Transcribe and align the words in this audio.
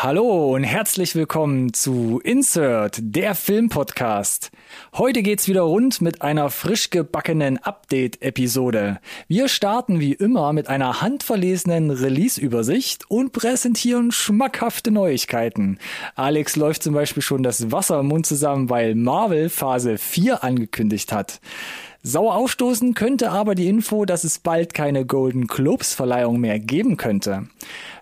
Hallo 0.00 0.54
und 0.54 0.62
herzlich 0.62 1.16
willkommen 1.16 1.72
zu 1.72 2.20
Insert, 2.22 2.98
der 3.00 3.34
Filmpodcast. 3.34 4.52
Heute 4.94 5.24
geht's 5.24 5.48
wieder 5.48 5.62
rund 5.62 6.00
mit 6.00 6.22
einer 6.22 6.50
frisch 6.50 6.90
gebackenen 6.90 7.58
Update-Episode. 7.58 9.00
Wir 9.26 9.48
starten 9.48 9.98
wie 9.98 10.12
immer 10.12 10.52
mit 10.52 10.68
einer 10.68 11.00
handverlesenen 11.02 11.90
Release-Übersicht 11.90 13.10
und 13.10 13.32
präsentieren 13.32 14.12
schmackhafte 14.12 14.92
Neuigkeiten. 14.92 15.80
Alex 16.14 16.54
läuft 16.54 16.84
zum 16.84 16.94
Beispiel 16.94 17.24
schon 17.24 17.42
das 17.42 17.72
Wasser 17.72 17.98
im 17.98 18.06
Mund 18.06 18.24
zusammen, 18.24 18.70
weil 18.70 18.94
Marvel 18.94 19.48
Phase 19.48 19.98
4 19.98 20.44
angekündigt 20.44 21.10
hat. 21.10 21.40
Sauer 22.04 22.36
aufstoßen 22.36 22.94
könnte 22.94 23.32
aber 23.32 23.56
die 23.56 23.66
Info, 23.66 24.04
dass 24.04 24.22
es 24.22 24.38
bald 24.38 24.72
keine 24.72 25.04
Golden 25.04 25.48
Globes 25.48 25.94
Verleihung 25.94 26.38
mehr 26.38 26.60
geben 26.60 26.96
könnte. 26.96 27.48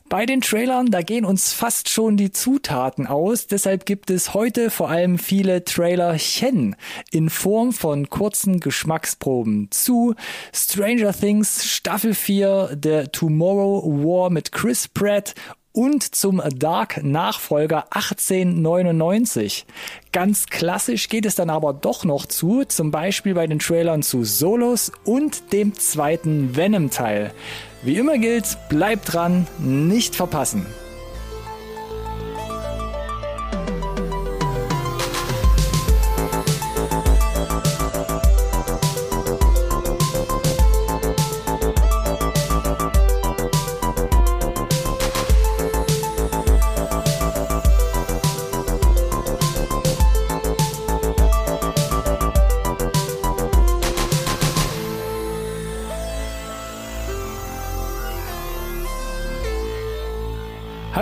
Bei 0.09 0.25
den 0.25 0.41
Trailern, 0.41 0.93
da 0.93 1.03
gehen 1.03 1.25
uns 1.25 1.53
fast 1.53 1.89
schon 1.89 2.17
die 2.17 2.31
Zutaten 2.31 3.09
aus, 3.09 3.49
deshalb 3.49 3.87
gibt 3.87 4.09
es 4.09 4.35
heute 4.35 4.71
vor 4.71 4.89
allem 4.89 5.19
viele 5.19 5.65
Trailerchen 5.65 6.77
in 7.11 7.29
Form 7.29 7.73
von 7.73 8.09
kurzen 8.09 8.61
Geschmacksproben 8.61 9.69
zu 9.73 10.15
Stranger 10.55 11.13
Things 11.13 11.65
Staffel 11.65 12.15
4, 12.15 12.79
The 12.81 13.09
Tomorrow 13.11 13.83
War 14.05 14.31
mit 14.31 14.53
Chris 14.53 14.87
Pratt 14.87 15.35
und 15.73 16.15
zum 16.15 16.41
Dark 16.55 17.03
Nachfolger 17.03 17.87
1899. 17.91 19.67
Ganz 20.13 20.47
klassisch 20.47 21.09
geht 21.09 21.27
es 21.27 21.35
dann 21.35 21.51
aber 21.51 21.73
doch 21.75 22.05
noch 22.05 22.27
zu, 22.27 22.65
zum 22.65 22.93
Beispiel 22.93 23.35
bei 23.35 23.49
den 23.49 23.59
Trailern 23.59 24.05
zu 24.05 24.23
Solos 24.23 24.93
und 25.05 25.53
dem 25.53 25.75
zweiten 25.75 26.55
Venom-Teil. 26.55 27.33
Wie 27.83 27.99
immer 27.99 28.19
gilt, 28.19 28.57
bleibt 28.69 29.13
dran, 29.13 29.47
nicht 29.59 30.17
verpassen. 30.17 30.67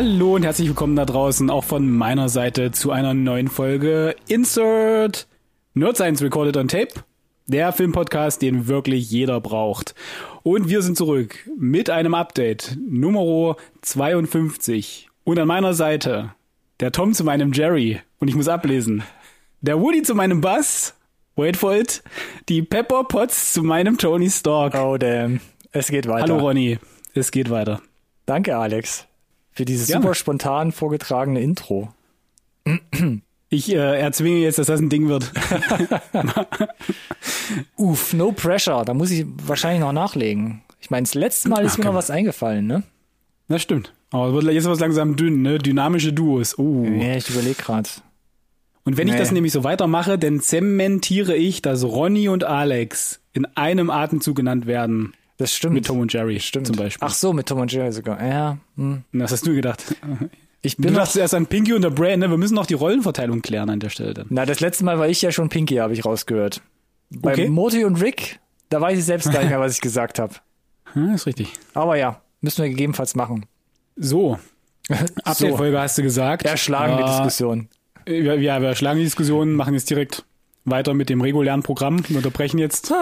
Hallo 0.04 0.34
und 0.34 0.42
herzlich 0.42 0.68
willkommen 0.68 0.96
da 0.96 1.06
draußen, 1.06 1.48
auch 1.48 1.64
von 1.64 1.88
meiner 1.88 2.28
Seite 2.28 2.72
zu 2.72 2.90
einer 2.90 3.14
neuen 3.14 3.48
Folge 3.48 4.14
Insert 4.28 5.26
Nerd 5.72 5.96
Science 5.96 6.20
Recorded 6.20 6.58
on 6.58 6.68
Tape, 6.68 6.92
der 7.46 7.72
Filmpodcast, 7.72 8.42
den 8.42 8.68
wirklich 8.68 9.10
jeder 9.10 9.40
braucht. 9.40 9.94
Und 10.42 10.68
wir 10.68 10.82
sind 10.82 10.98
zurück 10.98 11.48
mit 11.58 11.88
einem 11.88 12.12
Update, 12.12 12.76
Nummer 12.86 13.56
52. 13.80 15.08
Und 15.24 15.38
an 15.38 15.48
meiner 15.48 15.72
Seite 15.72 16.34
der 16.80 16.92
Tom 16.92 17.14
zu 17.14 17.24
meinem 17.24 17.54
Jerry 17.54 18.02
und 18.18 18.28
ich 18.28 18.34
muss 18.34 18.46
ablesen. 18.46 19.04
Der 19.62 19.80
Woody 19.80 20.02
zu 20.02 20.14
meinem 20.14 20.42
Buzz, 20.42 20.98
wait 21.34 21.56
for 21.56 21.74
it, 21.74 22.02
die 22.50 22.60
Pepper 22.60 23.04
Potts 23.04 23.54
zu 23.54 23.62
meinem 23.62 23.96
Tony 23.96 24.28
Stark. 24.28 24.74
Oh 24.74 24.98
damn, 24.98 25.40
es 25.72 25.88
geht 25.88 26.06
weiter. 26.06 26.24
Hallo 26.24 26.40
Ronny, 26.40 26.78
es 27.14 27.30
geht 27.30 27.48
weiter. 27.48 27.80
Danke 28.26 28.54
Alex 28.54 29.06
für 29.54 29.64
dieses 29.64 29.86
Gerne. 29.86 30.02
super 30.02 30.14
spontan 30.14 30.72
vorgetragene 30.72 31.40
Intro. 31.40 31.92
Ich 33.48 33.72
äh, 33.72 34.00
erzwinge 34.00 34.38
jetzt, 34.38 34.58
dass 34.58 34.66
das 34.66 34.80
ein 34.80 34.88
Ding 34.88 35.08
wird. 35.08 35.30
Uff, 37.76 38.12
no 38.12 38.32
pressure. 38.32 38.84
Da 38.84 38.94
muss 38.94 39.10
ich 39.10 39.26
wahrscheinlich 39.44 39.80
noch 39.80 39.92
nachlegen. 39.92 40.62
Ich 40.80 40.90
meine, 40.90 41.04
das 41.04 41.14
letzte 41.14 41.48
Mal 41.48 41.64
ist 41.64 41.74
Ach, 41.74 41.78
mir 41.78 41.84
noch 41.84 41.94
was 41.94 42.10
eingefallen, 42.10 42.66
ne? 42.66 42.82
Das 43.48 43.62
stimmt. 43.62 43.92
Aber 44.10 44.28
es 44.28 44.32
wird 44.34 44.54
jetzt 44.54 44.64
wird 44.64 44.80
langsam 44.80 45.16
dünn, 45.16 45.42
ne? 45.42 45.58
Dynamische 45.58 46.12
Duos. 46.12 46.58
Oh. 46.58 46.84
Ja, 46.84 47.16
ich 47.16 47.28
überlege 47.30 47.54
gerade. 47.62 47.88
Und 48.84 48.96
wenn 48.96 49.08
ich 49.08 49.14
Nee. 49.14 49.20
das 49.20 49.32
nämlich 49.32 49.52
so 49.52 49.64
weitermache, 49.64 50.18
dann 50.18 50.40
zementiere 50.40 51.36
ich, 51.36 51.62
dass 51.62 51.84
Ronny 51.84 52.28
und 52.28 52.44
Alex 52.44 53.20
in 53.32 53.46
einem 53.56 53.88
Atemzug 53.90 54.36
genannt 54.36 54.66
werden. 54.66 55.14
Das 55.36 55.52
stimmt. 55.54 55.74
Mit 55.74 55.86
Tom 55.86 55.98
und 56.00 56.12
Jerry 56.12 56.38
stimmt. 56.40 56.66
zum 56.68 56.76
Beispiel. 56.76 57.06
Ach 57.06 57.12
so, 57.14 57.32
mit 57.32 57.46
Tom 57.48 57.58
und 57.60 57.72
Jerry 57.72 57.90
sogar. 57.92 58.24
Ja. 58.24 58.58
Hm. 58.76 59.02
Was 59.12 59.32
hast 59.32 59.46
du 59.46 59.54
gedacht? 59.54 59.94
Ich 60.62 60.76
Du 60.76 60.82
bin 60.82 60.92
noch, 60.92 61.00
dachtest 61.00 61.16
erst 61.18 61.34
an 61.34 61.46
Pinky 61.46 61.72
und 61.72 61.82
der 61.82 61.90
Brain, 61.90 62.20
ne? 62.20 62.30
Wir 62.30 62.36
müssen 62.38 62.54
noch 62.54 62.66
die 62.66 62.74
Rollenverteilung 62.74 63.42
klären 63.42 63.68
an 63.68 63.80
der 63.80 63.90
Stelle 63.90 64.14
dann. 64.14 64.26
Na, 64.30 64.46
das 64.46 64.60
letzte 64.60 64.84
Mal 64.84 64.98
war 64.98 65.08
ich 65.08 65.20
ja 65.22 65.32
schon 65.32 65.48
Pinky, 65.48 65.76
habe 65.76 65.92
ich 65.92 66.04
rausgehört. 66.04 66.62
Bei 67.10 67.32
Okay. 67.32 67.48
Morty 67.48 67.84
und 67.84 68.00
Rick, 68.00 68.38
da 68.70 68.80
weiß 68.80 68.98
ich 68.98 69.04
selbst 69.04 69.30
gar 69.32 69.40
nicht 69.40 69.50
mehr, 69.50 69.60
was 69.60 69.74
ich 69.74 69.80
gesagt 69.80 70.18
habe. 70.18 70.34
Hm, 70.92 71.10
ist 71.14 71.26
richtig. 71.26 71.52
Aber 71.74 71.96
ja, 71.96 72.20
müssen 72.40 72.62
wir 72.62 72.70
gegebenenfalls 72.70 73.14
machen. 73.16 73.44
So. 73.96 74.38
so, 74.88 74.94
Update-Folge 75.24 75.80
hast 75.80 75.98
du 75.98 76.02
gesagt. 76.02 76.44
erschlagen 76.46 76.96
die 76.98 77.02
Äh, 77.02 77.06
Diskussion. 77.06 77.68
Ja, 78.06 78.34
ja, 78.34 78.60
wir 78.62 78.74
schlagen 78.74 78.98
die 78.98 79.04
Diskussion, 79.04 79.54
machen 79.54 79.74
jetzt 79.74 79.88
direkt 79.90 80.24
weiter 80.64 80.94
mit 80.94 81.08
dem 81.08 81.20
regulären 81.20 81.62
Programm. 81.62 82.02
Wir 82.08 82.18
unterbrechen 82.18 82.58
jetzt 82.58 82.92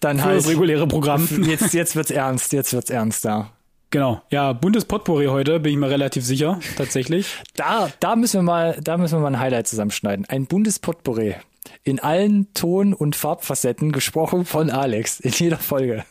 Dann 0.00 0.18
für 0.18 0.24
halt. 0.24 0.38
das 0.38 0.48
reguläre 0.48 0.86
Programm. 0.86 1.28
Jetzt, 1.44 1.74
jetzt 1.74 1.96
wird's 1.96 2.10
ernst, 2.10 2.52
jetzt 2.52 2.72
wird's 2.72 2.90
ernst 2.90 3.24
da. 3.24 3.50
Genau. 3.90 4.22
Ja, 4.30 4.52
buntes 4.52 4.84
Potpourri 4.84 5.26
heute, 5.26 5.58
bin 5.58 5.72
ich 5.72 5.78
mir 5.78 5.90
relativ 5.90 6.24
sicher, 6.24 6.60
tatsächlich. 6.76 7.34
Da, 7.56 7.90
da 8.00 8.16
müssen 8.16 8.38
wir 8.38 8.42
mal, 8.42 8.78
da 8.82 8.96
müssen 8.96 9.16
wir 9.18 9.20
mal 9.20 9.34
ein 9.34 9.40
Highlight 9.40 9.66
zusammenschneiden. 9.66 10.24
Ein 10.26 10.46
Bundespotpourri. 10.46 11.34
In 11.82 11.98
allen 11.98 12.54
Ton- 12.54 12.94
und 12.94 13.16
Farbfacetten 13.16 13.92
gesprochen 13.92 14.44
von 14.44 14.70
Alex. 14.70 15.20
In 15.20 15.32
jeder 15.32 15.58
Folge. 15.58 16.04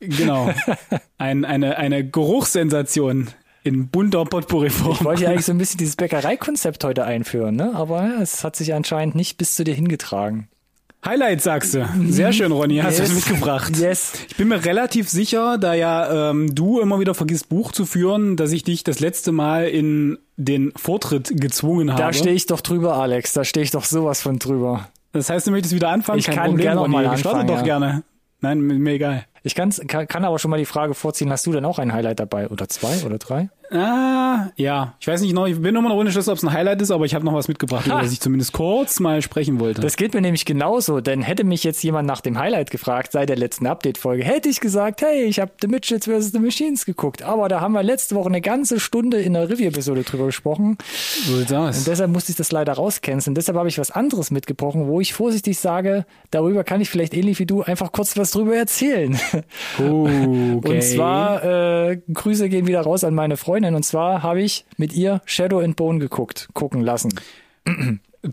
Genau. 0.00 0.50
Ein, 1.18 1.44
eine, 1.44 1.76
eine 1.76 2.08
Geruchssensation 2.08 3.28
in 3.62 3.88
bunter 3.88 4.22
Ich 4.22 4.28
Potpourri-Form. 4.30 5.04
wollte 5.04 5.24
ja 5.24 5.30
eigentlich 5.30 5.46
so 5.46 5.52
ein 5.52 5.58
bisschen 5.58 5.78
dieses 5.78 5.96
Bäckereikonzept 5.96 6.82
heute 6.84 7.04
einführen, 7.04 7.56
ne? 7.56 7.72
Aber 7.74 8.02
ja, 8.04 8.22
es 8.22 8.44
hat 8.44 8.56
sich 8.56 8.72
anscheinend 8.74 9.14
nicht 9.14 9.36
bis 9.38 9.54
zu 9.54 9.64
dir 9.64 9.74
hingetragen. 9.74 10.48
Highlight 11.04 11.40
sagst 11.40 11.72
du. 11.74 11.88
Sehr 12.08 12.30
schön, 12.34 12.52
Ronny, 12.52 12.76
hast 12.78 12.98
du 12.98 13.02
Yes. 13.02 13.14
das 13.14 13.16
mitgebracht. 13.30 13.76
Yes. 13.78 14.12
Ich 14.28 14.36
bin 14.36 14.48
mir 14.48 14.62
relativ 14.66 15.08
sicher, 15.08 15.56
da 15.56 15.72
ja 15.72 16.30
ähm, 16.30 16.54
du 16.54 16.78
immer 16.80 17.00
wieder 17.00 17.14
vergisst, 17.14 17.48
Buch 17.48 17.72
zu 17.72 17.86
führen, 17.86 18.36
dass 18.36 18.52
ich 18.52 18.64
dich 18.64 18.84
das 18.84 19.00
letzte 19.00 19.32
Mal 19.32 19.64
in 19.68 20.18
den 20.36 20.72
Vortritt 20.76 21.32
gezwungen 21.40 21.90
habe. 21.92 22.02
Da 22.02 22.12
stehe 22.12 22.34
ich 22.34 22.44
doch 22.46 22.60
drüber, 22.60 22.96
Alex. 22.96 23.32
Da 23.32 23.44
stehe 23.44 23.64
ich 23.64 23.70
doch 23.70 23.84
sowas 23.84 24.20
von 24.20 24.38
drüber. 24.38 24.88
das 25.12 25.30
heißt, 25.30 25.46
du 25.46 25.52
möchtest 25.52 25.74
wieder 25.74 25.88
anfangen? 25.88 26.18
Ich 26.18 26.26
Kein 26.26 26.34
kann 26.34 26.44
Problem, 26.48 26.64
gerne 26.64 26.80
Ronny. 26.82 26.92
mal 26.92 27.16
Starte 27.16 27.28
anfangen, 27.40 27.48
doch 27.48 27.56
ja. 27.58 27.62
gerne. 27.62 28.02
Nein, 28.42 28.60
mir 28.60 28.92
egal. 28.92 29.24
Ich 29.42 29.54
kann, 29.54 29.70
kann 29.70 30.24
aber 30.24 30.38
schon 30.38 30.50
mal 30.50 30.58
die 30.58 30.66
Frage 30.66 30.94
vorziehen, 30.94 31.30
hast 31.30 31.46
du 31.46 31.52
denn 31.52 31.64
auch 31.64 31.78
ein 31.78 31.92
Highlight 31.92 32.20
dabei? 32.20 32.48
Oder 32.48 32.68
zwei 32.68 33.02
oder 33.04 33.18
drei? 33.18 33.48
Ah, 33.70 34.50
ja. 34.56 34.94
Ich 35.00 35.06
weiß 35.06 35.20
nicht 35.20 35.32
noch, 35.32 35.46
ich 35.46 35.60
bin 35.60 35.76
immer 35.76 35.88
noch 35.88 35.96
unentschlossen, 35.96 36.30
ob 36.30 36.38
es 36.38 36.44
ein 36.44 36.52
Highlight 36.52 36.82
ist, 36.82 36.90
aber 36.90 37.04
ich 37.04 37.14
habe 37.14 37.24
noch 37.24 37.34
was 37.34 37.46
mitgebracht, 37.46 37.86
über 37.86 38.00
das 38.00 38.12
ich 38.12 38.20
zumindest 38.20 38.52
kurz 38.52 38.98
mal 39.00 39.22
sprechen 39.22 39.60
wollte. 39.60 39.80
Das 39.80 39.96
geht 39.96 40.12
mir 40.12 40.20
nämlich 40.20 40.44
genauso, 40.44 41.00
denn 41.00 41.22
hätte 41.22 41.44
mich 41.44 41.62
jetzt 41.62 41.82
jemand 41.84 42.08
nach 42.08 42.20
dem 42.20 42.38
Highlight 42.38 42.70
gefragt 42.70 43.12
seit 43.12 43.28
der 43.28 43.36
letzten 43.36 43.66
Update-Folge, 43.66 44.24
hätte 44.24 44.48
ich 44.48 44.60
gesagt, 44.60 45.02
hey, 45.02 45.24
ich 45.24 45.38
habe 45.38 45.52
The 45.60 45.68
Midgets 45.68 46.06
vs. 46.06 46.32
The 46.32 46.40
Machines 46.40 46.84
geguckt. 46.84 47.22
Aber 47.22 47.48
da 47.48 47.60
haben 47.60 47.72
wir 47.72 47.82
letzte 47.82 48.16
Woche 48.16 48.28
eine 48.28 48.40
ganze 48.40 48.80
Stunde 48.80 49.20
in 49.20 49.34
der 49.34 49.48
Review-Episode 49.48 50.02
drüber 50.02 50.26
gesprochen. 50.26 50.76
so 51.24 51.36
sieht's 51.36 51.52
aus. 51.52 51.78
Und 51.78 51.86
deshalb 51.86 52.10
musste 52.10 52.32
ich 52.32 52.36
das 52.36 52.50
leider 52.50 52.72
rauscanceln. 52.72 53.34
Deshalb 53.34 53.56
habe 53.56 53.68
ich 53.68 53.78
was 53.78 53.90
anderes 53.90 54.30
mitgebrochen, 54.30 54.88
wo 54.88 55.00
ich 55.00 55.12
vorsichtig 55.14 55.58
sage, 55.58 56.06
darüber 56.30 56.64
kann 56.64 56.80
ich 56.80 56.90
vielleicht 56.90 57.14
ähnlich 57.14 57.38
wie 57.38 57.46
du 57.46 57.62
einfach 57.62 57.92
kurz 57.92 58.16
was 58.16 58.32
drüber 58.32 58.56
erzählen. 58.56 59.18
Oh, 59.78 60.08
okay. 60.56 60.74
Und 60.74 60.82
zwar, 60.82 61.44
äh, 61.44 62.00
Grüße 62.12 62.48
gehen 62.48 62.66
wieder 62.66 62.80
raus 62.80 63.04
an 63.04 63.14
meine 63.14 63.36
Freundin. 63.60 63.74
Und 63.74 63.82
zwar 63.84 64.22
habe 64.22 64.42
ich 64.42 64.64
mit 64.76 64.92
ihr 64.92 65.20
Shadow 65.26 65.60
and 65.60 65.76
Bone 65.76 65.98
geguckt, 65.98 66.48
gucken 66.54 66.82
lassen. 66.82 67.12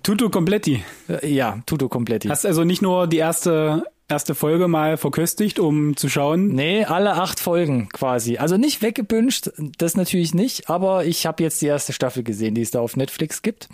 Tutto 0.03 0.29
Completti. 0.29 0.83
Äh, 1.07 1.33
ja, 1.33 1.59
Tuto 1.65 1.89
Kompletti. 1.89 2.29
Hast 2.29 2.45
also 2.45 2.63
nicht 2.63 2.81
nur 2.81 3.07
die 3.07 3.18
erste, 3.18 3.83
erste 4.09 4.36
Folge 4.36 4.68
mal 4.68 4.98
verköstigt, 4.98 5.59
um 5.59 5.98
zu 5.98 6.07
schauen. 6.07 6.48
Nee, 6.48 6.86
alle 6.86 7.13
acht 7.13 7.39
Folgen 7.39 7.89
quasi. 7.89 8.38
Also 8.38 8.57
nicht 8.57 8.81
weggebünscht, 8.81 9.51
das 9.77 9.98
natürlich 9.98 10.33
nicht, 10.33 10.69
aber 10.69 11.06
ich 11.06 11.25
habe 11.25 11.44
jetzt 11.44 11.62
die 11.62 11.68
erste 11.68 11.92
Staffel 11.92 12.24
gesehen, 12.24 12.56
die 12.56 12.62
es 12.62 12.71
da 12.71 12.80
auf 12.80 12.95
Netflix 12.95 13.42
gibt. 13.42 13.68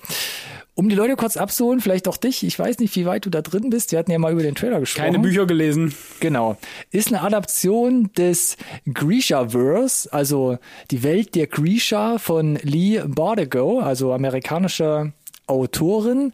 Um 0.75 0.89
die 0.89 0.95
Leute 0.95 1.15
kurz 1.15 1.37
abzuholen, 1.37 1.81
vielleicht 1.81 2.07
auch 2.07 2.17
dich, 2.17 2.43
ich 2.43 2.57
weiß 2.57 2.79
nicht, 2.79 2.95
wie 2.95 3.05
weit 3.05 3.27
du 3.27 3.29
da 3.29 3.43
drin 3.43 3.69
bist. 3.69 3.91
Wir 3.91 3.99
hatten 3.99 4.09
ja 4.09 4.17
mal 4.17 4.31
über 4.31 4.41
den 4.41 4.55
Trailer 4.55 4.79
gesprochen. 4.79 5.05
Keine 5.05 5.19
Bücher 5.19 5.45
gelesen. 5.45 5.93
Genau. 6.19 6.57
Ist 6.89 7.09
eine 7.09 7.21
Adaption 7.21 8.09
des 8.17 8.57
Grisha-Verse, 8.91 10.11
also 10.11 10.57
die 10.89 11.03
Welt 11.03 11.35
der 11.35 11.45
Grisha 11.45 12.17
von 12.17 12.55
Lee 12.63 13.03
Bardugo, 13.05 13.81
also 13.81 14.13
amerikanischer 14.13 15.13
Autorin. 15.45 16.33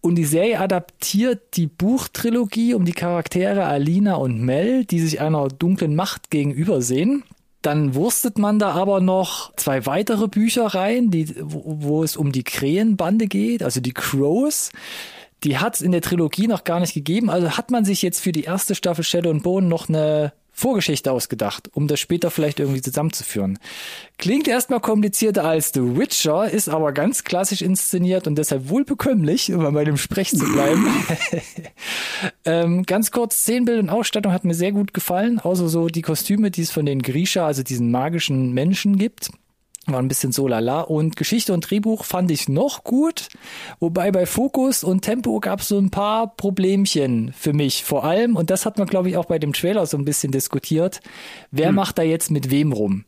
Und 0.00 0.14
die 0.14 0.24
Serie 0.24 0.60
adaptiert 0.60 1.56
die 1.56 1.66
Buchtrilogie 1.66 2.74
um 2.74 2.84
die 2.84 2.92
Charaktere 2.92 3.64
Alina 3.66 4.14
und 4.14 4.40
Mel, 4.40 4.84
die 4.84 5.00
sich 5.00 5.20
einer 5.20 5.48
dunklen 5.48 5.94
Macht 5.94 6.30
gegenübersehen. 6.30 7.22
Dann 7.60 7.94
wurstet 7.94 8.38
man 8.38 8.58
da 8.58 8.70
aber 8.70 9.00
noch 9.00 9.54
zwei 9.56 9.84
weitere 9.84 10.28
Bücher 10.28 10.66
rein, 10.66 11.10
die, 11.10 11.34
wo, 11.40 11.62
wo 11.66 12.02
es 12.02 12.16
um 12.16 12.32
die 12.32 12.44
Krähenbande 12.44 13.26
geht, 13.26 13.62
also 13.62 13.80
die 13.80 13.92
Crows. 13.92 14.70
Die 15.44 15.58
hat 15.58 15.74
es 15.74 15.82
in 15.82 15.92
der 15.92 16.00
Trilogie 16.00 16.46
noch 16.46 16.64
gar 16.64 16.80
nicht 16.80 16.94
gegeben. 16.94 17.28
Also 17.28 17.58
hat 17.58 17.70
man 17.70 17.84
sich 17.84 18.00
jetzt 18.00 18.20
für 18.20 18.32
die 18.32 18.44
erste 18.44 18.74
Staffel 18.74 19.04
Shadow 19.04 19.30
and 19.30 19.42
Bone 19.42 19.66
noch 19.66 19.90
eine 19.90 20.32
Vorgeschichte 20.60 21.10
ausgedacht, 21.10 21.70
um 21.72 21.88
das 21.88 21.98
später 21.98 22.30
vielleicht 22.30 22.60
irgendwie 22.60 22.82
zusammenzuführen. 22.82 23.58
Klingt 24.18 24.46
erstmal 24.46 24.80
komplizierter 24.80 25.44
als 25.44 25.72
The 25.72 25.80
Witcher, 25.80 26.50
ist 26.50 26.68
aber 26.68 26.92
ganz 26.92 27.24
klassisch 27.24 27.62
inszeniert 27.62 28.26
und 28.26 28.36
deshalb 28.36 28.68
wohlbekömmlich, 28.68 29.52
um 29.52 29.72
bei 29.72 29.84
dem 29.84 29.96
Sprech 29.96 30.30
zu 30.30 30.44
bleiben. 30.44 30.86
ähm, 32.44 32.82
ganz 32.84 33.10
kurz, 33.10 33.36
Szenenbild 33.36 33.80
und 33.80 33.90
Ausstattung 33.90 34.32
hat 34.32 34.44
mir 34.44 34.54
sehr 34.54 34.72
gut 34.72 34.92
gefallen, 34.92 35.40
außer 35.40 35.68
so 35.68 35.88
die 35.88 36.02
Kostüme, 36.02 36.50
die 36.50 36.62
es 36.62 36.70
von 36.70 36.84
den 36.84 37.00
Grisha, 37.00 37.46
also 37.46 37.62
diesen 37.62 37.90
magischen 37.90 38.52
Menschen 38.52 38.98
gibt 38.98 39.30
war 39.86 39.98
ein 39.98 40.08
bisschen 40.08 40.32
so 40.32 40.46
lala. 40.46 40.82
Und 40.82 41.16
Geschichte 41.16 41.52
und 41.52 41.70
Drehbuch 41.70 42.04
fand 42.04 42.30
ich 42.30 42.48
noch 42.48 42.84
gut. 42.84 43.28
Wobei 43.78 44.10
bei 44.10 44.26
Fokus 44.26 44.84
und 44.84 45.02
Tempo 45.02 45.40
gab 45.40 45.60
es 45.60 45.68
so 45.68 45.78
ein 45.78 45.90
paar 45.90 46.34
Problemchen 46.36 47.32
für 47.36 47.52
mich. 47.52 47.84
Vor 47.84 48.04
allem, 48.04 48.36
und 48.36 48.50
das 48.50 48.66
hat 48.66 48.78
man, 48.78 48.86
glaube 48.86 49.08
ich, 49.08 49.16
auch 49.16 49.24
bei 49.24 49.38
dem 49.38 49.52
Trailer 49.52 49.86
so 49.86 49.96
ein 49.96 50.04
bisschen 50.04 50.32
diskutiert, 50.32 51.00
wer 51.50 51.68
hm. 51.68 51.74
macht 51.76 51.98
da 51.98 52.02
jetzt 52.02 52.30
mit 52.30 52.50
wem 52.50 52.72
rum? 52.72 53.04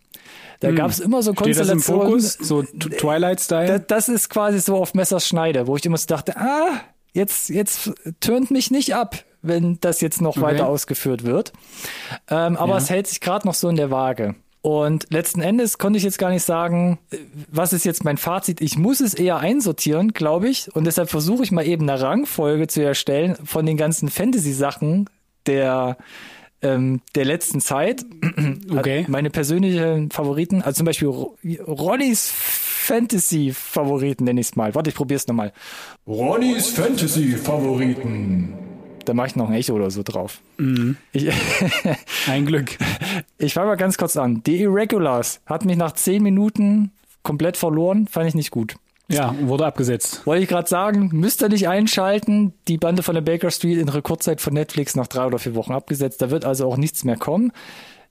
Da 0.61 0.69
hm. 0.69 0.77
gab 0.77 0.91
es 0.91 1.01
immer 1.01 1.23
so 1.23 1.35
Konstellationen. 1.35 2.21
So 2.21 2.63
Twilight-Style? 2.63 3.81
Das, 3.81 3.87
das 3.87 4.09
ist 4.09 4.31
quasi 4.31 4.61
so 4.61 4.77
auf 4.77 4.95
Messerschneide, 4.95 5.67
wo 5.67 5.77
ich 5.77 5.85
immer 5.85 5.99
so 5.99 6.07
dachte, 6.07 6.37
ah, 6.37 6.81
jetzt, 7.13 7.49
jetzt 7.49 7.93
tönt 8.21 8.51
mich 8.51 8.71
nicht 8.71 8.95
ab, 8.95 9.17
wenn 9.43 9.79
das 9.81 10.01
jetzt 10.01 10.21
noch 10.21 10.37
okay. 10.37 10.43
weiter 10.43 10.69
ausgeführt 10.69 11.25
wird. 11.25 11.53
Ähm, 12.31 12.57
aber 12.57 12.73
ja. 12.73 12.79
es 12.79 12.91
hält 12.91 13.09
sich 13.09 13.21
gerade 13.21 13.47
noch 13.47 13.55
so 13.55 13.69
in 13.69 13.77
der 13.77 13.91
Waage. 13.91 14.37
Und 14.63 15.09
letzten 15.11 15.43
Endes 15.43 15.79
konnte 15.79 15.97
ich 15.97 16.05
jetzt 16.05 16.19
gar 16.19 16.31
nicht 16.31 16.45
sagen, 16.45 17.01
was 17.51 17.73
ist 17.73 17.85
jetzt 17.85 18.05
mein 18.05 18.17
Fazit. 18.17 18.61
Ich 18.61 18.79
muss 18.79 19.01
es 19.01 19.13
eher 19.13 19.39
einsortieren, 19.39 20.13
glaube 20.13 20.49
ich. 20.49 20.73
Und 20.75 20.87
deshalb 20.87 21.11
versuche 21.11 21.43
ich 21.43 21.51
mal 21.51 21.67
eben 21.67 21.91
eine 21.91 22.01
Rangfolge 22.01 22.69
zu 22.69 22.81
erstellen 22.81 23.37
von 23.45 23.67
den 23.67 23.77
ganzen 23.77 24.09
Fantasy-Sachen 24.09 25.11
der, 25.47 25.97
ähm, 26.63 27.01
der 27.17 27.25
letzten 27.25 27.61
Zeit. 27.61 28.05
Okay. 28.71 29.05
Meine 29.09 29.31
persönlichen 29.31 30.11
Favoriten, 30.11 30.63
also 30.63 30.79
zum 30.79 30.87
Beispiel 30.87 31.09
Ronnys 31.09 32.33
Fantasy-Favoriten 32.33 34.25
nenne 34.25 34.41
ich 34.41 34.49
es 34.49 34.57
mal. 34.57 34.75
Warte, 34.75 34.91
ich 34.91 34.97
probiere 34.97 35.19
es 35.19 35.27
nochmal. 35.27 35.53
Ronnys 36.07 36.71
Fantasy-Favoriten. 36.71 38.72
Da 39.05 39.15
mache 39.15 39.29
ich 39.29 39.37
noch 39.37 39.49
ein 39.49 39.55
Echo 39.55 39.75
oder 39.75 39.91
so 39.91 40.03
drauf. 40.03 40.41
Mhm. 40.59 40.97
Ich, 41.13 41.31
ein 42.29 42.47
Glück. 42.47 42.77
Ich 43.39 43.55
fange 43.55 43.69
mal 43.69 43.77
ganz 43.77 43.99
kurz 43.99 44.17
an. 44.17 44.43
Die 44.45 44.63
Irregulars 44.63 45.41
hat 45.47 45.65
mich 45.65 45.77
nach 45.77 45.93
zehn 45.93 46.23
Minuten 46.23 46.93
komplett 47.25 47.57
verloren, 47.57 48.07
fand 48.07 48.29
ich 48.29 48.35
nicht 48.35 48.53
gut. 48.53 48.77
Ja, 49.09 49.35
wurde 49.43 49.67
abgesetzt. 49.67 50.25
Wollte 50.27 50.45
ich 50.45 50.49
gerade 50.49 50.69
sagen, 50.69 51.11
müsst 51.13 51.43
ihr 51.43 51.49
nicht 51.49 51.69
einschalten. 51.69 52.55
Die 52.69 52.79
Bande 52.79 53.03
von 53.03 53.15
der 53.15 53.21
Baker 53.21 53.51
Street 53.51 53.79
in 53.79 53.89
Rekordzeit 53.89 54.41
von 54.41 54.55
Netflix 54.55 54.95
nach 54.95 55.07
drei 55.07 55.27
oder 55.27 55.39
vier 55.39 55.55
Wochen 55.55 55.73
abgesetzt. 55.73 56.23
Da 56.23 56.31
wird 56.31 56.45
also 56.45 56.67
auch 56.67 56.77
nichts 56.77 57.05
mehr 57.05 57.17
kommen. 57.17 57.53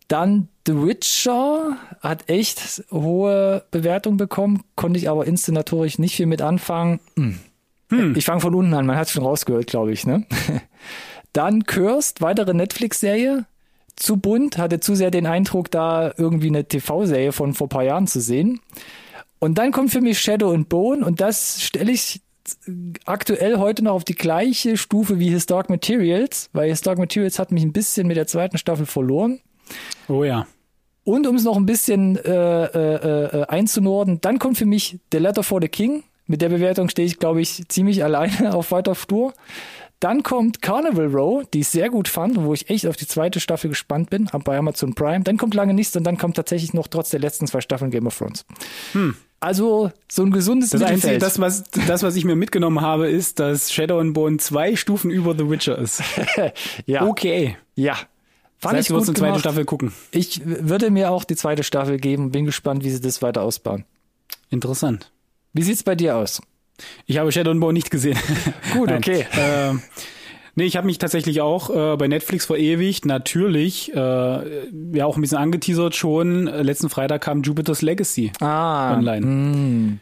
Dann 0.07 0.49
The 0.67 0.75
Witcher 0.75 1.77
hat 2.01 2.29
echt 2.29 2.83
hohe 2.91 3.63
Bewertung 3.71 4.17
bekommen, 4.17 4.61
konnte 4.75 4.99
ich 4.99 5.09
aber 5.09 5.25
inszenatorisch 5.25 5.97
nicht 5.97 6.15
viel 6.15 6.25
mit 6.25 6.41
anfangen. 6.41 6.99
Hm. 7.15 7.39
Hm. 7.91 8.15
Ich 8.15 8.25
fange 8.25 8.41
von 8.41 8.55
unten 8.55 8.73
an, 8.73 8.85
man 8.85 8.97
hat 8.97 9.07
es 9.07 9.13
schon 9.13 9.23
rausgehört, 9.23 9.67
glaube 9.67 9.91
ich. 9.91 10.07
Ne? 10.07 10.25
Dann 11.33 11.63
Cursed, 11.63 12.21
weitere 12.21 12.53
Netflix-Serie. 12.53 13.45
Zu 13.97 14.17
bunt, 14.17 14.57
hatte 14.57 14.79
zu 14.79 14.95
sehr 14.95 15.11
den 15.11 15.27
Eindruck, 15.27 15.69
da 15.69 16.11
irgendwie 16.17 16.47
eine 16.47 16.65
TV-Serie 16.65 17.33
von 17.33 17.53
vor 17.53 17.69
paar 17.69 17.83
Jahren 17.83 18.07
zu 18.07 18.19
sehen. 18.19 18.59
Und 19.37 19.57
dann 19.57 19.71
kommt 19.71 19.91
für 19.91 20.01
mich 20.01 20.19
Shadow 20.19 20.51
and 20.53 20.69
Bone 20.69 21.05
und 21.05 21.19
das 21.19 21.61
stelle 21.61 21.91
ich 21.91 22.21
aktuell 23.05 23.57
heute 23.57 23.83
noch 23.83 23.93
auf 23.93 24.03
die 24.03 24.15
gleiche 24.15 24.77
Stufe 24.77 25.19
wie 25.19 25.29
Historic 25.29 25.69
Materials, 25.69 26.49
weil 26.53 26.69
Historic 26.69 26.99
Materials 26.99 27.37
hat 27.37 27.51
mich 27.51 27.63
ein 27.63 27.73
bisschen 27.73 28.07
mit 28.07 28.17
der 28.17 28.27
zweiten 28.27 28.57
Staffel 28.57 28.85
verloren. 28.85 29.39
Oh 30.07 30.23
ja. 30.23 30.47
Und 31.03 31.27
um 31.27 31.35
es 31.35 31.43
noch 31.43 31.57
ein 31.57 31.65
bisschen 31.65 32.17
äh, 32.17 32.65
äh, 32.65 33.39
äh, 33.41 33.45
einzunorden, 33.47 34.21
dann 34.21 34.39
kommt 34.39 34.57
für 34.57 34.65
mich 34.65 34.99
The 35.11 35.17
Letter 35.17 35.43
for 35.43 35.59
the 35.61 35.67
King, 35.67 36.03
mit 36.31 36.41
der 36.41 36.49
Bewertung 36.49 36.89
stehe 36.89 37.05
ich, 37.05 37.19
glaube 37.19 37.41
ich, 37.41 37.63
ziemlich 37.67 38.03
alleine 38.03 38.53
auf 38.55 38.71
weiter 38.71 38.95
Flur. 38.95 39.33
Dann 39.99 40.23
kommt 40.23 40.63
Carnival 40.63 41.07
Row, 41.07 41.43
die 41.53 41.59
ich 41.59 41.67
sehr 41.67 41.89
gut 41.89 42.07
fand 42.07 42.35
und 42.37 42.45
wo 42.45 42.53
ich 42.55 42.71
echt 42.71 42.87
auf 42.87 42.95
die 42.95 43.05
zweite 43.05 43.39
Staffel 43.39 43.69
gespannt 43.69 44.09
bin, 44.09 44.27
bei 44.45 44.57
Amazon 44.57 44.95
Prime. 44.95 45.23
Dann 45.23 45.37
kommt 45.37 45.53
lange 45.53 45.75
nichts 45.75 45.95
und 45.95 46.05
dann 46.05 46.17
kommt 46.17 46.37
tatsächlich 46.37 46.73
noch 46.73 46.87
trotz 46.87 47.11
der 47.11 47.19
letzten 47.19 47.45
zwei 47.45 47.61
Staffeln 47.61 47.91
Game 47.91 48.07
of 48.07 48.17
Thrones. 48.17 48.45
Hm. 48.93 49.15
Also 49.41 49.91
so 50.07 50.23
ein 50.23 50.31
gesundes 50.31 50.69
das 50.69 50.81
Einzige, 50.81 51.19
das 51.19 51.39
was, 51.39 51.63
das, 51.87 52.01
was 52.01 52.15
ich 52.15 52.25
mir 52.25 52.35
mitgenommen 52.35 52.81
habe, 52.81 53.09
ist, 53.09 53.39
dass 53.39 53.71
Shadow 53.71 53.99
and 53.99 54.13
Bone 54.13 54.37
zwei 54.37 54.75
Stufen 54.75 55.11
über 55.11 55.35
The 55.37 55.49
Witcher 55.49 55.77
ist. 55.77 56.01
ja. 56.85 57.05
Okay. 57.05 57.57
Ja. 57.75 57.93
Fand 58.57 58.73
das 58.73 58.73
heißt, 58.73 58.81
ich 58.81 58.87
du 58.87 58.95
wirst 58.95 59.09
eine 59.09 59.17
zweite 59.17 59.39
Staffel 59.39 59.65
gucken. 59.65 59.93
Ich 60.11 60.41
würde 60.45 60.89
mir 60.91 61.11
auch 61.11 61.25
die 61.25 61.35
zweite 61.35 61.63
Staffel 61.63 61.97
geben. 61.97 62.31
Bin 62.31 62.45
gespannt, 62.45 62.83
wie 62.83 62.89
sie 62.89 63.01
das 63.01 63.21
weiter 63.21 63.41
ausbauen. 63.41 63.85
Interessant. 64.49 65.11
Wie 65.53 65.63
sieht's 65.63 65.83
bei 65.83 65.95
dir 65.95 66.15
aus? 66.15 66.41
Ich 67.05 67.17
habe 67.17 67.31
Shadow 67.31 67.51
and 67.51 67.59
Bone 67.59 67.73
nicht 67.73 67.91
gesehen. 67.91 68.17
Gut, 68.73 68.91
okay. 68.91 69.25
äh, 69.33 69.73
nee, 70.55 70.63
ich 70.63 70.77
habe 70.77 70.87
mich 70.87 70.97
tatsächlich 70.97 71.41
auch 71.41 71.69
äh, 71.69 71.97
bei 71.97 72.07
Netflix 72.07 72.45
verewigt. 72.45 73.05
Natürlich, 73.05 73.93
äh, 73.93 73.97
ja 74.93 75.05
auch 75.05 75.15
ein 75.15 75.21
bisschen 75.21 75.37
angeteasert 75.37 75.95
schon. 75.95 76.45
Letzten 76.45 76.89
Freitag 76.89 77.21
kam 77.21 77.43
Jupiter's 77.43 77.81
Legacy 77.81 78.31
ah, 78.39 78.95
online. 78.95 79.25
Mh. 79.25 79.53
Hm. 79.53 79.99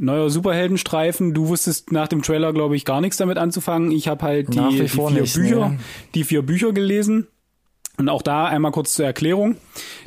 Neuer 0.00 0.30
Superheldenstreifen. 0.30 1.34
Du 1.34 1.48
wusstest 1.48 1.90
nach 1.90 2.06
dem 2.06 2.22
Trailer, 2.22 2.52
glaube 2.52 2.76
ich, 2.76 2.84
gar 2.84 3.00
nichts 3.00 3.16
damit 3.16 3.36
anzufangen. 3.36 3.90
Ich 3.90 4.06
habe 4.06 4.24
halt 4.24 4.54
die, 4.54 4.58
die 4.58 4.88
vier 4.88 5.10
nicht, 5.10 5.34
Bücher, 5.34 5.68
ne? 5.70 5.78
die 6.14 6.22
vier 6.24 6.42
Bücher 6.42 6.72
gelesen. 6.72 7.26
Und 7.98 8.08
auch 8.08 8.22
da 8.22 8.46
einmal 8.46 8.70
kurz 8.70 8.94
zur 8.94 9.06
Erklärung. 9.06 9.56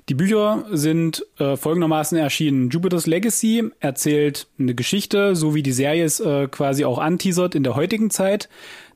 Die 0.07 0.13
Bücher 0.13 0.65
sind 0.71 1.25
äh, 1.38 1.57
folgendermaßen 1.57 2.17
erschienen. 2.17 2.69
Jupiter's 2.69 3.05
Legacy 3.05 3.69
erzählt 3.81 4.47
eine 4.57 4.73
Geschichte, 4.73 5.35
so 5.35 5.55
wie 5.55 5.61
die 5.61 5.73
Serie 5.73 6.05
es 6.05 6.21
äh, 6.21 6.47
quasi 6.47 6.85
auch 6.85 6.99
anteasert 6.99 7.53
in 7.53 7.63
der 7.63 7.75
heutigen 7.75 8.09
Zeit. 8.09 8.47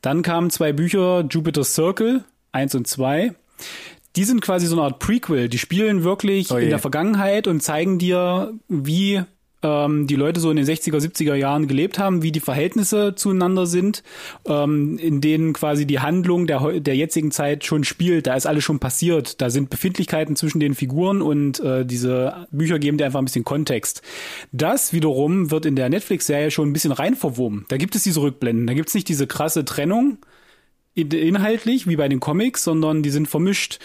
Dann 0.01 0.21
kamen 0.21 0.49
zwei 0.49 0.71
Bücher, 0.71 1.25
Jupiter's 1.29 1.73
Circle, 1.73 2.23
eins 2.53 2.73
und 2.73 2.87
zwei. 2.87 3.33
Die 4.15 4.23
sind 4.23 4.41
quasi 4.41 4.65
so 4.65 4.75
eine 4.75 4.83
Art 4.83 4.99
Prequel. 4.99 5.49
Die 5.49 5.57
spielen 5.57 6.05
wirklich 6.05 6.51
oh 6.51 6.57
in 6.57 6.69
der 6.69 6.79
Vergangenheit 6.79 7.47
und 7.47 7.61
zeigen 7.61 7.99
dir, 7.99 8.53
wie 8.69 9.23
ähm, 9.65 10.05
die 10.05 10.15
Leute 10.15 10.39
so 10.39 10.51
in 10.51 10.57
den 10.57 10.65
60er, 10.65 10.99
70er 10.99 11.33
Jahren 11.33 11.67
gelebt 11.67 11.97
haben, 11.97 12.21
wie 12.21 12.31
die 12.31 12.39
Verhältnisse 12.39 13.15
zueinander 13.15 13.65
sind, 13.65 14.03
ähm, 14.45 14.99
in 14.99 15.21
denen 15.21 15.53
quasi 15.53 15.87
die 15.87 15.99
Handlung 15.99 16.45
der, 16.45 16.79
der 16.79 16.95
jetzigen 16.95 17.31
Zeit 17.31 17.65
schon 17.65 17.83
spielt. 17.83 18.27
Da 18.27 18.35
ist 18.35 18.45
alles 18.45 18.63
schon 18.63 18.79
passiert. 18.79 19.41
Da 19.41 19.49
sind 19.49 19.69
Befindlichkeiten 19.69 20.35
zwischen 20.35 20.59
den 20.59 20.75
Figuren 20.75 21.21
und 21.21 21.59
äh, 21.59 21.85
diese 21.85 22.47
Bücher 22.51 22.77
geben 22.77 22.97
dir 22.97 23.05
einfach 23.05 23.19
ein 23.19 23.25
bisschen 23.25 23.45
Kontext. 23.45 24.03
Das 24.51 24.93
wiederum 24.93 25.49
wird 25.49 25.65
in 25.65 25.75
der 25.75 25.89
Netflix-Serie 25.89 26.51
schon 26.51 26.69
ein 26.69 26.73
bisschen 26.73 26.91
rein 26.91 27.15
verwoben. 27.15 27.65
Da 27.69 27.77
gibt 27.77 27.95
es 27.95 28.03
diese 28.03 28.21
Rückblenden. 28.21 28.67
Da 28.67 28.73
gibt 28.73 28.89
es 28.89 28.95
nicht 28.95 29.09
diese 29.09 29.25
krasse 29.25 29.65
Trennung 29.65 30.19
inhaltlich 30.95 31.87
wie 31.87 31.97
bei 31.97 32.07
den 32.07 32.21
Comics, 32.21 32.63
sondern 32.63 33.03
die 33.03 33.09
sind 33.09 33.27
vermischt. 33.27 33.79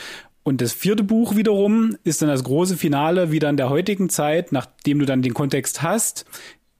Und 0.50 0.60
das 0.60 0.72
vierte 0.72 1.04
Buch 1.04 1.36
wiederum 1.36 1.96
ist 2.02 2.22
dann 2.22 2.28
das 2.28 2.42
große 2.42 2.76
Finale 2.76 3.30
wieder 3.30 3.48
in 3.48 3.56
der 3.56 3.70
heutigen 3.70 4.08
Zeit, 4.08 4.50
nachdem 4.50 4.98
du 4.98 5.06
dann 5.06 5.22
den 5.22 5.32
Kontext 5.32 5.80
hast, 5.80 6.26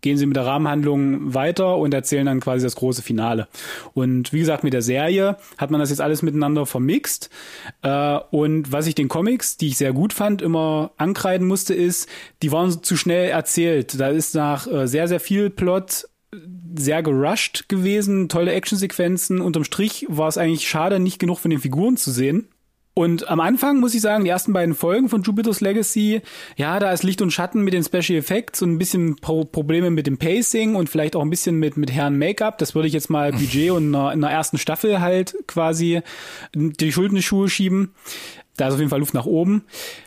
gehen 0.00 0.16
sie 0.16 0.26
mit 0.26 0.34
der 0.34 0.44
Rahmenhandlung 0.44 1.34
weiter 1.34 1.76
und 1.76 1.94
erzählen 1.94 2.26
dann 2.26 2.40
quasi 2.40 2.64
das 2.66 2.74
große 2.74 3.00
Finale. 3.00 3.46
Und 3.94 4.32
wie 4.32 4.40
gesagt, 4.40 4.64
mit 4.64 4.72
der 4.72 4.82
Serie 4.82 5.36
hat 5.56 5.70
man 5.70 5.78
das 5.78 5.90
jetzt 5.90 6.00
alles 6.00 6.22
miteinander 6.22 6.66
vermixt. 6.66 7.30
Äh, 7.82 8.18
und 8.32 8.72
was 8.72 8.88
ich 8.88 8.96
den 8.96 9.06
Comics, 9.06 9.56
die 9.56 9.68
ich 9.68 9.78
sehr 9.78 9.92
gut 9.92 10.14
fand, 10.14 10.42
immer 10.42 10.90
ankreiden 10.96 11.46
musste, 11.46 11.72
ist, 11.72 12.08
die 12.42 12.50
waren 12.50 12.82
zu 12.82 12.96
schnell 12.96 13.28
erzählt. 13.28 14.00
Da 14.00 14.08
ist 14.08 14.34
nach 14.34 14.66
äh, 14.66 14.88
sehr, 14.88 15.06
sehr 15.06 15.20
viel 15.20 15.48
Plot 15.48 16.08
sehr 16.76 17.04
gerusht 17.04 17.68
gewesen, 17.68 18.28
tolle 18.28 18.52
Actionsequenzen. 18.52 19.40
Unterm 19.40 19.62
Strich 19.62 20.06
war 20.08 20.26
es 20.26 20.38
eigentlich 20.38 20.68
schade, 20.68 20.98
nicht 20.98 21.20
genug 21.20 21.38
von 21.38 21.52
den 21.52 21.60
Figuren 21.60 21.96
zu 21.96 22.10
sehen. 22.10 22.48
Und 22.92 23.28
am 23.28 23.40
Anfang 23.40 23.78
muss 23.78 23.94
ich 23.94 24.00
sagen, 24.00 24.25
die 24.25 24.30
ersten 24.30 24.52
beiden 24.52 24.75
Folgen 24.75 25.09
von 25.09 25.23
Jupiter's 25.23 25.61
Legacy, 25.61 26.23
ja, 26.56 26.78
da 26.80 26.92
ist 26.92 27.04
Licht 27.04 27.23
und 27.23 27.30
Schatten 27.30 27.62
mit 27.62 27.73
den 27.73 27.85
Special 27.85 28.18
Effects 28.18 28.62
und 28.62 28.73
ein 28.73 28.78
bisschen 28.78 29.16
Pro 29.16 29.44
Probleme 29.44 29.90
mit 29.90 30.06
dem 30.06 30.18
Pacing 30.18 30.75
und 30.75 30.90
vielleicht 30.90 31.14
auch 31.14 31.23
ein 31.23 31.30
bisschen 31.30 31.56
mit, 31.56 31.76
mit 31.76 31.92
Herren 31.92 32.18
Make-up. 32.18 32.59
Das 32.59 32.75
würde 32.75 32.88
ich 32.88 32.94
jetzt 32.94 33.09
mal 33.09 33.32
Budget 33.32 33.70
und 33.70 33.88
in 33.88 33.94
einer, 33.94 34.12
in 34.12 34.25
einer 34.25 34.32
ersten 34.32 34.59
Staffel 34.59 35.00
halt 35.00 35.37
quasi 35.47 36.02
die 36.54 36.92
Schuld 36.92 37.11
in 37.11 37.16
die 37.16 37.23
Schuhe 37.23 37.49
schieben. 37.49 37.94
Da 38.56 38.68
ist 38.68 38.75
auf 38.75 38.80
jeden 38.80 38.90
Fall 38.90 39.00
Luft 39.00 39.14
nach 39.14 39.25
oben. 39.25 39.64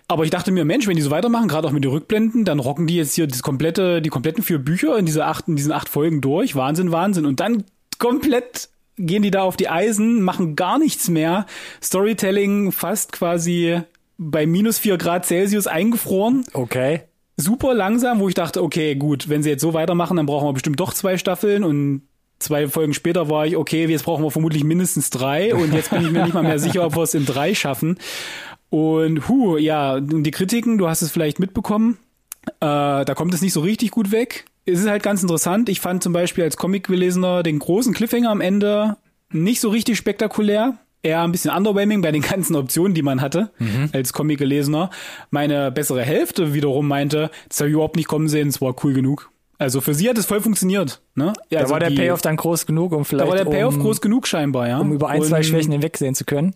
Aber 0.08 0.25
ich 0.25 0.30
dachte 0.30 0.52
mir, 0.52 0.66
Mensch, 0.66 0.86
wenn 0.86 0.96
die 0.96 1.02
so 1.02 1.10
weitermachen, 1.10 1.48
gerade 1.48 1.68
auch 1.68 1.72
mit 1.72 1.84
den 1.84 1.92
Rückblenden, 1.92 2.46
dann 2.46 2.60
rocken 2.60 2.86
die 2.86 2.98
jetzt 2.98 3.16
hier 3.16 3.25
das 3.25 3.42
komplette, 3.42 4.02
die 4.02 4.10
kompletten 4.10 4.44
vier 4.44 4.60
Bücher 4.60 4.98
in 4.98 5.06
diese 5.06 5.25
acht, 5.25 5.48
in 5.48 5.56
diesen 5.56 5.72
acht 5.72 5.90
Folgen 5.90 6.22
durch. 6.22 6.56
Wahnsinn, 6.56 6.92
Wahnsinn. 6.92 7.25
Und 7.25 7.40
dann 7.40 7.63
komplett 7.98 8.70
gehen 8.98 9.24
die 9.24 9.32
da 9.32 9.42
auf 9.42 9.58
die 9.58 9.70
Eisen, 9.70 10.22
machen 10.22 10.56
gar 10.56 10.78
nichts 10.78 11.10
mehr. 11.10 11.46
Storytelling 11.82 12.72
fast 12.72 13.12
quasi 13.12 13.82
bei 14.18 14.46
minus 14.46 14.78
vier 14.78 14.98
Grad 14.98 15.26
Celsius 15.26 15.68
eingefroren. 15.68 16.46
Okay. 16.54 17.02
Super 17.36 17.74
langsam, 17.74 18.20
wo 18.20 18.30
ich 18.30 18.36
dachte, 18.36 18.62
okay, 18.62 18.96
gut, 18.96 19.28
wenn 19.28 19.42
sie 19.42 19.50
jetzt 19.50 19.62
so 19.62 19.74
weitermachen, 19.74 20.18
dann 20.18 20.28
brauchen 20.28 20.48
wir 20.48 20.54
bestimmt 20.54 20.80
doch 20.80 20.94
zwei 20.94 21.18
Staffeln 21.18 21.64
und 21.64 22.04
zwei 22.40 22.68
Folgen 22.68 22.94
später 22.94 23.30
war 23.30 23.48
ich, 23.48 23.58
okay, 23.58 23.86
jetzt 23.88 24.06
brauchen 24.06 24.24
wir 24.24 24.32
vermutlich 24.32 24.64
mindestens 24.64 25.10
drei 25.10 25.56
und 25.56 25.74
jetzt 25.74 25.90
bin 25.90 26.06
ich 26.06 26.12
mir 26.12 26.24
nicht 26.24 26.34
mal 26.34 26.44
mehr 26.44 26.60
sicher, 26.60 26.86
ob 26.86 26.96
wir 26.96 27.04
es 27.04 27.16
in 27.16 27.26
drei 27.26 27.56
schaffen. 27.56 27.98
Und 28.70 29.28
hu, 29.28 29.58
ja, 29.58 30.00
die 30.00 30.32
Kritiken, 30.32 30.78
du 30.78 30.88
hast 30.88 31.02
es 31.02 31.12
vielleicht 31.12 31.40
mitbekommen, 31.40 31.98
äh, 32.60 33.06
da 33.06 33.14
kommt 33.16 33.34
es 33.34 33.42
nicht 33.42 33.54
so 33.54 33.62
richtig 33.62 33.92
gut 33.92 34.12
weg. 34.12 34.46
Es 34.65 34.79
ist 34.79 34.88
halt 34.89 35.03
ganz 35.03 35.22
interessant. 35.22 35.67
Ich 35.70 35.82
fand 35.82 36.01
zum 36.03 36.13
Beispiel 36.13 36.43
als 36.43 36.55
Comic-Gelesener 36.58 37.43
den 37.43 37.60
großen 37.60 37.93
Cliffhanger 37.93 38.29
am 38.32 38.41
Ende 38.41 38.98
nicht 39.32 39.60
so 39.60 39.70
richtig 39.70 39.98
spektakulär. 39.98 40.77
Eher 41.01 41.22
ein 41.22 41.34
bisschen 41.34 41.53
underwhelming 41.53 42.01
bei 42.01 42.12
den 42.13 42.22
ganzen 42.29 42.55
Optionen, 42.55 42.93
die 42.93 43.01
man 43.01 43.20
hatte 43.22 43.51
Mhm. 43.60 43.89
als 43.91 44.13
Comic-Gelesener. 44.13 44.89
Meine 45.32 45.70
bessere 45.72 46.01
Hälfte 46.03 46.53
wiederum 46.53 46.88
meinte, 46.88 47.29
das 47.50 47.60
habe 47.60 47.70
ich 47.70 47.74
überhaupt 47.74 47.98
nicht 47.98 48.08
kommen 48.08 48.29
sehen, 48.29 48.48
es 48.48 48.62
war 48.62 48.74
cool 48.86 48.93
genug. 48.93 49.29
Also 49.58 49.82
für 49.82 49.93
sie 49.93 50.10
hat 50.10 50.17
es 50.17 50.25
voll 50.25 50.39
funktioniert. 50.41 51.01
Ne? 51.15 51.34
Da 51.50 51.60
also 51.60 51.74
war 51.74 51.79
der 51.82 51.89
die- 51.89 51.96
Payoff 51.96 52.22
dann 52.22 52.38
groß 52.38 52.65
genug, 52.65 52.91
um 52.93 53.03
vielleicht 53.05 53.25
da 53.27 53.29
war 53.29 53.38
der 53.38 53.46
Payoff 53.50 53.75
um, 53.75 53.82
groß 53.82 54.00
genug 54.01 54.27
scheinbar, 54.27 54.67
ja. 54.70 54.79
um 54.79 54.91
über 54.93 55.10
ein, 55.10 55.22
zwei 55.24 55.38
Und- 55.38 55.43
Schwächen 55.46 55.72
hinwegsehen 55.74 56.15
zu 56.15 56.24
können. 56.25 56.53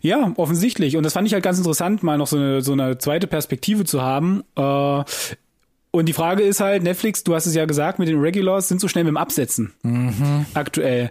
ja, 0.00 0.32
offensichtlich. 0.36 0.96
Und 0.96 1.04
das 1.04 1.12
fand 1.14 1.26
ich 1.28 1.34
halt 1.34 1.42
ganz 1.44 1.58
interessant, 1.58 2.02
mal 2.02 2.18
noch 2.18 2.26
so 2.26 2.36
eine, 2.36 2.62
so 2.62 2.72
eine 2.72 2.98
zweite 2.98 3.26
Perspektive 3.28 3.84
zu 3.84 4.02
haben. 4.02 4.42
Äh, 4.56 5.04
und 5.98 6.06
die 6.06 6.12
Frage 6.12 6.42
ist 6.42 6.60
halt, 6.60 6.82
Netflix, 6.82 7.24
du 7.24 7.34
hast 7.34 7.46
es 7.46 7.54
ja 7.54 7.64
gesagt, 7.66 7.98
mit 7.98 8.08
den 8.08 8.18
Regulars 8.20 8.68
sind 8.68 8.80
so 8.80 8.88
schnell 8.88 9.04
mit 9.04 9.10
dem 9.12 9.16
Absetzen. 9.16 9.72
Aktuell. 10.54 11.10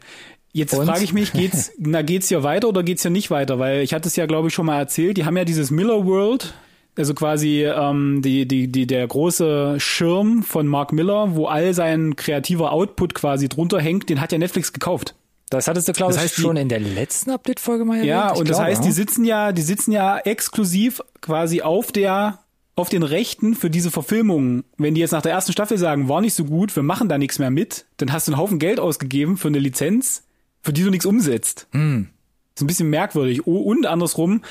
Jetzt 0.54 0.74
Und? 0.74 0.86
frage 0.88 1.04
ich 1.04 1.14
mich, 1.14 1.34
geht's, 1.34 1.72
na, 1.78 2.02
geht's 2.02 2.30
hier 2.30 2.42
weiter 2.44 2.70
oder 2.70 2.82
geht's 2.84 3.02
hier 3.04 3.12
nicht 3.12 3.30
weiter? 3.30 3.60
Weil 3.60 3.82
ich 3.82 3.94
hatte 3.94 4.08
es 4.08 4.16
ja, 4.16 4.26
glaube 4.26 4.48
ich, 4.48 4.54
schon 4.54 4.66
mal 4.66 4.80
erzählt, 4.80 5.18
die 5.18 5.26
haben 5.26 5.38
ja 5.38 5.46
dieses 5.46 5.70
Miller 5.70 6.06
World, 6.06 6.54
also 6.98 7.14
quasi 7.14 7.64
ähm, 7.64 8.22
die, 8.24 8.48
die, 8.48 8.68
die, 8.72 8.88
der 8.88 9.06
große 9.06 9.76
Schirm 9.80 10.42
von 10.42 10.66
Mark 10.66 10.94
Miller, 10.94 11.36
wo 11.36 11.46
all 11.46 11.74
sein 11.76 12.16
kreativer 12.16 12.72
Output 12.72 13.14
quasi 13.14 13.50
drunter 13.50 13.80
hängt, 13.80 14.10
den 14.10 14.20
hat 14.20 14.32
ja 14.32 14.38
Netflix 14.40 14.74
gekauft. 14.74 15.14
Das 15.50 15.68
hattest 15.68 15.88
du, 15.88 15.94
glaube 15.94 16.12
Das 16.14 16.18
ich, 16.18 16.24
heißt, 16.30 16.38
die- 16.38 16.42
schon 16.42 16.58
in 16.58 16.70
der 16.70 16.80
letzten 16.80 17.30
Update-Folge 17.32 17.86
mal 17.86 17.96
erwähnt. 17.98 18.10
Ja, 18.10 18.34
Ich 18.34 18.40
und 18.40 18.50
das 18.50 18.58
glaube, 18.58 18.72
heißt, 18.72 18.82
ja. 18.82 18.88
die 18.88 18.94
sitzen 18.94 19.26
ja, 19.26 19.52
die 19.52 19.62
sitzen 19.62 19.92
ja 19.92 20.18
exklusiv 20.18 21.02
quasi 21.22 21.62
auf 21.62 21.92
der 21.92 22.40
auf 22.78 22.90
den 22.90 23.04
Rechten 23.04 23.56
für 23.56 23.70
diese 23.72 23.92
Verfilmungen. 23.92 24.64
Wenn 24.78 24.94
die 24.94 25.02
jetzt 25.02 25.12
nach 25.12 25.24
der 25.24 25.32
ersten 25.32 25.52
Staffel 25.52 25.80
sagen, 25.80 26.08
war 26.08 26.22
nicht 26.22 26.36
so 26.36 26.46
gut, 26.46 26.74
wir 26.76 26.84
machen 26.84 27.10
da 27.10 27.18
nichts 27.18 27.40
mehr 27.40 27.50
mit, 27.50 27.86
dann 27.98 28.14
hast 28.14 28.28
du 28.28 28.32
einen 28.32 28.40
Haufen 28.40 28.60
Geld 28.60 28.80
ausgegeben 28.80 29.36
für 29.36 29.48
eine 29.48 29.58
Lizenz, 29.58 30.24
für 30.62 30.74
die 30.74 30.84
du 30.84 30.92
nichts 30.92 31.08
umsetzt. 31.08 31.68
Hm. 31.72 32.10
ist 32.56 32.62
ein 32.62 32.68
bisschen 32.68 32.90
merkwürdig. 32.90 33.48
Oh, 33.48 33.58
und 33.58 33.88
andersrum 33.88 34.44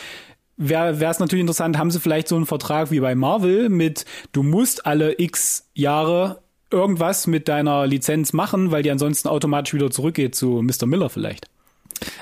wäre 0.57 0.93
es 0.93 1.21
natürlich 1.21 1.43
interessant, 1.43 1.79
haben 1.79 1.93
sie 1.93 2.01
vielleicht 2.01 2.27
so 2.27 2.35
einen 2.35 2.47
Vertrag 2.47 2.91
wie 2.91 2.99
bei 2.99 3.15
Marvel 3.15 3.69
mit, 3.69 4.05
du 4.33 4.43
musst 4.43 4.87
alle 4.87 5.15
x 5.21 5.69
Jahre 5.75 6.41
irgendwas 6.73 7.29
mit 7.29 7.47
deiner 7.47 7.87
Lizenz 7.87 8.33
machen, 8.33 8.73
weil 8.73 8.83
die 8.83 8.91
ansonsten 8.91 9.29
automatisch 9.29 9.73
wieder 9.73 9.91
zurückgeht 9.93 10.35
zu 10.35 10.63
Mr. 10.63 10.87
Miller 10.87 11.11
vielleicht. 11.11 11.47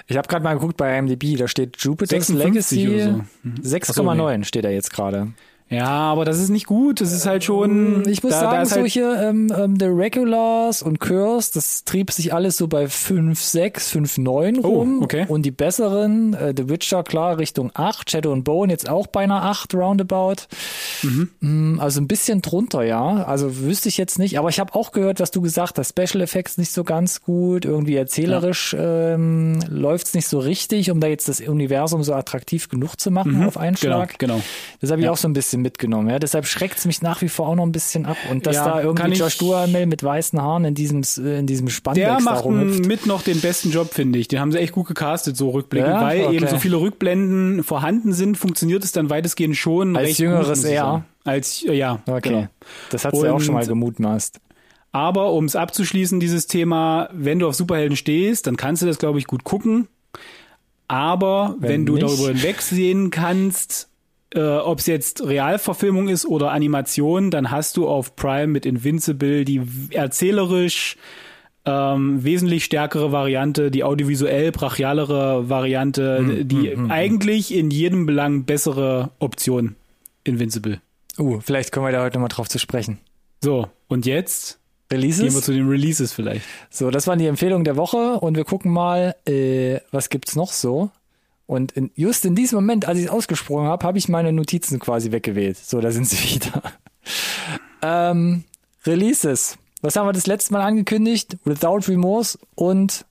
Ich 0.06 0.18
habe 0.18 0.28
gerade 0.28 0.44
mal 0.44 0.52
geguckt 0.52 0.76
bei 0.76 0.98
IMDb, 0.98 1.38
da 1.38 1.48
steht 1.48 1.78
Jupiter's 1.78 2.26
56 2.26 2.84
Legacy 2.84 3.00
so. 3.00 3.24
Mhm. 3.42 3.54
6,9 3.62 4.44
steht 4.44 4.66
da 4.66 4.68
jetzt 4.68 4.92
gerade. 4.92 5.32
Ja, 5.74 5.88
aber 5.88 6.24
das 6.24 6.38
ist 6.40 6.48
nicht 6.50 6.66
gut. 6.66 7.00
Das 7.00 7.12
ist 7.12 7.26
halt 7.26 7.44
schon. 7.44 8.06
Ich 8.08 8.22
muss 8.22 8.32
da, 8.32 8.40
da 8.40 8.46
sagen, 8.50 8.58
halt, 8.58 8.68
solche 8.68 9.00
ähm, 9.02 9.52
ähm, 9.56 9.76
The 9.78 9.86
Regulars 9.86 10.82
und 10.82 11.00
Curse, 11.00 11.50
das 11.54 11.84
trieb 11.84 12.10
sich 12.10 12.32
alles 12.34 12.56
so 12.56 12.68
bei 12.68 12.88
5, 12.88 13.40
6, 13.40 13.90
5, 13.90 14.18
9 14.18 14.58
Oh, 14.64 14.68
rum. 14.68 15.02
okay. 15.02 15.26
Und 15.28 15.42
die 15.44 15.50
besseren, 15.50 16.34
äh, 16.34 16.54
The 16.56 16.68
Witcher, 16.68 17.02
klar, 17.02 17.38
Richtung 17.38 17.70
8, 17.74 18.10
Shadow 18.10 18.32
and 18.32 18.44
Bone 18.44 18.72
jetzt 18.72 18.88
auch 18.88 19.06
beinahe 19.06 19.42
8 19.42 19.74
roundabout. 19.74 20.42
Mhm. 21.02 21.78
Also 21.80 22.00
ein 22.00 22.08
bisschen 22.08 22.42
drunter, 22.42 22.82
ja. 22.84 23.24
Also 23.24 23.58
wüsste 23.58 23.88
ich 23.88 23.96
jetzt 23.98 24.18
nicht. 24.18 24.38
Aber 24.38 24.48
ich 24.48 24.60
habe 24.60 24.74
auch 24.74 24.92
gehört, 24.92 25.20
was 25.20 25.30
du 25.30 25.40
gesagt 25.40 25.78
hast. 25.78 25.90
Special 25.90 26.22
Effects 26.22 26.58
nicht 26.58 26.72
so 26.72 26.84
ganz 26.84 27.22
gut. 27.22 27.64
Irgendwie 27.64 27.96
erzählerisch 27.96 28.74
ähm, 28.78 29.60
läuft's 29.68 30.14
nicht 30.14 30.28
so 30.28 30.38
richtig, 30.38 30.90
um 30.90 31.00
da 31.00 31.06
jetzt 31.08 31.28
das 31.28 31.40
Universum 31.40 32.02
so 32.02 32.14
attraktiv 32.14 32.68
genug 32.68 32.98
zu 33.00 33.10
machen 33.10 33.44
auf 33.44 33.56
einen 33.56 33.76
genau, 33.76 33.96
Schlag. 33.96 34.18
genau. 34.18 34.40
Das 34.80 34.90
habe 34.90 35.00
ich 35.00 35.06
Ja. 35.06 35.10
auch 35.12 35.16
so 35.16 35.28
ein 35.28 35.32
bisschen 35.32 35.62
mitgenommen. 35.64 36.08
Ja. 36.08 36.20
Deshalb 36.20 36.46
schreckt's 36.46 36.84
mich 36.84 37.02
nach 37.02 37.20
wie 37.22 37.28
vor 37.28 37.48
auch 37.48 37.56
noch 37.56 37.64
ein 37.64 37.72
bisschen 37.72 38.06
ab. 38.06 38.16
Und 38.30 38.46
dass 38.46 38.54
Ja, 38.54 38.64
da 38.66 38.82
irgendwie 38.82 39.14
Josh 39.14 39.38
Duhamel 39.38 39.86
mit 39.86 40.04
weißen 40.04 40.40
Haaren 40.40 40.64
in 40.64 40.74
diesem, 40.76 41.02
in 41.24 41.48
diesem 41.48 41.68
Spandex 41.68 42.06
Der 42.06 42.20
macht 42.20 42.46
mit 42.46 43.06
noch 43.06 43.22
den 43.22 43.40
besten 43.40 43.70
Job, 43.72 43.92
finde 43.92 44.18
ich. 44.20 44.28
Den 44.28 44.38
haben 44.38 44.52
sie 44.52 44.58
echt 44.58 44.72
gut 44.72 44.86
gecastet, 44.86 45.36
so 45.36 45.50
rückblickend. 45.50 45.90
Ja? 45.90 46.00
Weil 46.02 46.24
Okay. 46.26 46.36
eben 46.36 46.46
so 46.46 46.58
viele 46.58 46.76
Rückblenden 46.76 47.64
vorhanden 47.64 48.12
sind, 48.12 48.36
funktioniert 48.38 48.84
es 48.84 48.92
dann 48.92 49.10
weitestgehend 49.10 49.56
schon 49.56 49.96
Als 49.96 50.08
recht 50.10 50.18
jüngeres 50.20 50.62
gut, 50.62 50.70
Er. 50.70 51.04
Als, 51.24 51.64
äh, 51.64 51.72
ja, 51.74 52.00
Okay. 52.06 52.28
genau. 52.28 52.46
Das 52.90 53.04
hat 53.04 53.16
sie 53.16 53.28
auch 53.28 53.40
schon 53.40 53.54
mal 53.54 53.66
gemutmaßt. 53.66 54.38
Aber 54.92 55.32
um 55.32 55.46
es 55.46 55.56
abzuschließen, 55.56 56.20
dieses 56.20 56.46
Thema, 56.46 57.08
wenn 57.12 57.40
du 57.40 57.48
auf 57.48 57.54
Superhelden 57.56 57.96
stehst, 57.96 58.46
dann 58.46 58.56
kannst 58.56 58.82
du 58.82 58.86
das, 58.86 58.98
glaube 58.98 59.18
ich, 59.18 59.26
gut 59.26 59.42
gucken. 59.42 59.88
Aber 60.86 61.56
wenn, 61.58 61.70
Wenn 61.70 61.86
du 61.86 61.94
nicht. 61.94 62.04
darüber 62.06 62.28
hinwegsehen 62.28 63.10
kannst, 63.10 63.88
äh, 64.34 64.40
ob 64.40 64.80
es 64.80 64.86
jetzt 64.86 65.26
Realverfilmung 65.26 66.08
ist 66.08 66.26
oder 66.26 66.50
Animation, 66.50 67.30
dann 67.30 67.50
hast 67.50 67.76
du 67.76 67.88
auf 67.88 68.16
Prime 68.16 68.48
mit 68.48 68.66
Invincible 68.66 69.44
die 69.44 69.62
erzählerisch 69.90 70.96
ähm, 71.66 72.22
wesentlich 72.22 72.64
stärkere 72.64 73.12
Variante, 73.12 73.70
die 73.70 73.84
audiovisuell 73.84 74.52
brachialere 74.52 75.48
Variante, 75.48 76.18
Hm, 76.18 76.48
die 76.48 76.76
eigentlich 76.88 77.54
in 77.54 77.70
jedem 77.70 78.06
Belang 78.06 78.44
bessere 78.44 79.10
Option. 79.18 79.76
Invincible. 80.24 80.80
Uh, 81.18 81.40
vielleicht 81.40 81.70
kommen 81.70 81.86
wir 81.86 81.92
da 81.92 82.02
heute 82.02 82.16
nochmal 82.16 82.28
drauf 82.28 82.48
zu 82.48 82.58
sprechen. 82.58 82.98
So, 83.42 83.68
und 83.88 84.06
jetzt 84.06 84.58
gehen 84.88 85.00
wir 85.00 85.08
Releases? 85.08 85.40
zu 85.42 85.52
den 85.52 85.68
Releases 85.68 86.12
vielleicht. 86.12 86.44
So, 86.70 86.90
das 86.90 87.06
waren 87.06 87.18
die 87.18 87.26
Empfehlungen 87.26 87.64
der 87.64 87.76
Woche 87.76 88.18
und 88.20 88.36
wir 88.36 88.44
gucken 88.44 88.72
mal, 88.72 89.14
äh, 89.26 89.80
was 89.90 90.08
gibt's 90.08 90.34
noch 90.36 90.52
so. 90.52 90.90
Und 91.46 91.72
in, 91.72 91.90
just 91.94 92.24
in 92.24 92.34
diesem 92.34 92.56
Moment, 92.56 92.86
als 92.88 92.98
ich 92.98 93.04
es 93.06 93.10
ausgesprochen 93.10 93.66
habe, 93.66 93.84
habe 93.86 93.98
ich 93.98 94.08
meine 94.08 94.32
Notizen 94.32 94.78
quasi 94.78 95.12
weggewählt. 95.12 95.58
So, 95.58 95.80
da 95.80 95.90
sind 95.90 96.08
sie 96.08 96.16
wieder. 96.34 96.62
ähm, 97.82 98.44
Releases. 98.86 99.58
Was 99.82 99.96
haben 99.96 100.06
wir 100.06 100.12
das 100.12 100.26
letzte 100.26 100.52
Mal 100.54 100.62
angekündigt? 100.62 101.36
Without 101.44 101.80
Remorse 101.88 102.38
und 102.54 103.04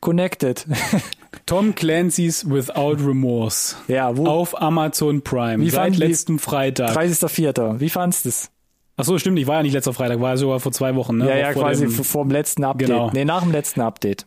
Connected. 0.00 0.66
Tom 1.46 1.74
Clancy's 1.74 2.48
Without 2.48 2.96
Remorse 3.04 3.74
ja, 3.88 4.16
wo? 4.16 4.26
auf 4.26 4.60
Amazon 4.60 5.22
Prime 5.22 5.64
Wie 5.64 5.70
seit 5.70 5.96
letzten 5.96 6.38
Freitag. 6.38 6.94
30.04. 6.96 7.80
Wie 7.80 7.88
fandst 7.88 8.24
du 8.24 8.28
es? 8.28 8.50
Ach 8.96 9.04
so, 9.04 9.18
stimmt, 9.18 9.38
ich 9.38 9.46
war 9.46 9.56
ja 9.56 9.62
nicht 9.62 9.72
letzter 9.72 9.92
Freitag, 9.94 10.20
war 10.20 10.36
sogar 10.36 10.60
vor 10.60 10.72
zwei 10.72 10.94
Wochen. 10.94 11.18
Ne? 11.18 11.28
Ja, 11.28 11.36
ja, 11.36 11.52
vor 11.52 11.62
quasi 11.62 11.84
dem- 11.84 11.90
vor, 11.92 12.04
vor 12.04 12.24
dem 12.24 12.30
letzten 12.32 12.64
Update. 12.64 12.88
Genau. 12.88 13.10
Nee, 13.12 13.24
nach 13.24 13.42
dem 13.42 13.52
letzten 13.52 13.80
Update. 13.80 14.26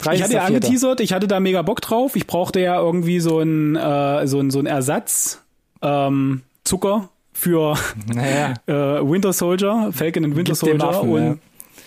Ich 0.00 0.22
hatte 0.22 0.34
ja 0.34 0.42
30.04.. 0.42 0.46
angeteasert, 0.46 1.00
ich 1.00 1.12
hatte 1.12 1.26
da 1.26 1.40
mega 1.40 1.62
Bock 1.62 1.80
drauf. 1.80 2.16
Ich 2.16 2.26
brauchte 2.26 2.60
ja 2.60 2.78
irgendwie 2.78 3.20
so 3.20 3.40
ein 3.40 3.76
äh, 3.76 4.26
so 4.26 4.40
ein 4.40 4.50
so 4.50 4.58
ein 4.58 4.66
Ersatz 4.66 5.42
ähm, 5.82 6.42
Zucker 6.64 7.08
für 7.32 7.76
Naja. 8.14 8.54
äh, 8.66 8.72
Winter 8.72 9.32
Soldier, 9.32 9.90
Falcon 9.92 10.24
and 10.24 10.36
Winter 10.36 10.52
Gib 10.52 10.60
dem 10.60 10.80
Soldier 10.80 10.98
Affen, 10.98 11.10
und 11.10 11.22
ja. 11.22 11.36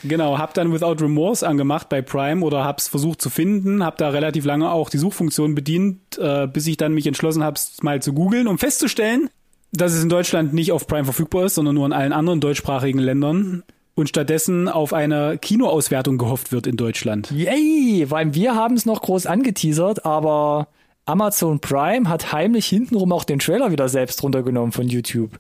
genau, 0.04 0.38
hab 0.38 0.54
dann 0.54 0.74
Without 0.74 1.04
Remorse 1.04 1.48
angemacht 1.48 1.90
bei 1.90 2.02
Prime 2.02 2.44
oder 2.44 2.64
hab's 2.64 2.88
versucht 2.88 3.22
zu 3.22 3.30
finden, 3.30 3.84
hab 3.84 3.98
da 3.98 4.10
relativ 4.10 4.46
lange 4.46 4.72
auch 4.72 4.90
die 4.90 4.98
Suchfunktion 4.98 5.56
bedient, 5.56 6.18
äh, 6.18 6.48
bis 6.48 6.68
ich 6.68 6.78
dann 6.78 6.94
mich 6.94 7.08
entschlossen 7.08 7.44
habe, 7.44 7.60
mal 7.82 8.02
zu 8.02 8.14
googeln, 8.14 8.48
um 8.48 8.58
festzustellen, 8.58 9.30
dass 9.72 9.94
es 9.94 10.04
in 10.04 10.10
Deutschland 10.10 10.54
nicht 10.54 10.72
auf 10.72 10.88
Prime 10.88 11.06
verfügbar 11.06 11.46
ist, 11.46 11.56
sondern 11.56 11.76
nur 11.76 11.86
in 11.86 11.94
allen 11.94 12.14
anderen 12.14 12.42
deutschsprachigen 12.42 13.00
Ländern 13.00 13.64
und 14.00 14.10
stattdessen 14.10 14.68
auf 14.68 14.94
eine 14.94 15.38
Kinoauswertung 15.38 16.18
gehofft 16.18 16.52
wird 16.52 16.66
in 16.68 16.78
Deutschland. 16.78 17.30
Yay, 17.32 18.10
weil 18.10 18.34
wir 18.34 18.56
haben 18.56 18.76
es 18.76 18.86
noch 18.86 19.02
groß 19.02 19.26
angeteasert, 19.26 20.06
aber 20.06 20.68
Amazon 21.06 21.60
Prime 21.60 22.08
hat 22.10 22.32
heimlich 22.32 22.66
hintenrum 22.68 23.12
auch 23.12 23.24
den 23.24 23.40
Trailer 23.40 23.72
wieder 23.72 23.90
selbst 23.90 24.24
runtergenommen 24.24 24.72
von 24.72 24.88
YouTube. 24.88 25.40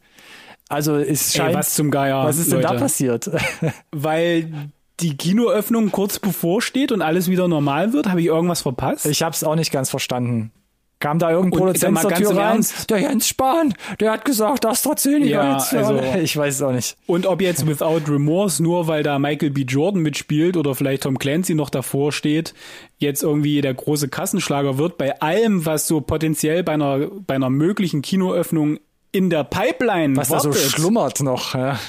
Also 0.67 0.95
es 0.97 1.33
Ey, 1.33 1.41
scheint. 1.41 1.55
was 1.55 1.73
zum 1.73 1.89
Geier, 1.89 2.23
Was 2.25 2.37
ist 2.37 2.51
denn 2.51 2.61
da 2.61 2.69
Leute. 2.69 2.81
passiert? 2.81 3.31
Weil 3.91 4.51
die 4.99 5.15
Kinoöffnung 5.15 5.91
kurz 5.91 6.19
bevorsteht 6.19 6.91
und 6.91 7.01
alles 7.01 7.29
wieder 7.29 7.47
normal 7.47 7.93
wird, 7.93 8.07
habe 8.09 8.19
ich 8.19 8.27
irgendwas 8.27 8.61
verpasst? 8.61 9.05
Ich 9.05 9.23
habe 9.23 9.33
es 9.33 9.43
auch 9.43 9.55
nicht 9.55 9.71
ganz 9.71 9.89
verstanden. 9.89 10.51
Kam 10.99 11.17
da 11.17 11.31
irgendein 11.31 11.59
Produzent 11.59 11.97
zur 11.99 12.09
ganz 12.09 12.21
Tür 12.21 12.37
rein? 12.37 12.55
Ernst. 12.55 12.89
Der 12.89 12.99
Jens 12.99 13.27
Spahn, 13.29 13.73
der 14.01 14.11
hat 14.11 14.25
gesagt, 14.25 14.65
AstraZeneca 14.65 15.29
Ja, 15.29 15.53
jetzt. 15.53 15.73
also- 15.73 15.97
ich 16.21 16.35
weiß 16.35 16.55
es 16.55 16.61
auch 16.61 16.73
nicht. 16.73 16.97
Und 17.07 17.25
ob 17.25 17.41
jetzt 17.41 17.65
Without 17.65 18.01
Remorse, 18.11 18.61
nur 18.61 18.87
weil 18.87 19.01
da 19.01 19.17
Michael 19.17 19.51
B. 19.51 19.61
Jordan 19.61 20.01
mitspielt 20.01 20.57
oder 20.57 20.75
vielleicht 20.75 21.03
Tom 21.03 21.17
Clancy 21.17 21.55
noch 21.55 21.69
davor 21.69 22.11
steht, 22.11 22.53
jetzt 22.97 23.23
irgendwie 23.23 23.61
der 23.61 23.73
große 23.73 24.09
Kassenschlager 24.09 24.77
wird, 24.77 24.97
bei 24.97 25.21
allem, 25.21 25.65
was 25.65 25.87
so 25.87 26.01
potenziell 26.01 26.63
bei 26.63 26.73
einer, 26.73 27.07
bei 27.25 27.35
einer 27.35 27.49
möglichen 27.49 28.01
Kinoöffnung 28.01 28.79
in 29.11 29.29
der 29.29 29.45
Pipeline 29.45 30.17
Was 30.17 30.27
da 30.27 30.39
so 30.41 30.49
wartet, 30.49 30.63
schlummert 30.69 31.21
noch. 31.21 31.55
Ja. 31.55 31.79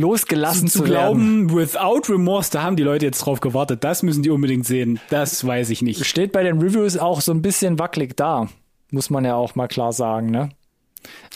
Losgelassen 0.00 0.68
zu 0.68 0.80
zu, 0.84 0.88
werden. 0.90 1.48
glauben, 1.48 1.54
Without 1.54 2.12
Remorse, 2.12 2.50
da 2.52 2.62
haben 2.62 2.76
die 2.76 2.82
Leute 2.82 3.06
jetzt 3.06 3.18
drauf 3.20 3.40
gewartet. 3.40 3.82
Das 3.82 4.02
müssen 4.02 4.22
die 4.22 4.30
unbedingt 4.30 4.66
sehen. 4.66 5.00
Das 5.10 5.44
weiß 5.46 5.70
ich 5.70 5.82
nicht. 5.82 6.04
Steht 6.06 6.32
bei 6.32 6.42
den 6.42 6.60
Reviews 6.60 6.96
auch 6.98 7.20
so 7.20 7.32
ein 7.32 7.42
bisschen 7.42 7.78
wackelig 7.78 8.16
da. 8.16 8.48
Muss 8.90 9.10
man 9.10 9.24
ja 9.24 9.34
auch 9.34 9.54
mal 9.54 9.68
klar 9.68 9.92
sagen, 9.92 10.30
ne? 10.30 10.50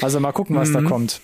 Also 0.03 0.21
mal 0.21 0.33
gucken, 0.33 0.57
was 0.57 0.73
da 0.73 0.83
kommt. 0.83 1.21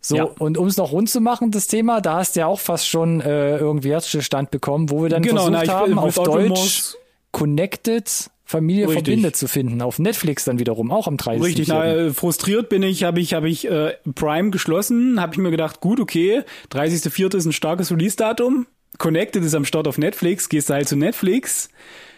So, 0.00 0.16
Ja. 0.16 0.24
und 0.24 0.56
um 0.56 0.66
es 0.68 0.76
noch 0.76 0.92
rund 0.92 1.10
zu 1.10 1.20
machen, 1.20 1.50
das 1.50 1.66
Thema, 1.66 2.00
da 2.00 2.14
hast 2.18 2.36
du 2.36 2.40
ja 2.40 2.46
auch 2.46 2.60
fast 2.60 2.86
schon 2.86 3.20
äh, 3.20 3.56
irgendwie 3.58 3.90
Herzstillstand 3.90 4.50
bekommen, 4.50 4.90
wo 4.90 5.02
wir 5.02 5.08
dann 5.10 5.22
Genau, 5.22 5.46
versucht 5.46 5.66
na, 5.66 5.72
haben, 5.74 5.98
auf 5.98 6.14
Deutsch. 6.14 6.94
Connected 7.32 8.08
Familie 8.50 8.88
Richtig. 8.88 9.04
verbindet 9.04 9.36
zu 9.36 9.46
finden. 9.46 9.82
Auf 9.82 9.98
Netflix 9.98 10.46
dann 10.46 10.58
wiederum, 10.58 10.90
auch 10.90 11.06
am 11.06 11.18
30. 11.18 11.44
Richtig, 11.44 11.68
na, 11.68 11.84
äh, 11.84 12.10
frustriert 12.14 12.70
bin 12.70 12.82
ich, 12.82 13.04
habe 13.04 13.20
ich, 13.20 13.34
habe 13.34 13.46
ich 13.46 13.70
äh, 13.70 13.92
Prime 14.14 14.48
geschlossen, 14.48 15.20
habe 15.20 15.34
ich 15.34 15.38
mir 15.38 15.50
gedacht, 15.50 15.80
gut, 15.80 16.00
okay, 16.00 16.44
30.04. 16.72 17.36
ist 17.36 17.44
ein 17.44 17.52
starkes 17.52 17.90
Release-Datum, 17.90 18.66
Connected 18.96 19.44
ist 19.44 19.54
am 19.54 19.66
Start 19.66 19.86
auf 19.86 19.98
Netflix, 19.98 20.48
gehst 20.48 20.70
du 20.70 20.74
halt 20.74 20.88
zu 20.88 20.96
Netflix, 20.96 21.68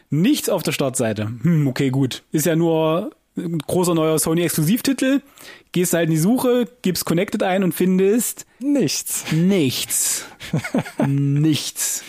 nichts 0.09 0.49
auf 0.49 0.63
der 0.63 0.71
Startseite. 0.71 1.33
Hm, 1.43 1.67
okay, 1.67 1.91
gut, 1.91 2.23
ist 2.31 2.47
ja 2.47 2.55
nur 2.55 3.11
ein 3.37 3.59
großer 3.59 3.97
neuer 3.97 4.17
Sony-Exklusivtitel, 4.21 5.23
gehst 5.73 5.95
halt 5.95 6.05
in 6.05 6.13
die 6.13 6.17
Suche, 6.17 6.69
gibst 6.83 7.07
Connected 7.07 7.43
ein 7.43 7.65
und 7.65 7.73
findest 7.73 8.47
Nichts. 8.61 9.25
nichts. 9.33 10.27
nichts. 11.09 12.05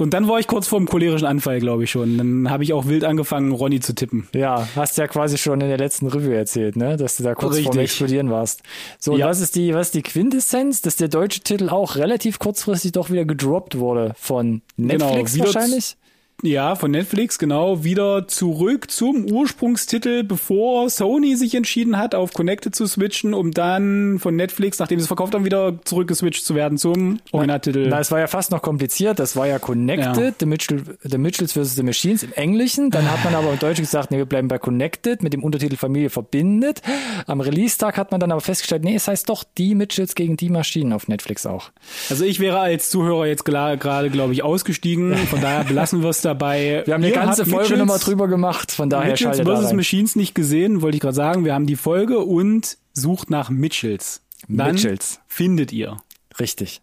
Und 0.00 0.14
dann 0.14 0.28
war 0.28 0.38
ich 0.38 0.46
kurz 0.46 0.66
vor 0.66 0.78
dem 0.78 0.88
cholerischen 0.88 1.26
Anfall, 1.26 1.60
glaube 1.60 1.84
ich 1.84 1.90
schon. 1.90 2.16
Dann 2.16 2.50
habe 2.50 2.64
ich 2.64 2.72
auch 2.72 2.86
wild 2.86 3.04
angefangen, 3.04 3.52
Ronny 3.52 3.80
zu 3.80 3.94
tippen. 3.94 4.28
Ja, 4.34 4.66
hast 4.74 4.96
ja 4.96 5.06
quasi 5.06 5.36
schon 5.36 5.60
in 5.60 5.68
der 5.68 5.78
letzten 5.78 6.06
Review 6.06 6.32
erzählt, 6.32 6.76
ne? 6.76 6.96
Dass 6.96 7.16
du 7.16 7.22
da 7.22 7.34
kurz 7.34 7.56
vorm 7.56 7.66
Richtig. 7.76 7.82
Explodieren 7.82 8.30
warst. 8.30 8.62
So, 8.98 9.12
und 9.12 9.18
Ja. 9.18 9.28
was 9.28 9.40
ist 9.40 9.56
die, 9.56 9.74
was 9.74 9.88
ist 9.88 9.94
die 9.94 10.02
Quintessenz, 10.02 10.80
dass 10.80 10.96
der 10.96 11.08
deutsche 11.08 11.40
Titel 11.40 11.68
auch 11.68 11.96
relativ 11.96 12.38
kurzfristig 12.38 12.92
doch 12.92 13.10
wieder 13.10 13.24
gedroppt 13.24 13.78
wurde 13.78 14.14
von 14.18 14.62
Netflix 14.76 15.34
wieder 15.34 15.46
wahrscheinlich? 15.46 15.96
Ja, 16.42 16.74
von 16.74 16.90
Netflix, 16.90 17.38
genau, 17.38 17.84
wieder 17.84 18.26
zurück 18.26 18.90
zum 18.90 19.30
Ursprungstitel, 19.30 20.24
bevor 20.24 20.88
Sony 20.88 21.36
sich 21.36 21.54
entschieden 21.54 21.98
hat, 21.98 22.14
auf 22.14 22.32
Connected 22.32 22.74
zu 22.74 22.86
switchen, 22.86 23.34
um 23.34 23.50
dann 23.50 24.18
von 24.18 24.36
Netflix, 24.36 24.78
nachdem 24.78 24.98
sie 24.98 25.02
es 25.02 25.06
verkauft 25.08 25.34
haben, 25.34 25.44
wieder 25.44 25.78
zurückgeswitcht 25.84 26.44
zu 26.44 26.54
werden 26.54 26.78
zum 26.78 27.20
Originaltitel. 27.32 27.88
Na, 27.90 28.00
es 28.00 28.10
war 28.10 28.20
ja 28.20 28.26
fast 28.26 28.52
noch 28.52 28.62
kompliziert. 28.62 29.18
Das 29.18 29.36
war 29.36 29.46
ja 29.46 29.58
Connected, 29.58 30.16
Ja. 30.16 30.32
The, 30.38 30.46
Mitchell, 30.46 30.82
The 31.02 31.18
Mitchells 31.18 31.52
vs. 31.52 31.74
The 31.76 31.82
Machines 31.82 32.22
im 32.22 32.32
Englischen. 32.32 32.90
Dann 32.90 33.10
hat 33.10 33.22
man 33.22 33.34
aber 33.34 33.52
im 33.52 33.58
Deutschen 33.58 33.84
gesagt, 33.84 34.10
nee, 34.10 34.16
wir 34.16 34.24
bleiben 34.24 34.48
bei 34.48 34.58
Connected 34.58 35.22
mit 35.22 35.34
dem 35.34 35.44
Untertitel 35.44 35.76
Familie 35.76 36.08
verbindet. 36.08 36.80
Am 37.26 37.40
Release-Tag 37.42 37.98
hat 37.98 38.12
man 38.12 38.20
dann 38.20 38.32
aber 38.32 38.40
festgestellt, 38.40 38.82
nee, 38.84 38.94
es 38.94 39.08
heißt 39.08 39.28
doch 39.28 39.44
die 39.58 39.74
Mitchells 39.74 40.14
gegen 40.14 40.38
die 40.38 40.48
Maschinen 40.48 40.94
auf 40.94 41.06
Netflix 41.06 41.44
auch. 41.44 41.70
Also 42.08 42.24
ich 42.24 42.40
wäre 42.40 42.60
als 42.60 42.88
Zuhörer 42.88 43.26
jetzt 43.26 43.44
gerade, 43.44 44.08
glaube 44.08 44.32
ich, 44.32 44.42
ausgestiegen. 44.42 45.14
Von 45.16 45.42
daher 45.42 45.64
belassen 45.64 46.02
wir 46.02 46.08
es 46.08 46.22
dabei. 46.30 46.82
Wir 46.84 46.94
haben 46.94 47.02
eine 47.02 47.12
Ihr 47.12 47.14
ganze 47.14 47.44
Folge 47.44 47.76
nochmal 47.76 47.98
drüber 47.98 48.28
gemacht, 48.28 48.72
von 48.72 48.88
daher 48.90 49.10
Mitchells 49.10 49.38
schaltet 49.38 49.66
vs. 49.66 49.72
Machines 49.72 50.16
nicht 50.16 50.34
gesehen, 50.34 50.82
wollte 50.82 50.96
ich 50.96 51.00
gerade 51.00 51.14
sagen. 51.14 51.44
Wir 51.44 51.54
haben 51.54 51.66
die 51.66 51.76
Folge 51.76 52.20
und 52.20 52.78
sucht 52.92 53.30
nach 53.30 53.50
Mitchells. 53.50 54.22
Dann 54.48 54.72
Mitchells. 54.74 55.20
findet 55.26 55.72
ihr. 55.72 55.98
Richtig. 56.38 56.80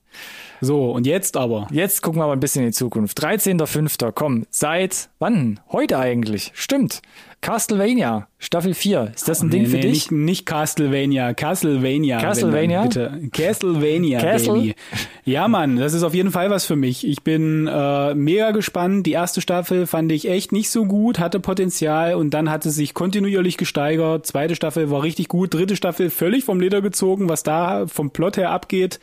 So, 0.61 0.91
und 0.91 1.07
jetzt 1.07 1.37
aber. 1.37 1.67
Jetzt 1.71 2.01
gucken 2.01 2.19
wir 2.19 2.25
aber 2.25 2.33
ein 2.33 2.39
bisschen 2.39 2.63
in 2.63 2.69
die 2.69 2.75
Zukunft. 2.75 3.23
13.05. 3.23 4.11
Komm, 4.13 4.45
seit 4.49 5.09
wann? 5.19 5.59
Heute 5.71 5.97
eigentlich. 5.99 6.51
Stimmt. 6.53 7.01
Castlevania, 7.41 8.27
Staffel 8.39 8.73
4. 8.73 9.11
Ist 9.15 9.27
das 9.27 9.41
ein 9.41 9.49
Ding 9.49 9.63
Nee, 9.63 9.67
für 9.69 9.75
nee, 9.77 9.81
dich? 9.83 10.11
Nicht, 10.11 10.11
nicht 10.11 10.45
Castlevania, 10.45 11.33
Castlevania. 11.33 12.19
Castlevania? 12.19 12.87
dann, 12.87 13.21
Bitte. 13.21 13.29
Castlevania, 13.31 14.19
Castle? 14.19 14.53
Baby. 14.53 14.75
Ja, 15.23 15.47
Mann, 15.47 15.77
das 15.77 15.93
ist 15.93 16.03
auf 16.03 16.13
jeden 16.13 16.31
Fall 16.31 16.49
was 16.49 16.65
für 16.65 16.75
mich. 16.75 17.07
Ich 17.07 17.23
bin 17.23 17.67
äh, 17.67 18.13
mega 18.15 18.51
gespannt. 18.51 19.05
Die 19.05 19.11
erste 19.11 19.41
Staffel 19.41 19.85
fand 19.87 20.11
ich 20.11 20.27
echt 20.29 20.51
nicht 20.51 20.69
so 20.69 20.85
gut, 20.85 21.19
hatte 21.19 21.39
Potenzial 21.39 22.15
und 22.15 22.31
dann 22.33 22.49
hat 22.49 22.65
es 22.65 22.75
sich 22.75 22.93
kontinuierlich 22.93 23.57
gesteigert. 23.57 24.25
Zweite 24.25 24.55
Staffel 24.55 24.89
war 24.89 25.03
richtig 25.03 25.27
gut, 25.27 25.53
dritte 25.53 25.75
Staffel 25.75 26.09
völlig 26.09 26.43
vom 26.43 26.59
Leder 26.59 26.81
gezogen, 26.81 27.29
was 27.29 27.43
da 27.43 27.85
vom 27.87 28.09
Plot 28.11 28.37
her 28.37 28.49
abgeht. 28.51 28.99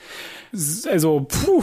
Also, 0.90 1.26
puh, 1.28 1.62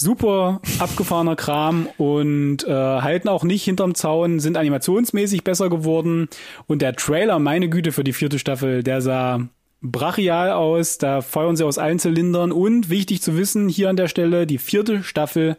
super 0.00 0.60
abgefahrener 0.78 1.36
Kram 1.36 1.88
und 1.98 2.64
äh, 2.66 2.70
halten 2.72 3.28
auch 3.28 3.44
nicht 3.44 3.64
hinterm 3.64 3.94
Zaun, 3.94 4.40
sind 4.40 4.56
animationsmäßig 4.56 5.44
besser 5.44 5.68
geworden. 5.68 6.28
Und 6.66 6.82
der 6.82 6.96
Trailer, 6.96 7.38
meine 7.38 7.68
Güte, 7.68 7.92
für 7.92 8.04
die 8.04 8.12
vierte 8.12 8.38
Staffel, 8.38 8.82
der 8.82 9.02
sah 9.02 9.48
brachial 9.82 10.50
aus, 10.50 10.98
da 10.98 11.20
feuern 11.20 11.56
sie 11.56 11.64
aus 11.64 11.78
allen 11.78 11.98
Zylindern 11.98 12.52
und 12.52 12.90
wichtig 12.90 13.22
zu 13.22 13.36
wissen, 13.36 13.68
hier 13.68 13.88
an 13.88 13.96
der 13.96 14.08
Stelle, 14.08 14.46
die 14.46 14.58
vierte 14.58 15.02
Staffel 15.02 15.56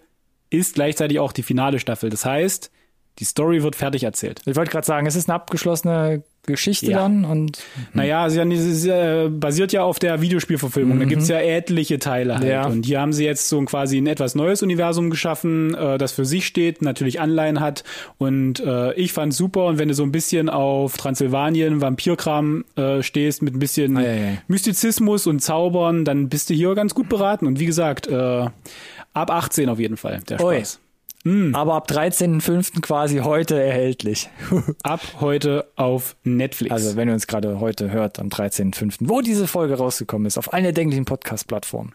ist 0.50 0.76
gleichzeitig 0.76 1.20
auch 1.20 1.32
die 1.32 1.44
finale 1.44 1.80
Staffel. 1.80 2.10
Das 2.10 2.26
heißt, 2.26 2.72
die 3.20 3.26
Story 3.26 3.64
wird 3.64 3.76
fertig 3.76 4.04
erzählt. 4.04 4.42
Ich 4.46 4.56
wollte 4.56 4.72
gerade 4.72 4.86
sagen, 4.86 5.08
es 5.08 5.16
ist 5.16 5.30
eine 5.30 5.36
abgeschlossene 5.36 6.24
Geschichte 6.48 6.92
Ja. 6.92 7.00
dann 7.00 7.24
und 7.24 7.60
Naja, 7.94 8.30
sie 8.30 8.40
haben, 8.40 8.52
es 8.52 8.86
äh, 8.86 9.30
basiert 9.30 9.72
ja 9.74 9.84
auf 9.84 10.00
der 10.00 10.22
Videospielverfilmung. 10.22 10.98
Da 11.00 11.06
gibt's 11.06 11.28
ja 11.28 11.40
etliche 11.40 12.00
Teile 12.00 12.40
halt. 12.40 12.48
Ja. 12.48 12.66
Und 12.66 12.86
hier 12.86 13.00
haben 13.00 13.14
sie 13.14 13.26
jetzt 13.26 13.48
so 13.48 13.60
ein 13.60 13.66
quasi 13.68 13.98
ein 14.00 14.08
etwas 14.08 14.34
neues 14.34 14.64
Universum 14.64 15.10
geschaffen, 15.12 15.76
äh, 15.76 15.98
das 16.00 16.14
für 16.14 16.26
sich 16.26 16.48
steht, 16.48 16.82
natürlich 16.82 17.20
Anleihen 17.20 17.60
hat. 17.60 17.84
Und 18.18 18.60
äh, 18.60 18.94
ich 18.94 19.14
fand's 19.14 19.38
super. 19.38 19.66
Und 19.66 19.78
wenn 19.78 19.88
du 19.88 19.94
so 19.94 20.04
ein 20.04 20.12
bisschen 20.12 20.50
auf 20.50 20.98
Transsilvanien, 20.98 21.80
Vampirkram 21.82 22.66
äh, 22.76 23.04
stehst, 23.04 23.42
mit 23.44 23.54
ein 23.56 23.60
bisschen 23.60 23.98
Ei, 23.98 24.02
ei, 24.08 24.26
ei. 24.30 24.42
Mystizismus 24.48 25.28
und 25.28 25.42
Zaubern, 25.42 26.06
dann 26.06 26.28
bist 26.30 26.50
du 26.50 26.54
hier 26.56 26.74
ganz 26.74 26.96
gut 26.96 27.08
beraten. 27.08 27.46
Und 27.46 27.60
wie 27.60 27.66
gesagt, 27.68 28.08
äh, 28.08 28.46
ab 29.14 29.30
18 29.30 29.70
auf 29.70 29.80
jeden 29.80 29.98
Fall, 29.98 30.22
der 30.28 30.44
Ui. 30.44 30.64
Spaß. 31.26 31.56
aber 31.56 31.76
ab 31.76 31.90
13.05. 31.90 32.82
quasi 32.82 33.18
heute 33.20 33.62
erhältlich. 33.62 34.30
Ab 34.84 35.02
heute 35.20 35.68
auf 35.76 36.16
Netflix. 36.24 36.72
Also 36.72 36.96
wenn 36.96 37.08
ihr 37.08 37.14
uns 37.14 37.28
gerade 37.28 37.60
heute 37.60 37.92
hört, 37.92 38.20
am 38.20 38.28
13.05., 38.30 38.98
wo 39.02 39.22
diese 39.22 39.48
Folge 39.48 39.76
rausgekommen 39.76 40.26
ist, 40.26 40.38
auf 40.38 40.54
allen 40.54 40.66
erdenklichen 40.66 41.06
Podcast-Plattformen. 41.06 41.94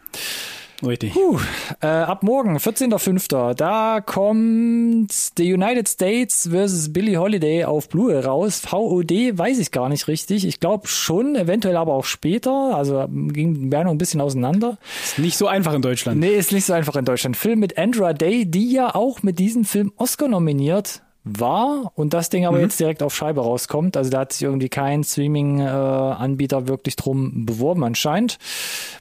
Richtig. 0.85 1.13
Puh, 1.13 1.39
äh, 1.81 1.87
ab 1.87 2.21
morgen, 2.21 2.57
14.05., 2.57 3.55
da 3.55 3.99
kommt 3.99 5.11
The 5.35 5.53
United 5.53 5.87
States 5.87 6.47
vs. 6.51 6.93
Billie 6.93 7.17
Holiday 7.17 7.63
auf 7.65 7.89
Blu-ray 7.89 8.19
raus. 8.23 8.59
VOD 8.59 9.35
weiß 9.37 9.57
ich 9.57 9.71
gar 9.71 9.89
nicht 9.89 10.07
richtig. 10.07 10.45
Ich 10.45 10.59
glaube 10.59 10.87
schon, 10.87 11.35
eventuell 11.35 11.77
aber 11.77 11.93
auch 11.93 12.05
später. 12.05 12.75
Also 12.75 13.07
ging 13.09 13.71
wäre 13.71 13.85
noch 13.85 13.91
ein 13.91 13.97
bisschen 13.97 14.21
auseinander. 14.21 14.77
Ist 15.03 15.17
nicht 15.17 15.37
so 15.37 15.47
einfach 15.47 15.73
in 15.73 15.81
Deutschland. 15.81 16.19
Nee, 16.19 16.35
ist 16.35 16.51
nicht 16.51 16.65
so 16.65 16.73
einfach 16.73 16.95
in 16.95 17.05
Deutschland. 17.05 17.37
Film 17.37 17.59
mit 17.59 17.77
Andra 17.77 18.13
Day, 18.13 18.45
die 18.45 18.71
ja 18.71 18.93
auch 18.93 19.23
mit 19.23 19.39
diesem 19.39 19.65
Film 19.65 19.91
Oscar 19.97 20.27
nominiert 20.27 21.01
war 21.23 21.91
und 21.95 22.13
das 22.13 22.29
Ding 22.29 22.43
Mhm. 22.43 22.47
aber 22.49 22.59
jetzt 22.61 22.79
direkt 22.79 23.01
auf 23.03 23.15
Scheibe 23.15 23.41
rauskommt. 23.41 23.97
Also 23.97 24.09
da 24.11 24.19
hat 24.19 24.31
sich 24.33 24.43
irgendwie 24.43 24.69
kein 24.69 25.03
Streaming-Anbieter 25.03 26.67
wirklich 26.67 26.95
drum 26.95 27.45
beworben 27.45 27.83
anscheinend. 27.83 28.37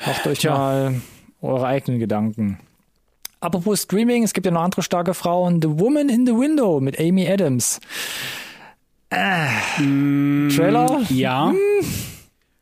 Macht 0.06 0.26
euch 0.26 0.38
Tja. 0.40 0.56
mal 0.56 0.94
eure 1.42 1.66
eigenen 1.66 1.98
Gedanken. 2.00 2.58
Apropos 3.40 3.82
Streaming, 3.82 4.22
es 4.22 4.32
gibt 4.32 4.46
ja 4.46 4.52
noch 4.52 4.62
andere 4.62 4.82
starke 4.82 5.14
Frauen. 5.14 5.60
The 5.62 5.78
Woman 5.78 6.08
in 6.08 6.26
the 6.26 6.32
Window 6.32 6.80
mit 6.80 6.98
Amy 6.98 7.28
Adams. 7.28 7.80
Äh, 9.10 9.46
Trailer? 9.76 11.00
Ja. 11.10 11.52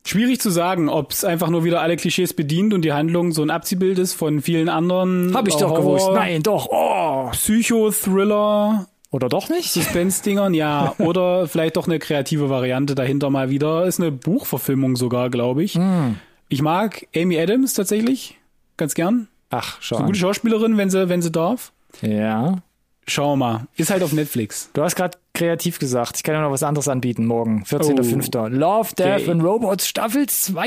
Schwierig 0.07 0.41
zu 0.41 0.51
sagen, 0.51 0.91
ob 0.91 1.13
es 1.13 1.25
einfach 1.25 1.49
nur 1.49 1.65
wieder 1.65 1.81
alle 1.81 1.97
Klischees 1.97 2.35
bedient 2.35 2.75
und 2.75 2.83
die 2.83 2.93
Handlung 2.93 3.33
so 3.33 3.43
ein 3.43 3.49
Abziehbild 3.51 3.99
ist 3.99 4.13
von 4.13 4.43
vielen 4.43 4.69
anderen. 4.69 5.33
Hab 5.35 5.49
ich 5.49 5.55
doch 5.55 5.71
Horror- 5.71 5.79
gewusst. 5.81 6.11
Nein, 6.13 6.43
doch. 6.43 6.69
Oh. 6.71 7.31
Psycho-Thriller, 7.31 8.87
Oder 9.11 9.29
doch 9.31 9.49
nicht? 9.49 9.73
Suspense-Dingern, 9.73 10.53
ja. 10.53 10.95
Oder 10.99 11.49
vielleicht 11.49 11.77
doch 11.77 11.87
eine 11.87 11.99
kreative 11.99 12.51
Variante 12.51 12.95
dahinter 12.95 13.31
mal 13.31 13.49
wieder. 13.49 13.87
Ist 13.87 13.99
eine 14.01 14.13
Buchverfilmung 14.13 14.97
sogar, 14.97 15.31
glaube 15.31 15.63
ich. 15.65 15.77
Hm. 15.77 16.17
Ich 16.51 16.61
mag 16.61 17.07
Amy 17.17 17.39
Adams 17.41 17.73
tatsächlich 17.73 18.37
ganz 18.77 18.95
gern. 18.95 19.29
Ach, 19.51 19.77
schau 19.81 19.97
Eine 19.97 20.07
gute. 20.07 20.19
Schauspielerin, 20.19 20.77
wenn 20.77 20.91
sie, 20.91 21.09
wenn 21.09 21.23
sie 21.23 21.31
darf. 21.31 21.73
Ja. 22.03 22.59
Schauen 23.07 23.39
wir 23.39 23.45
mal. 23.47 23.67
Ist 23.77 23.91
halt 23.91 24.03
auf 24.03 24.13
Netflix. 24.15 24.71
Du 24.73 24.83
hast 24.83 24.97
gerade 24.97 25.19
kreativ 25.35 25.79
gesagt. 25.79 26.17
Ich 26.17 26.23
kann 26.23 26.35
ja 26.35 26.41
noch 26.41 26.51
was 26.51 26.63
anderes 26.63 26.89
anbieten 26.89 27.27
morgen. 27.27 27.63
14.05. 27.65 28.49
Love, 28.49 28.95
Death 28.95 29.21
Okay. 29.23 29.31
and 29.31 29.43
Robots 29.45 29.87
Staffel 29.87 30.27
2. 30.27 30.67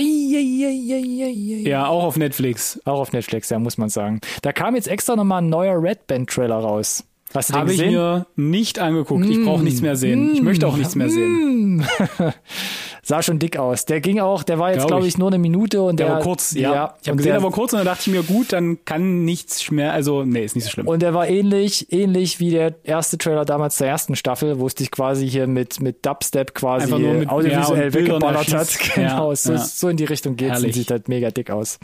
Ja, 1.67 1.87
auch 1.87 2.03
auf 2.03 2.15
Netflix. 2.17 2.79
Auch 2.85 2.99
auf 2.99 3.11
Netflix, 3.11 3.49
ja, 3.49 3.57
muss 3.57 3.79
man 3.79 3.89
sagen. 3.89 4.21
Da 4.43 4.53
kam 4.53 4.75
jetzt 4.75 4.87
extra 4.87 5.15
nochmal 5.15 5.41
ein 5.41 5.49
neuer 5.49 5.81
Red 5.81 6.05
Band 6.05 6.29
Trailer 6.29 6.57
raus. 6.57 7.03
Hast 7.33 7.49
du 7.49 7.55
Habe 7.55 7.73
ich 7.73 7.81
mir 7.83 8.25
nicht 8.35 8.79
angeguckt. 8.79 9.25
Ich 9.25 9.43
brauche 9.43 9.63
nichts 9.63 9.81
mehr 9.81 9.95
sehen. 9.95 10.33
Ich 10.33 10.41
möchte 10.41 10.67
auch 10.67 10.77
nichts 10.77 10.95
mehr 10.95 11.09
sehen. 11.09 11.85
Sah 13.07 13.21
schon 13.21 13.39
dick 13.39 13.55
aus. 13.55 13.85
Der 13.85 14.01
ging 14.01 14.19
auch, 14.19 14.43
der 14.43 14.59
war 14.59 14.69
jetzt, 14.71 14.79
Glaub 14.79 14.87
glaube 14.89 15.03
ich, 15.03 15.13
ich. 15.13 15.17
nur 15.17 15.29
eine 15.29 15.37
Minute 15.37 15.81
und 15.81 15.97
der, 15.97 16.07
Der 16.07 16.15
war 16.17 16.21
kurz, 16.21 16.51
ja. 16.53 16.95
ich 17.01 17.07
habe 17.07 17.15
gesehen, 17.15 17.31
der, 17.31 17.41
war 17.41 17.51
kurz 17.51 17.71
und 17.71 17.77
dann 17.79 17.85
dachte 17.85 18.01
ich 18.01 18.07
mir, 18.07 18.21
gut, 18.21 18.51
dann 18.51 18.79
kann 18.83 19.23
nichts 19.23 19.71
mehr, 19.71 19.93
also 19.93 20.25
nee, 20.25 20.43
ist 20.43 20.55
nicht 20.55 20.65
so 20.65 20.71
schlimm. 20.71 20.87
Und 20.89 21.01
der 21.01 21.13
war 21.13 21.25
ähnlich, 21.29 21.89
ähnlich 21.93 22.41
wie 22.41 22.49
der 22.51 22.75
erste 22.83 23.17
Trailer 23.17 23.45
damals 23.45 23.77
der 23.77 23.87
ersten 23.87 24.17
Staffel, 24.17 24.59
wo 24.59 24.67
es 24.67 24.75
dich 24.75 24.91
quasi 24.91 25.29
hier 25.29 25.47
mit, 25.47 25.79
mit 25.79 26.05
Dubstep 26.05 26.53
quasi 26.53 26.93
mit- 26.93 27.23
ja, 27.23 27.29
audiovisuell 27.31 27.91
Bildern 27.91 28.15
weggeballert 28.21 28.53
hat. 28.53 28.67
Genau, 28.95 29.29
Ja, 29.29 29.35
so, 29.37 29.53
ja. 29.53 29.57
so 29.59 29.87
in 29.87 29.95
die 29.95 30.03
Richtung 30.03 30.35
geht's 30.35 30.49
und 30.57 30.63
Herrlich. 30.63 30.75
sieht 30.75 30.91
halt 30.91 31.07
mega 31.07 31.31
dick 31.31 31.49
aus. 31.49 31.79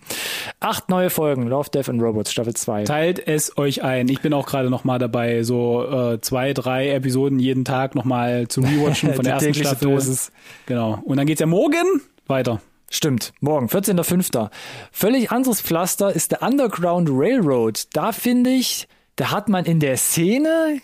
Acht 0.59 0.89
neue 0.89 1.09
Folgen, 1.09 1.47
Love, 1.47 1.69
Death 1.69 1.87
and 1.87 2.01
Robots, 2.01 2.33
Staffel 2.33 2.53
2. 2.53 2.83
Teilt 2.83 3.25
es 3.25 3.57
euch 3.57 3.81
ein. 3.83 4.09
Ich 4.09 4.19
bin 4.21 4.33
auch 4.33 4.45
gerade 4.45 4.69
noch 4.69 4.83
mal 4.83 4.99
dabei, 4.99 5.43
so 5.43 5.85
äh, 6.13 6.19
zwei, 6.21 6.53
drei 6.53 6.89
Episoden 6.89 7.39
jeden 7.39 7.63
Tag 7.63 7.95
noch 7.95 8.03
mal 8.03 8.47
zu 8.49 8.59
rewatchen 8.59 9.13
von 9.15 9.23
der 9.23 9.35
ersten 9.35 9.53
Staffel. 9.53 9.87
Dosis. 9.89 10.31
Genau. 10.65 10.99
Und 11.05 11.12
dann 11.17 11.25
geht's 11.25 11.41
ja 11.41 11.47
morgen 11.47 12.01
weiter. 12.27 12.61
Stimmt, 12.89 13.33
morgen, 13.39 13.67
14.05. 13.67 14.49
Völlig 14.91 15.31
anderes 15.31 15.61
Pflaster 15.61 16.13
ist 16.13 16.31
der 16.31 16.43
Underground 16.43 17.09
Railroad. 17.11 17.87
Da 17.93 18.11
finde 18.11 18.51
ich, 18.51 18.87
da 19.15 19.31
hat 19.31 19.49
man 19.49 19.65
in 19.65 19.79
der 19.79 19.97
Szene 19.97 20.79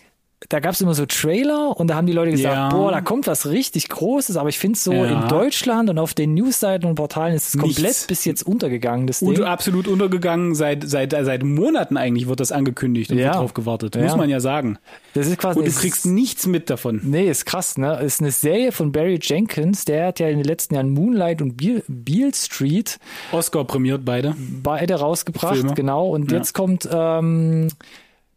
da 0.48 0.58
gab 0.58 0.72
es 0.72 0.80
immer 0.80 0.94
so 0.94 1.04
Trailer 1.04 1.78
und 1.78 1.88
da 1.88 1.96
haben 1.96 2.06
die 2.06 2.14
Leute 2.14 2.30
gesagt, 2.30 2.54
Ja. 2.54 2.68
boah, 2.70 2.90
da 2.90 3.02
kommt 3.02 3.26
was 3.26 3.46
richtig 3.46 3.88
Großes, 3.90 4.38
aber 4.38 4.48
ich 4.48 4.58
finde 4.58 4.78
so 4.78 4.90
Ja. 4.92 5.22
in 5.22 5.28
Deutschland 5.28 5.90
und 5.90 5.98
auf 5.98 6.14
den 6.14 6.32
Newsseiten 6.32 6.88
und 6.88 6.94
Portalen 6.94 7.34
ist 7.34 7.54
es 7.54 7.60
komplett 7.60 7.84
Nichts. 7.84 8.06
bis 8.06 8.24
jetzt 8.24 8.42
untergegangen, 8.46 9.06
das 9.06 9.20
Und 9.20 9.36
Ding. 9.36 9.44
absolut 9.44 9.86
untergegangen, 9.86 10.54
seit, 10.54 10.88
seit, 10.88 11.12
seit 11.12 11.42
Monaten 11.42 11.98
eigentlich 11.98 12.26
wird 12.26 12.40
das 12.40 12.52
angekündigt 12.52 13.10
und 13.12 13.18
Ja. 13.18 13.26
wird 13.26 13.34
drauf 13.34 13.54
gewartet, 13.54 13.96
muss 13.96 14.16
man 14.16 14.30
ja 14.30 14.40
sagen. 14.40 14.78
Das 15.12 15.26
ist 15.26 15.36
quasi 15.38 15.58
Und 15.58 15.68
du 15.68 15.72
kriegst 15.72 16.06
nichts 16.06 16.46
mit 16.46 16.70
davon. 16.70 17.00
Nee, 17.04 17.28
ist 17.28 17.44
krass, 17.44 17.76
ne? 17.76 18.00
Ist 18.00 18.20
eine 18.22 18.30
Serie 18.30 18.72
von 18.72 18.92
Barry 18.92 19.18
Jenkins, 19.20 19.84
der 19.84 20.06
hat 20.06 20.20
ja 20.20 20.28
in 20.28 20.38
den 20.38 20.46
letzten 20.46 20.74
Jahren 20.74 20.88
Moonlight 20.90 21.42
und 21.42 21.58
Beale, 21.58 21.82
Beale 21.86 22.32
Street 22.34 22.98
Oscar 23.32 23.64
prämiert 23.64 24.06
beide. 24.06 24.34
beide 24.62 24.94
rausgebracht, 24.94 25.56
Filme. 25.56 25.74
genau. 25.74 26.08
Und 26.08 26.32
jetzt 26.32 26.54
kommt 26.54 26.88
ähm, 26.90 27.68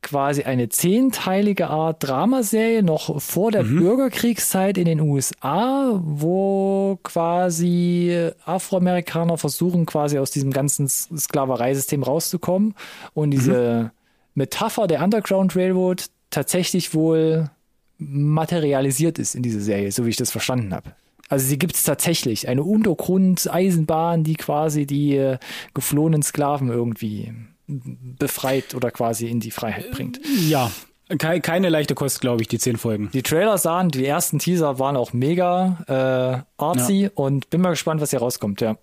quasi 0.04 0.44
eine 0.44 0.70
zehnteilige 0.70 1.68
Art 1.70 1.98
Dramaserie 2.08 2.84
noch 2.84 3.22
vor 3.22 3.52
der 3.52 3.64
Mhm. 3.64 3.80
Bürgerkriegszeit 3.80 4.78
in 4.78 4.86
den 4.86 5.00
USA, 5.02 6.00
wo 6.04 7.00
quasi 7.04 8.30
Afroamerikaner 8.46 9.38
versuchen, 9.38 9.86
quasi 9.86 10.20
aus 10.20 10.32
diesem 10.32 10.52
ganzen 10.52 10.88
Sklavereisystem 10.88 12.04
rauszukommen 12.04 12.76
und 13.14 13.32
diese 13.32 13.92
Metapher 14.36 14.88
der 14.88 15.02
Underground 15.04 15.56
Railroad 15.56 16.06
tatsächlich 16.30 16.94
wohl 16.94 17.50
materialisiert 17.98 19.20
ist 19.20 19.36
in 19.36 19.44
dieser 19.44 19.62
Serie, 19.62 19.92
so 19.92 20.06
wie 20.06 20.10
ich 20.10 20.18
das 20.18 20.32
verstanden 20.32 20.74
habe. 20.74 20.92
Also 21.30 21.48
sie 21.48 21.58
gibt 21.58 21.76
es 21.76 21.84
tatsächlich, 21.84 22.48
eine 22.48 22.64
Untergrundeisenbahn, 22.64 24.24
die 24.24 24.36
quasi 24.36 24.86
die 24.86 25.16
äh, 25.16 25.38
geflohenen 25.74 26.22
Sklaven 26.22 26.70
irgendwie 26.70 27.34
befreit 27.68 28.76
oder 28.76 28.92
quasi 28.92 29.28
in 29.28 29.40
die 29.40 29.52
Freiheit 29.52 29.92
bringt. 29.92 30.20
Ja, 30.48 30.72
Ke 31.18 31.42
keine 31.42 31.70
leichte 31.70 31.96
Kost, 31.96 32.22
glaube 32.22 32.42
ich, 32.42 32.48
die 32.48 32.60
zehn 32.60 32.78
Folgen. 32.78 33.10
Die 33.14 33.24
Trailer 33.24 33.58
sahen, 33.58 33.90
die 33.90 34.06
ersten 34.06 34.40
Teaser 34.40 34.80
waren 34.80 34.96
auch 34.96 35.14
mega 35.14 36.46
äh, 36.58 36.62
artsy 36.62 37.10
und 37.14 37.50
bin 37.50 37.62
mal 37.62 37.72
gespannt, 37.72 38.02
was 38.02 38.12
hier 38.12 38.20
rauskommt, 38.20 38.62
ja. 38.62 38.78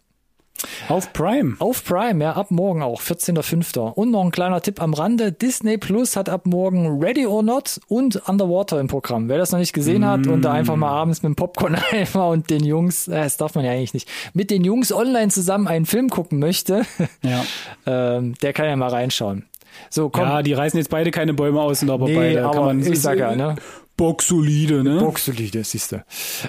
Auf 0.88 1.12
Prime. 1.12 1.56
Auf 1.58 1.84
Prime, 1.84 2.22
ja, 2.24 2.32
ab 2.32 2.50
morgen 2.50 2.82
auch, 2.82 3.00
14.05. 3.00 3.78
Und 3.92 4.10
noch 4.10 4.24
ein 4.24 4.30
kleiner 4.30 4.60
Tipp 4.60 4.80
am 4.82 4.94
Rande. 4.94 5.32
Disney 5.32 5.78
Plus 5.78 6.16
hat 6.16 6.28
ab 6.28 6.46
morgen 6.46 7.02
Ready 7.02 7.26
or 7.26 7.42
Not 7.42 7.80
und 7.88 8.16
Underwater 8.28 8.80
im 8.80 8.88
Programm. 8.88 9.28
Wer 9.28 9.38
das 9.38 9.52
noch 9.52 9.58
nicht 9.58 9.72
gesehen 9.72 10.06
hat 10.06 10.26
und 10.26 10.42
da 10.42 10.52
einfach 10.52 10.76
mal 10.76 10.90
abends 10.90 11.22
mit 11.22 11.30
dem 11.30 11.36
Popcorn-Eimer 11.36 12.28
und 12.30 12.50
den 12.50 12.64
Jungs, 12.64 13.08
äh, 13.08 13.22
das 13.22 13.36
darf 13.36 13.54
man 13.54 13.64
ja 13.64 13.72
eigentlich 13.72 13.94
nicht, 13.94 14.08
mit 14.34 14.50
den 14.50 14.64
Jungs 14.64 14.92
online 14.92 15.28
zusammen 15.28 15.68
einen 15.68 15.86
Film 15.86 16.10
gucken 16.10 16.38
möchte, 16.38 16.82
Ja. 17.22 17.44
ähm, 17.86 18.34
der 18.42 18.52
kann 18.52 18.66
ja 18.66 18.76
mal 18.76 18.88
reinschauen. 18.90 19.44
So, 19.88 20.08
komm. 20.08 20.24
ja, 20.24 20.42
die 20.42 20.52
reißen 20.52 20.76
jetzt 20.78 20.90
beide 20.90 21.10
keine 21.10 21.32
Bäume 21.32 21.60
aus, 21.60 21.88
aber 21.88 22.06
nee, 22.06 22.14
beide 22.14 22.44
aber 22.44 22.52
kann 22.52 22.64
man 22.64 22.80
ich 22.92 23.00
sag 23.00 23.18
ja, 23.18 23.34
ne? 23.34 23.56
Boxsolide, 24.00 24.82
ne? 24.82 24.98
Boxsolide, 24.98 25.62
siehst 25.62 25.92
du. 25.92 26.02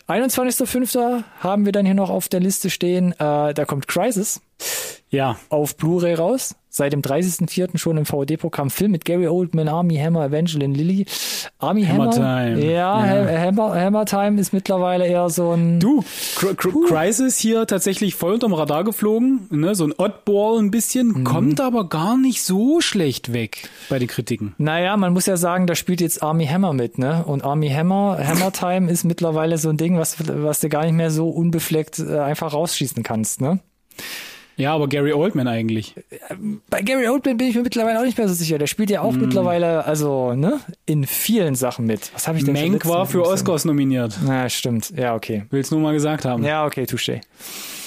21.05. 0.08 1.24
haben 1.42 1.66
wir 1.66 1.74
dann 1.74 1.86
hier 1.86 1.96
noch 1.96 2.10
auf 2.10 2.30
der 2.30 2.40
Liste 2.40 2.70
stehen, 2.70 3.12
äh, 3.12 3.54
da 3.54 3.66
kommt 3.66 3.90
Crisis. 3.90 4.40
ja. 5.10 5.38
auf 5.50 5.76
Blu-ray 5.76 6.14
raus. 6.14 6.56
Seit 6.74 6.94
dem 6.94 7.02
30.04. 7.02 7.78
schon 7.78 7.98
im 7.98 8.06
VOD-Programm 8.06 8.70
Film 8.70 8.92
mit 8.92 9.04
Gary 9.04 9.28
Oldman, 9.28 9.68
Army 9.68 9.98
Hammer, 9.98 10.28
Evangeline 10.28 10.74
Lilly. 10.74 11.06
Army 11.60 11.84
Hammer 11.84 12.12
Hammer. 12.12 12.12
Time. 12.56 12.66
Ja, 12.66 12.72
Ja. 12.72 13.28
Ha- 13.28 13.38
Hammer, 13.46 13.76
Hammer 13.76 14.06
Time 14.06 14.40
ist 14.40 14.54
mittlerweile 14.54 15.06
eher 15.06 15.30
so 15.30 15.52
ein. 15.52 15.82
Du, 15.82 16.02
Cr 16.38 16.56
Cr 16.56 16.70
Crisis 16.88 17.38
hier 17.38 17.68
tatsächlich 17.68 18.16
voll 18.16 18.36
unterm 18.36 18.54
Radar 18.54 18.86
geflogen, 18.86 19.48
ne? 19.50 19.76
so 19.76 19.84
ein 19.84 19.94
Oddball 19.98 20.60
ein 20.60 20.72
bisschen, 20.72 21.10
Mhm. 21.10 21.24
kommt 21.26 21.60
aber 21.60 21.90
gar 21.90 22.16
nicht 22.18 22.42
so 22.42 22.80
schlecht 22.80 23.34
weg 23.34 23.70
bei 23.90 24.00
den 24.00 24.08
Kritiken. 24.08 24.56
Naja, 24.58 24.96
man 24.96 25.12
muss 25.12 25.26
ja 25.26 25.36
sagen, 25.36 25.68
da 25.68 25.76
spielt 25.76 26.00
jetzt 26.00 26.24
Army 26.24 26.46
Hammer 26.48 26.72
mit, 26.72 26.98
ne? 26.98 27.26
Und 27.26 27.44
Army 27.44 27.70
Hammer, 27.70 28.18
Hammer 28.26 28.54
Time 28.54 28.90
ist 28.90 29.04
mittlerweile 29.04 29.58
so 29.58 29.68
ein 29.68 29.76
Ding, 29.78 29.98
was, 29.98 30.16
was 30.26 30.62
du 30.62 30.70
gar 30.70 30.84
nicht 30.86 30.94
mehr 30.96 31.12
so 31.12 31.28
unbefleckt 31.30 32.00
äh, 32.00 32.20
einfach 32.20 32.54
rausschießen 32.54 33.04
kannst, 33.04 33.42
ne? 33.42 33.60
Ja, 34.62 34.74
aber 34.74 34.88
Gary 34.88 35.12
Oldman 35.14 35.48
eigentlich. 35.48 35.96
Bei 36.70 36.82
Gary 36.82 37.08
Oldman 37.08 37.38
bin 37.38 37.48
ich 37.48 37.56
mir 37.56 37.64
mittlerweile 37.64 38.00
auch 38.00 38.04
nicht 38.04 38.18
mehr 38.18 38.28
so 38.28 38.34
sicher. 38.34 38.58
Der 38.58 38.68
spielt 38.68 38.90
ja 38.90 39.02
auch 39.02 39.12
Mhm. 39.14 39.22
mittlerweile, 39.22 39.86
also, 39.86 40.34
ne? 40.34 40.60
In 40.86 41.06
vielen 41.06 41.56
Sachen 41.56 41.86
mit. 41.86 42.12
Was 42.14 42.28
habe 42.28 42.38
ich 42.38 42.46
denn 42.46 42.54
Mank 42.54 42.86
war 42.88 43.06
für? 43.06 43.24
Oscars 43.26 43.66
nominiert. 43.66 44.18
Na, 44.26 44.48
stimmt. 44.50 44.92
Ja, 44.92 45.16
okay. 45.16 45.44
Will's 45.50 45.72
nur 45.72 45.80
mal 45.80 45.94
gesagt 45.94 46.26
haben. 46.26 46.44
Ja, 46.44 46.66
okay, 46.66 46.84
touché. 46.84 47.22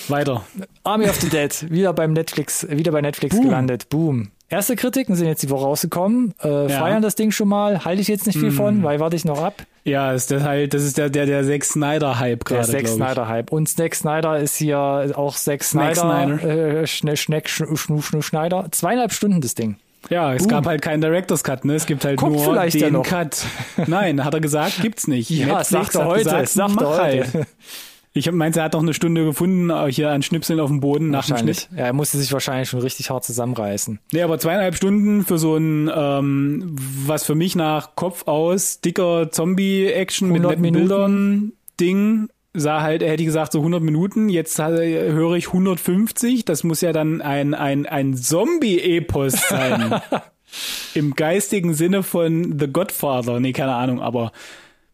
Weiter. 0.08 0.44
Army 0.82 1.06
of 1.08 1.16
the 1.20 1.28
Dead, 1.30 1.70
wieder 1.70 1.92
beim 1.94 2.12
Netflix, 2.12 2.66
wieder 2.68 2.92
bei 2.92 3.00
Netflix 3.00 3.34
Boom. 3.36 3.46
gelandet. 3.46 3.88
Boom. 3.88 4.28
Erste 4.50 4.76
Kritiken 4.76 5.14
sind 5.16 5.26
jetzt 5.26 5.42
die 5.42 5.48
Woche 5.50 5.64
rausgekommen. 5.64 6.34
Äh, 6.42 6.68
Ja. 6.70 6.78
Feiern 6.80 7.00
das 7.02 7.14
Ding 7.14 7.30
schon 7.30 7.48
mal. 7.48 7.84
Halte 7.84 8.02
ich 8.02 8.08
jetzt 8.08 8.26
nicht 8.26 8.38
viel 8.38 8.50
von, 8.50 8.82
weil 8.82 9.00
warte 9.00 9.16
ich 9.16 9.24
noch 9.24 9.42
ab. 9.42 9.62
Ja, 9.84 10.12
ist 10.12 10.30
das 10.30 10.42
halt, 10.42 10.72
das 10.72 10.82
ist 10.82 10.96
der, 10.96 11.10
der, 11.10 11.26
der 11.26 11.44
Zack 11.44 11.62
Snyder-Hype 11.64 12.44
Der 12.46 12.56
gerade, 12.56 12.68
Zack 12.70 12.84
glaub 12.84 12.90
ich. 12.90 13.04
Snyder-Hype. 13.04 13.52
Und 13.52 13.68
Zack 13.68 13.94
Snyder 13.94 14.38
ist 14.38 14.56
hier 14.56 14.78
auch 15.14 15.36
Zack 15.36 15.62
Snack 15.62 15.96
Snyder. 15.96 16.38
Snyder. 16.38 16.80
Äh, 16.82 16.86
Schne 16.86 17.16
Schneck, 17.18 17.50
Schnu, 17.50 17.76
Schnu, 17.76 18.00
Schnu, 18.00 18.22
Schneider. 18.22 18.66
Zweieinhalb 18.70 19.12
Stunden 19.12 19.42
das 19.42 19.54
Ding. 19.54 19.76
Ja, 20.10 20.32
es 20.34 20.42
Boom. 20.42 20.48
gab 20.48 20.66
halt 20.66 20.82
keinen 20.82 21.00
Director's 21.00 21.44
Cut, 21.44 21.64
ne? 21.64 21.74
Es 21.74 21.86
gibt 21.86 22.04
halt 22.04 22.18
Kommt 22.18 22.36
nur 22.36 22.44
vielleicht 22.44 22.76
ja 22.76 22.88
den 22.88 22.94
noch. 22.94 23.04
Cut. 23.06 23.44
Nein, 23.86 24.24
hat 24.24 24.34
er 24.34 24.40
gesagt, 24.40 24.80
gibt's 24.82 25.06
nicht. 25.06 25.28
Ja, 25.34 25.46
Netflix 25.46 25.68
sagt 25.70 25.94
er 25.94 26.04
heute, 26.06 26.24
Gesagt, 26.24 26.48
sagt 26.48 26.80
er 26.80 26.88
heute. 26.88 27.00
Halt. 27.02 27.46
Ich 28.16 28.28
hab 28.28 28.34
meint, 28.34 28.56
er 28.56 28.62
hat 28.62 28.74
noch 28.74 28.82
eine 28.82 28.94
Stunde 28.94 29.24
gefunden, 29.24 29.70
äh, 29.70 29.90
hier 29.90 30.10
an 30.10 30.22
Schnipseln 30.22 30.60
auf 30.60 30.70
dem 30.70 30.78
Boden 30.78 31.10
nach 31.10 31.26
dem. 31.26 31.36
Schnitt. 31.36 31.68
Ja, 31.76 31.86
er 31.86 31.92
musste 31.92 32.16
sich 32.16 32.32
wahrscheinlich 32.32 32.68
schon 32.68 32.80
richtig 32.80 33.10
hart 33.10 33.24
zusammenreißen. 33.24 33.98
Nee, 34.12 34.22
aber 34.22 34.38
zweieinhalb 34.38 34.76
Stunden 34.76 35.24
für 35.24 35.36
so 35.36 35.56
ein, 35.56 35.90
ähm, 35.92 36.76
was 37.06 37.24
für 37.24 37.34
mich 37.34 37.56
nach 37.56 37.96
Kopf 37.96 38.28
aus, 38.28 38.80
dicker 38.80 39.30
Zombie-Action 39.32 40.28
mit 40.28 40.42
100 40.42 40.50
netten 40.50 40.62
Minuten. 40.62 40.88
Bildern 40.88 41.52
Ding 41.80 42.28
sah 42.52 42.82
halt, 42.82 43.02
er 43.02 43.10
hätte 43.10 43.24
gesagt 43.24 43.50
so 43.50 43.58
100 43.58 43.82
Minuten, 43.82 44.28
jetzt 44.28 44.60
äh, 44.60 45.12
höre 45.12 45.34
ich 45.34 45.48
150, 45.48 46.44
das 46.44 46.62
muss 46.62 46.82
ja 46.82 46.92
dann 46.92 47.20
ein, 47.20 47.52
ein, 47.52 47.84
ein 47.84 48.16
Zombie-Epos 48.16 49.48
sein. 49.48 50.00
Im 50.94 51.16
geistigen 51.16 51.74
Sinne 51.74 52.04
von 52.04 52.60
The 52.60 52.68
Godfather, 52.68 53.40
nee, 53.40 53.52
keine 53.52 53.74
Ahnung, 53.74 54.00
aber 54.00 54.30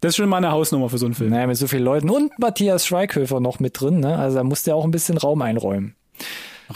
das 0.00 0.10
ist 0.10 0.16
schon 0.16 0.28
mal 0.28 0.38
eine 0.38 0.52
Hausnummer 0.52 0.88
für 0.88 0.98
so 0.98 1.06
einen 1.06 1.14
Film. 1.14 1.30
Naja, 1.30 1.46
mit 1.46 1.56
so 1.56 1.66
vielen 1.66 1.84
Leuten. 1.84 2.10
Und 2.10 2.38
Matthias 2.38 2.86
Schweighöfer 2.86 3.40
noch 3.40 3.60
mit 3.60 3.80
drin, 3.80 4.00
ne? 4.00 4.16
Also 4.16 4.38
da 4.38 4.44
musste 4.44 4.70
er 4.70 4.76
auch 4.76 4.84
ein 4.84 4.90
bisschen 4.90 5.18
Raum 5.18 5.42
einräumen. 5.42 5.94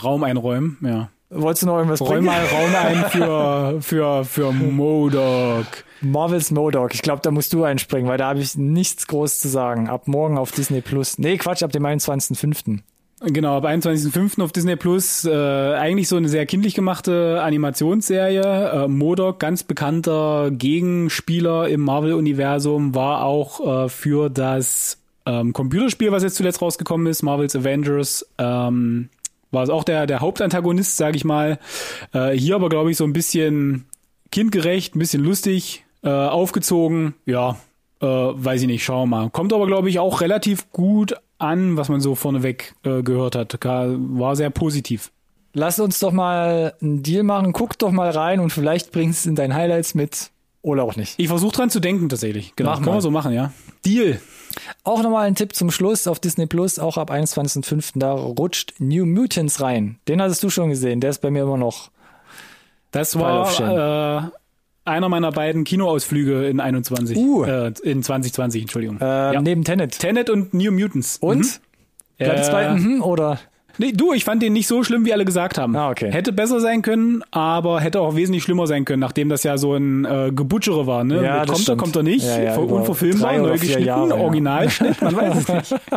Raum 0.01 0.23
einräumen, 0.23 0.77
ja. 0.81 1.09
Wolltest 1.29 1.63
du 1.63 1.67
noch 1.67 1.77
irgendwas 1.77 2.01
Räum 2.01 2.09
bringen? 2.09 2.25
mal 2.25 2.45
Raum 2.45 2.75
ein 2.75 3.05
für, 3.09 3.81
für, 3.81 4.25
für 4.25 4.51
Modok. 4.51 5.65
Marvel's 6.01 6.51
Modok. 6.51 6.93
Ich 6.93 7.01
glaube, 7.01 7.21
da 7.23 7.31
musst 7.31 7.51
du 7.51 7.63
einspringen, 7.63 8.07
weil 8.07 8.17
da 8.17 8.29
habe 8.29 8.39
ich 8.39 8.55
nichts 8.55 9.07
groß 9.07 9.39
zu 9.39 9.47
sagen. 9.47 9.89
Ab 9.89 10.07
morgen 10.07 10.37
auf 10.37 10.51
Disney 10.51 10.81
Plus. 10.81 11.17
Nee, 11.17 11.37
Quatsch, 11.37 11.63
ab 11.63 11.71
dem 11.71 11.83
21.05. 11.83 12.81
Genau, 13.27 13.57
ab 13.57 13.65
21.05. 13.65 14.39
auf 14.43 14.51
Disney 14.51 14.75
Plus. 14.75 15.25
Äh, 15.25 15.31
eigentlich 15.33 16.07
so 16.07 16.15
eine 16.15 16.29
sehr 16.29 16.45
kindlich 16.45 16.75
gemachte 16.75 17.41
Animationsserie. 17.41 18.83
Äh, 18.83 18.87
Modok, 18.87 19.39
ganz 19.39 19.63
bekannter 19.63 20.51
Gegenspieler 20.51 21.67
im 21.67 21.81
Marvel-Universum, 21.81 22.93
war 22.93 23.23
auch 23.23 23.85
äh, 23.85 23.89
für 23.89 24.29
das 24.29 24.99
ähm, 25.25 25.53
Computerspiel, 25.53 26.11
was 26.11 26.21
jetzt 26.21 26.35
zuletzt 26.35 26.61
rausgekommen 26.61 27.07
ist, 27.07 27.23
Marvel's 27.23 27.55
Avengers, 27.55 28.27
ähm, 28.37 29.09
war 29.49 29.63
es 29.63 29.71
auch 29.71 29.83
der, 29.83 30.05
der 30.05 30.19
Hauptantagonist, 30.19 30.95
sage 30.95 31.17
ich 31.17 31.25
mal. 31.25 31.57
Äh, 32.13 32.31
hier 32.31 32.53
aber, 32.53 32.69
glaube 32.69 32.91
ich, 32.91 32.97
so 32.97 33.05
ein 33.05 33.13
bisschen 33.13 33.85
kindgerecht, 34.31 34.95
ein 34.95 34.99
bisschen 34.99 35.23
lustig, 35.23 35.83
äh, 36.03 36.09
aufgezogen. 36.09 37.15
Ja, 37.25 37.57
äh, 38.01 38.05
weiß 38.05 38.61
ich 38.61 38.67
nicht, 38.67 38.83
schauen 38.83 39.09
wir 39.09 39.17
mal. 39.17 39.29
Kommt 39.31 39.51
aber, 39.51 39.65
glaube 39.65 39.89
ich, 39.89 39.97
auch 39.97 40.21
relativ 40.21 40.71
gut 40.71 41.15
an, 41.37 41.77
was 41.77 41.89
man 41.89 42.01
so 42.01 42.15
vorneweg 42.15 42.73
äh, 42.83 43.01
gehört 43.03 43.35
hat. 43.35 43.57
War 43.63 44.35
sehr 44.35 44.49
positiv. 44.49 45.11
Lass 45.53 45.79
uns 45.79 45.99
doch 45.99 46.11
mal 46.11 46.73
einen 46.81 47.01
Deal 47.01 47.23
machen. 47.23 47.53
Guck 47.53 47.77
doch 47.79 47.91
mal 47.91 48.09
rein 48.09 48.39
und 48.39 48.51
vielleicht 48.51 48.91
bringst 48.91 49.21
es 49.21 49.25
in 49.25 49.35
deinen 49.35 49.53
Highlights 49.53 49.95
mit. 49.95 50.31
Oder 50.61 50.83
auch 50.83 50.95
nicht. 50.95 51.13
Ich 51.17 51.27
versuche 51.27 51.55
dran 51.55 51.69
zu 51.69 51.79
denken 51.79 52.09
tatsächlich. 52.09 52.55
Genau, 52.55 52.71
Mach 52.71 52.77
können 52.77 52.87
mal. 52.87 52.95
wir 52.95 53.01
so 53.01 53.11
machen, 53.11 53.33
ja. 53.33 53.53
Deal. 53.85 54.19
Auch 54.83 55.03
nochmal 55.03 55.27
ein 55.27 55.35
Tipp 55.35 55.53
zum 55.53 55.69
Schluss 55.69 56.07
auf 56.07 56.19
Disney 56.19 56.47
Plus, 56.47 56.79
auch 56.79 56.97
ab 56.97 57.11
21.05. 57.11 57.91
Da 57.95 58.13
rutscht 58.13 58.73
New 58.79 59.05
Mutants 59.05 59.61
rein. 59.61 59.99
Den 60.07 60.21
hattest 60.21 60.41
du 60.43 60.49
schon 60.49 60.69
gesehen. 60.69 61.01
Der 61.01 61.11
ist 61.11 61.21
bei 61.21 61.29
mir 61.29 61.43
immer 61.43 61.57
noch. 61.57 61.91
Das 62.91 63.17
war 63.19 64.23
äh, 64.23 64.29
einer 64.85 65.09
meiner 65.09 65.31
beiden 65.31 65.63
Kinoausflüge 65.63 66.47
in 66.47 66.59
21. 66.59 67.17
Uh. 67.17 67.43
Äh, 67.43 67.73
in 67.83 68.03
2020, 68.03 68.61
Entschuldigung. 68.63 68.99
Äh, 69.01 69.33
ja. 69.33 69.41
Neben 69.41 69.63
Tenet. 69.63 69.99
Tenet 69.99 70.29
und 70.29 70.53
New 70.53 70.71
Mutants. 70.71 71.17
Und? 71.17 71.39
Mhm. 71.39 71.49
Bleibt 72.17 72.39
es 72.39 72.47
Äh, 72.47 72.51
bei 72.51 72.69
mhm, 72.71 73.01
oder? 73.01 73.39
Nee, 73.77 73.91
du, 73.91 74.13
ich 74.13 74.23
fand 74.23 74.41
den 74.41 74.53
nicht 74.53 74.67
so 74.67 74.83
schlimm, 74.83 75.05
wie 75.05 75.11
alle 75.11 75.25
gesagt 75.25 75.57
haben. 75.57 75.75
Ah, 75.75 75.89
okay. 75.89 76.09
Hätte 76.11 76.31
besser 76.31 76.61
sein 76.61 76.81
können, 76.81 77.23
aber 77.31 77.81
hätte 77.81 77.99
auch 77.99 78.15
wesentlich 78.15 78.43
schlimmer 78.43 78.67
sein 78.67 78.85
können, 78.85 79.01
nachdem 79.01 79.27
das 79.27 79.43
ja 79.43 79.57
so 79.57 79.73
ein 79.75 80.05
äh, 80.05 80.31
Gebutschere 80.33 80.87
war. 80.87 81.03
Ne? 81.03 81.23
Ja, 81.23 81.41
Mit 81.41 81.49
das 81.49 81.55
kommt 81.57 81.69
er, 81.69 81.75
kommt 81.75 81.95
er 81.97 82.03
nicht, 82.03 82.25
Ja, 82.25 82.41
ja, 82.41 82.55
unverfilmbar, 82.55 83.37
neu 83.37 83.51
geschnitten, 83.51 83.83
Jahre, 83.83 84.09
ja. 84.09 84.15
Originalschnitt, 84.15 85.01
man 85.01 85.15
weiß 85.15 85.35
es 85.37 85.47
nicht. 85.49 85.73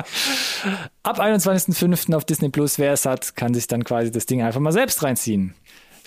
Ab 1.05 1.20
21.05. 1.20 2.14
auf 2.14 2.24
Disney 2.24 2.48
Plus, 2.48 2.81
wer 2.81 2.92
es 2.92 3.07
hat, 3.07 3.37
kann 3.37 3.55
sich 3.55 3.68
dann 3.68 3.85
quasi 3.85 4.11
das 4.11 4.27
Ding 4.27 4.42
einfach 4.42 4.61
mal 4.61 4.72
selbst 4.72 5.03
reinziehen. 5.05 5.55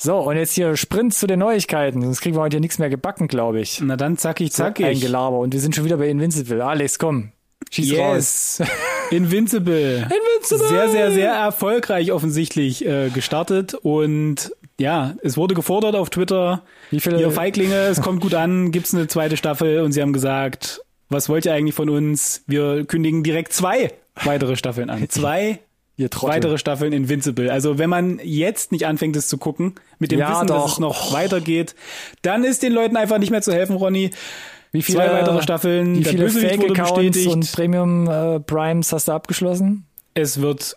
So, 0.03 0.17
und 0.17 0.35
jetzt 0.35 0.53
hier 0.53 0.75
Sprint 0.77 1.13
zu 1.13 1.27
den 1.27 1.37
Neuigkeiten. 1.39 2.01
Sonst 2.01 2.21
kriegen 2.21 2.35
wir 2.35 2.41
heute 2.41 2.55
hier 2.55 2.61
nichts 2.61 2.79
mehr 2.79 2.89
gebacken, 2.89 3.27
glaube 3.27 3.59
ich. 3.61 3.81
Na 3.83 3.95
dann 3.97 4.17
zackig, 4.17 4.51
So 4.51 4.63
zackig. 4.63 4.85
Ein 4.87 4.99
Gelaber. 4.99 5.37
Und 5.37 5.53
wir 5.53 5.59
sind 5.59 5.75
schon 5.75 5.85
wieder 5.85 5.97
bei 5.97 6.07
Invincible. 6.09 6.59
Alex, 6.63 6.97
komm. 6.97 7.33
Schieß 7.69 7.93
raus. 7.99 8.57
Yes. 8.57 8.61
Invincible. 9.11 9.97
Invincible! 9.97 10.67
Sehr, 10.69 10.89
sehr, 10.89 11.11
sehr 11.11 11.31
erfolgreich 11.33 12.11
offensichtlich 12.11 12.83
äh, 12.83 13.09
gestartet 13.09 13.75
und 13.75 14.51
ja, 14.79 15.15
es 15.21 15.37
wurde 15.37 15.53
gefordert 15.53 15.95
auf 15.95 16.09
Twitter, 16.09 16.63
Wie 16.89 16.99
viele- 16.99 17.19
ihr 17.21 17.29
Feiglinge, 17.29 17.75
es 17.75 18.01
kommt 18.01 18.21
gut 18.21 18.33
an, 18.33 18.71
gibt's 18.71 18.95
eine 18.95 19.07
zweite 19.07 19.37
Staffel 19.37 19.81
und 19.81 19.91
sie 19.91 20.01
haben 20.01 20.13
gesagt, 20.13 20.81
was 21.09 21.29
wollt 21.29 21.45
ihr 21.45 21.53
eigentlich 21.53 21.75
von 21.75 21.89
uns? 21.89 22.43
Wir 22.47 22.85
kündigen 22.85 23.21
direkt 23.21 23.53
zwei 23.53 23.91
weitere 24.23 24.55
Staffeln 24.55 24.89
an. 24.89 25.07
Zwei 25.09 25.59
Ihr 26.01 26.09
Trottel. 26.09 26.33
weitere 26.35 26.57
Staffeln 26.57 26.93
Invincible. 26.93 27.51
Also 27.51 27.77
wenn 27.77 27.89
man 27.89 28.19
jetzt 28.23 28.71
nicht 28.71 28.87
anfängt, 28.87 29.15
es 29.15 29.27
zu 29.27 29.37
gucken, 29.37 29.75
mit 29.99 30.11
dem 30.11 30.19
Ja, 30.19 30.31
Wissen, 30.35 30.47
doch. 30.47 30.63
dass 30.63 30.73
es 30.73 30.79
noch 30.79 31.13
weitergeht, 31.13 31.75
dann 32.23 32.43
ist 32.43 32.63
den 32.63 32.73
Leuten 32.73 32.97
einfach 32.97 33.19
nicht 33.19 33.29
mehr 33.29 33.41
zu 33.43 33.53
helfen, 33.53 33.75
Ronny. 33.75 34.09
Wie 34.71 34.81
viele, 34.81 34.99
Zwei 34.99 35.11
weitere 35.11 35.41
Staffeln, 35.43 35.97
Wie 35.99 36.05
viele 36.05 36.29
Fake-Accounts 36.29 37.27
und 37.27 37.51
Premium 37.51 38.07
äh, 38.09 38.39
Primes 38.39 38.91
hast 38.93 39.09
du 39.09 39.11
abgeschlossen? 39.11 39.85
Es 40.13 40.41
wird 40.41 40.75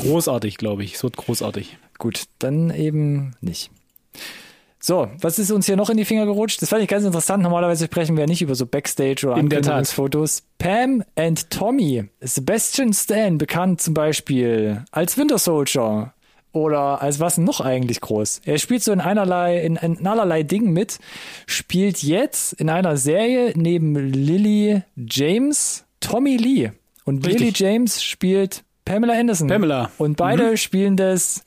großartig, 0.00 0.56
glaube 0.58 0.84
ich. 0.84 0.94
Es 0.96 1.02
wird 1.02 1.16
großartig. 1.16 1.78
Gut, 1.98 2.24
dann 2.38 2.70
eben 2.70 3.36
nicht. 3.40 3.70
So, 4.82 5.08
was 5.20 5.38
ist 5.38 5.50
uns 5.50 5.66
hier 5.66 5.76
noch 5.76 5.90
in 5.90 5.98
die 5.98 6.06
Finger 6.06 6.24
gerutscht? 6.24 6.62
Das 6.62 6.70
fand 6.70 6.82
ich 6.82 6.88
ganz 6.88 7.04
interessant. 7.04 7.42
Normalerweise 7.42 7.84
sprechen 7.84 8.16
wir 8.16 8.22
ja 8.22 8.26
nicht 8.26 8.40
über 8.40 8.54
so 8.54 8.64
Backstage 8.64 9.26
oder. 9.26 9.36
Ankündigungsfotos. 9.36 10.42
Pam 10.58 11.04
and 11.16 11.50
Tommy. 11.50 12.04
Sebastian 12.20 12.94
Stan, 12.94 13.36
bekannt 13.36 13.82
zum 13.82 13.92
Beispiel 13.92 14.84
als 14.90 15.18
Winter 15.18 15.38
Soldier. 15.38 16.14
Oder 16.52 17.00
als 17.00 17.20
was 17.20 17.38
noch 17.38 17.60
eigentlich 17.60 18.00
groß? 18.00 18.40
Er 18.44 18.58
spielt 18.58 18.82
so 18.82 18.90
in 18.90 19.00
einerlei, 19.00 19.60
in, 19.60 19.76
in 19.76 20.04
allerlei 20.04 20.42
Dingen 20.42 20.72
mit, 20.72 20.98
spielt 21.46 22.02
jetzt 22.02 22.54
in 22.54 22.68
einer 22.68 22.96
Serie 22.96 23.52
neben 23.54 23.94
Lily 23.94 24.82
James 24.96 25.84
Tommy 26.00 26.36
Lee. 26.36 26.72
Und 27.04 27.24
Richtig. 27.24 27.40
Lily 27.40 27.72
James 27.72 28.02
spielt 28.02 28.64
Pamela 28.84 29.12
Anderson. 29.12 29.46
Pamela. 29.46 29.92
Und 29.98 30.16
beide 30.16 30.56
spielen 30.56 30.96
das 30.96 31.44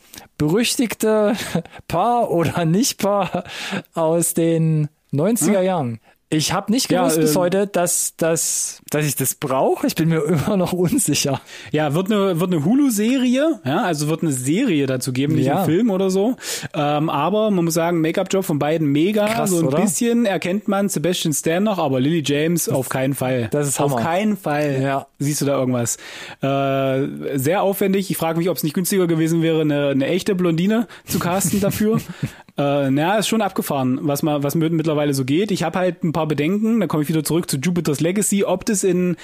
berüchtigte 0.47 1.35
Paar 1.87 2.29
oder 2.29 2.65
Nicht-Paar 2.65 3.45
aus 3.93 4.33
den 4.33 4.89
90er 5.13 5.61
Jahren. 5.61 6.01
Ich 6.33 6.51
habe 6.51 6.71
nicht 6.71 6.91
Ja, 6.91 7.01
gewusst 7.03 7.19
bis 7.19 7.35
ähm, 7.35 7.41
heute, 7.41 7.67
dass, 7.67 8.15
dass, 8.17 8.81
dass 8.89 9.05
ich 9.05 9.15
das 9.15 9.35
brauche. 9.35 9.85
Ich 9.87 9.95
bin 9.95 10.09
mir 10.09 10.23
immer 10.25 10.57
noch 10.57 10.73
unsicher. 10.73 11.39
Ja, 11.71 11.93
wird 11.93 12.11
eine, 12.11 12.39
wird 12.39 12.51
eine 12.51 12.65
Hulu-Serie, 12.65 13.59
ja, 13.63 13.81
also 13.83 14.07
wird 14.09 14.23
eine 14.23 14.31
Serie 14.31 14.85
dazu 14.87 15.13
geben, 15.13 15.35
nicht 15.35 15.45
Ja. 15.45 15.59
ein 15.59 15.65
Film 15.65 15.91
oder 15.91 16.09
so. 16.09 16.35
Ähm, 16.73 17.09
aber 17.09 17.51
man 17.51 17.65
muss 17.65 17.75
sagen, 17.75 18.01
Make-up-Job 18.01 18.43
von 18.45 18.57
beiden 18.59 18.87
mega. 18.87 19.27
Krass, 19.27 19.51
so 19.51 19.59
ein 19.59 19.65
oder? 19.67 19.81
bisschen 19.81 20.25
erkennt 20.25 20.67
man 20.67 20.89
Sebastian 20.89 21.33
Stan 21.33 21.63
noch, 21.63 21.77
aber 21.77 21.99
Lily 21.99 22.23
James 22.25 22.67
auf 22.67 22.89
keinen 22.89 23.13
Fall. 23.13 23.49
das 23.51 23.67
ist 23.67 23.79
Auf 23.79 23.91
Hammer. 23.91 24.01
keinen 24.01 24.37
Fall. 24.37 24.79
Ja. 24.81 25.07
Siehst 25.19 25.41
du 25.41 25.45
da 25.45 25.57
irgendwas? 25.59 25.97
Äh, 26.41 27.37
sehr 27.37 27.61
aufwendig. 27.61 28.09
Ich 28.09 28.17
frage 28.17 28.37
mich, 28.39 28.49
ob 28.49 28.57
es 28.57 28.63
nicht 28.63 28.73
günstiger 28.73 29.07
gewesen 29.07 29.41
wäre, 29.41 29.61
eine, 29.61 29.89
eine 29.89 30.07
echte 30.07 30.35
Blondine 30.35 30.87
zu 31.05 31.19
casten 31.19 31.59
dafür. 31.61 31.99
äh, 32.57 32.91
naja, 32.91 33.17
ist 33.17 33.27
schon 33.27 33.41
abgefahren, 33.41 33.99
was 34.01 34.21
man, 34.21 34.43
was 34.43 34.55
mittlerweile 34.55 35.13
so 35.13 35.25
geht. 35.25 35.51
Ich 35.51 35.63
habe 35.63 35.79
halt 35.79 36.03
ein 36.03 36.13
paar 36.13 36.27
Bedenken. 36.27 36.79
Da 36.79 36.87
komme 36.87 37.03
ich 37.03 37.09
wieder 37.09 37.23
zurück 37.23 37.49
zu 37.49 37.57
Jupiter's 37.57 37.99
Legacy, 37.99 38.43
ob 38.43 38.65
das 38.65 38.83
in 38.83 39.17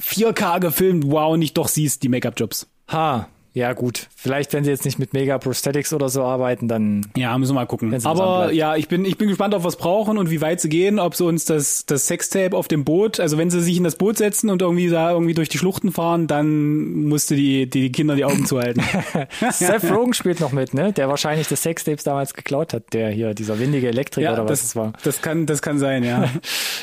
4K 0.00 0.60
gefilmt, 0.60 1.04
wow, 1.06 1.36
nicht 1.36 1.56
doch 1.58 1.68
siehst, 1.68 2.02
die 2.02 2.08
Make-up-Jobs. 2.08 2.68
Ha, 2.88 3.28
ja 3.54 3.72
gut. 3.74 4.08
Vielleicht, 4.16 4.52
wenn 4.52 4.64
sie 4.64 4.70
jetzt 4.70 4.84
nicht 4.84 4.98
mit 4.98 5.12
Mega 5.12 5.36
Prosthetics 5.38 5.92
oder 5.92 6.08
so 6.08 6.22
arbeiten, 6.22 6.68
dann 6.68 7.06
Ja, 7.16 7.36
müssen 7.36 7.50
wir 7.52 7.60
mal 7.60 7.66
gucken. 7.66 7.94
Aber 8.04 8.52
ja, 8.52 8.76
ich 8.76 8.88
bin, 8.88 9.04
ich 9.04 9.18
bin 9.18 9.28
gespannt, 9.28 9.54
auf 9.54 9.64
was 9.64 9.76
brauchen 9.76 10.16
und 10.18 10.30
wie 10.30 10.40
weit 10.40 10.60
sie 10.60 10.68
gehen, 10.68 10.98
ob 10.98 11.14
sie 11.14 11.24
uns 11.24 11.44
das, 11.44 11.84
das 11.86 12.06
Sextape 12.06 12.56
auf 12.56 12.68
dem 12.68 12.84
Boot, 12.84 13.20
also 13.20 13.36
wenn 13.38 13.50
sie 13.50 13.60
sich 13.60 13.76
in 13.76 13.84
das 13.84 13.96
Boot 13.96 14.16
setzen 14.18 14.48
und 14.50 14.62
irgendwie 14.62 14.88
da 14.88 15.10
irgendwie 15.12 15.34
durch 15.34 15.48
die 15.48 15.58
Schluchten 15.58 15.92
fahren, 15.92 16.26
dann 16.26 17.04
musste 17.08 17.34
die, 17.36 17.68
die 17.68 17.92
Kinder 17.92 18.14
die 18.16 18.24
Augen 18.24 18.46
zuhalten. 18.46 18.82
Seth 19.50 19.90
Rogen 19.90 20.14
spielt 20.14 20.40
noch 20.40 20.52
mit, 20.52 20.72
ne? 20.74 20.92
Der 20.92 21.08
wahrscheinlich 21.08 21.48
das 21.48 21.62
Sextapes 21.62 22.04
damals 22.04 22.34
geklaut 22.34 22.72
hat, 22.72 22.92
der 22.92 23.10
hier, 23.10 23.34
dieser 23.34 23.58
windige 23.58 23.88
Elektriker 23.88 24.32
oder 24.32 24.44
was 24.44 24.60
das, 24.60 24.64
es 24.70 24.76
war. 24.76 24.92
das 25.04 25.20
kann, 25.22 25.46
das 25.46 25.60
kann 25.62 25.78
sein, 25.78 26.04
ja. 26.04 26.24
Ja, 26.24 26.30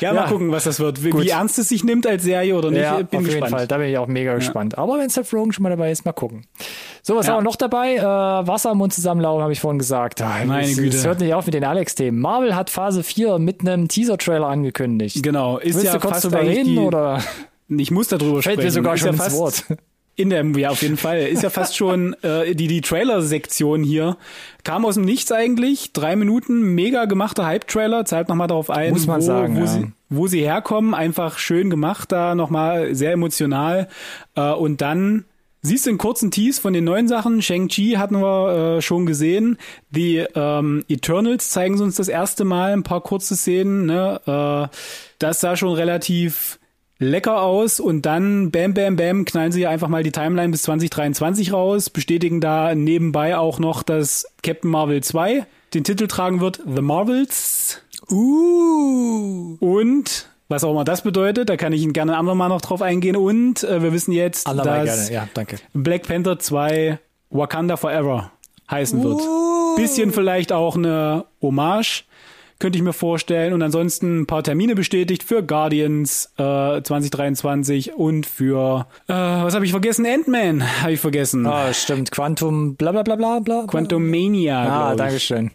Ja. 0.00 0.12
mal 0.14 0.28
gucken, 0.28 0.50
was 0.50 0.64
das 0.64 0.80
wird. 0.80 1.04
Wie, 1.04 1.12
wie 1.12 1.28
ernst 1.28 1.58
es 1.58 1.68
sich 1.68 1.84
nimmt 1.84 2.06
als 2.06 2.22
Serie 2.22 2.54
oder 2.56 2.70
nicht, 2.70 2.80
Ja, 2.82 2.96
bin 3.02 3.18
auf 3.20 3.24
gespannt. 3.24 3.32
jeden 3.34 3.48
Fall. 3.48 3.66
Da 3.66 3.78
bin 3.78 3.88
ich 3.88 3.98
auch 3.98 4.06
mega 4.06 4.34
gespannt. 4.34 4.78
Aber 4.78 4.98
wenn 4.98 5.08
Seth 5.08 5.32
Rogen 5.32 5.52
schon 5.52 5.62
mal 5.62 5.70
dabei 5.70 5.90
ist, 5.90 6.04
mal 6.04 6.12
gucken. 6.12 6.46
So, 7.02 7.16
was 7.16 7.26
Ja. 7.26 7.32
haben 7.32 7.40
wir 7.40 7.44
noch 7.44 7.56
dabei? 7.56 7.96
Äh, 7.96 8.02
Wasser 8.02 8.72
im 8.72 8.78
Mund 8.78 8.92
zusammenlaufen, 8.92 9.42
habe 9.42 9.52
ich 9.52 9.60
vorhin 9.60 9.78
gesagt. 9.78 10.20
Ah, 10.22 10.44
Meine 10.44 10.70
es, 10.70 10.76
Güte. 10.76 10.96
Es 10.96 11.06
hört 11.06 11.20
nicht 11.20 11.32
auf 11.34 11.46
mit 11.46 11.54
den 11.54 11.64
Alex-Themen. 11.64 12.20
Marvel 12.20 12.54
hat 12.54 12.70
Phase 12.70 13.02
4 13.02 13.38
mit 13.38 13.60
einem 13.62 13.88
Teaser-Trailer 13.88 14.46
angekündigt. 14.46 15.22
Genau, 15.22 15.58
ist 15.58 15.74
Willst 15.74 15.86
ja 15.86 15.92
du 15.94 16.00
kurz 16.00 16.12
fast 16.14 16.24
drüber 16.26 16.42
reden 16.42 16.64
die, 16.74 16.78
oder 16.78 17.22
ich 17.68 17.90
muss 17.90 18.08
darüber 18.08 18.42
fällt 18.42 18.54
sprechen. 18.56 18.62
mir 18.64 18.70
sogar 18.70 18.94
ist 18.94 19.00
schon 19.00 19.16
ja 19.16 19.24
ins 19.24 19.34
Wort? 19.34 19.64
In 20.16 20.28
der, 20.28 20.44
ja, 20.44 20.68
auf 20.68 20.82
jeden 20.82 20.98
Fall. 20.98 21.20
Ist 21.20 21.42
ja 21.42 21.48
fast 21.48 21.74
schon 21.76 22.14
äh, 22.22 22.54
die, 22.54 22.66
die 22.66 22.82
Trailer-Sektion 22.82 23.82
hier. 23.82 24.18
Kam 24.64 24.84
aus 24.84 24.96
dem 24.96 25.04
Nichts 25.06 25.32
eigentlich. 25.32 25.94
Drei 25.94 26.14
Minuten, 26.14 26.74
mega 26.74 27.06
gemachter 27.06 27.46
Hype-Trailer. 27.46 28.04
Zahlt 28.04 28.28
nochmal 28.28 28.48
darauf 28.48 28.68
ein, 28.68 28.90
Muss 28.92 29.06
man 29.06 29.22
wo, 29.22 29.24
sagen, 29.24 29.56
wo, 29.56 29.60
ja. 29.60 29.66
sie, 29.66 29.92
wo 30.10 30.26
sie 30.26 30.42
herkommen. 30.42 30.92
Einfach 30.92 31.38
schön 31.38 31.70
gemacht 31.70 32.12
da, 32.12 32.34
nochmal 32.34 32.94
sehr 32.94 33.12
emotional. 33.12 33.88
Äh, 34.36 34.52
und 34.52 34.82
dann 34.82 35.24
siehst 35.62 35.86
du 35.86 35.90
einen 35.90 35.98
kurzen 35.98 36.30
Tease 36.30 36.60
von 36.60 36.72
den 36.72 36.84
neuen 36.84 37.08
Sachen. 37.08 37.42
Shang-Chi 37.42 37.92
hatten 37.92 38.20
wir 38.20 38.76
äh, 38.78 38.82
schon 38.82 39.06
gesehen. 39.06 39.58
Die 39.90 40.24
ähm, 40.34 40.84
Eternals 40.88 41.50
zeigen 41.50 41.76
sie 41.76 41.84
uns 41.84 41.96
das 41.96 42.08
erste 42.08 42.44
Mal 42.44 42.72
ein 42.72 42.82
paar 42.82 43.02
kurze 43.02 43.36
Szenen. 43.36 43.86
Ne? 43.86 44.20
Äh, 44.26 44.76
das 45.18 45.40
sah 45.40 45.56
schon 45.56 45.74
relativ 45.74 46.58
lecker 46.98 47.42
aus 47.42 47.80
und 47.80 48.04
dann 48.04 48.50
bam, 48.50 48.74
bam, 48.74 48.96
bam, 48.96 49.24
knallen 49.24 49.52
sie 49.52 49.66
einfach 49.66 49.88
mal 49.88 50.02
die 50.02 50.12
Timeline 50.12 50.50
bis 50.50 50.62
2023 50.62 51.52
raus, 51.52 51.88
bestätigen 51.88 52.40
da 52.42 52.74
nebenbei 52.74 53.38
auch 53.38 53.58
noch, 53.58 53.82
dass 53.82 54.26
Captain 54.42 54.70
Marvel 54.70 55.02
2 55.02 55.46
den 55.72 55.84
Titel 55.84 56.08
tragen 56.08 56.40
wird, 56.40 56.60
The 56.66 56.82
Marvels. 56.82 57.80
Uh. 58.10 59.56
Und 59.60 60.29
was 60.50 60.64
auch 60.64 60.72
immer 60.72 60.84
das 60.84 61.02
bedeutet, 61.02 61.48
da 61.48 61.56
kann 61.56 61.72
ich 61.72 61.82
Ihnen 61.82 61.92
gerne 61.92 62.12
ein 62.12 62.18
andermal 62.18 62.48
noch 62.48 62.60
drauf 62.60 62.82
eingehen. 62.82 63.16
Und 63.16 63.62
äh, 63.64 63.82
wir 63.82 63.92
wissen 63.92 64.12
jetzt, 64.12 64.46
Andermal 64.46 64.84
dass 64.84 65.08
gerne. 65.08 65.24
Ja, 65.24 65.28
danke. 65.32 65.56
Black 65.72 66.06
Panther 66.06 66.38
2 66.38 66.98
Wakanda 67.30 67.76
Forever 67.76 68.32
heißen 68.70 69.02
wird. 69.02 69.20
Uh. 69.20 69.76
Bisschen 69.76 70.10
vielleicht 70.12 70.52
auch 70.52 70.76
eine 70.76 71.24
Hommage, 71.40 72.02
könnte 72.58 72.76
ich 72.76 72.82
mir 72.82 72.92
vorstellen. 72.92 73.52
Und 73.52 73.62
ansonsten 73.62 74.22
ein 74.22 74.26
paar 74.26 74.42
Termine 74.42 74.74
bestätigt 74.74 75.22
für 75.22 75.44
Guardians 75.44 76.32
äh, 76.36 76.82
2023 76.82 77.94
und 77.94 78.26
für, 78.26 78.86
äh, 79.06 79.12
was 79.12 79.54
habe 79.54 79.64
ich 79.64 79.70
vergessen? 79.70 80.04
Ant-Man 80.04 80.82
habe 80.82 80.92
ich 80.92 81.00
vergessen. 81.00 81.46
Ah, 81.46 81.72
stimmt. 81.72 82.10
Quantum, 82.10 82.74
bla 82.74 82.90
bla 82.90 83.04
bla 83.04 83.14
bla 83.14 83.38
bla. 83.38 83.64
Quantum 83.68 84.10
Mania, 84.10 84.90
Ah. 84.90 84.94
Dankeschön. 84.96 85.52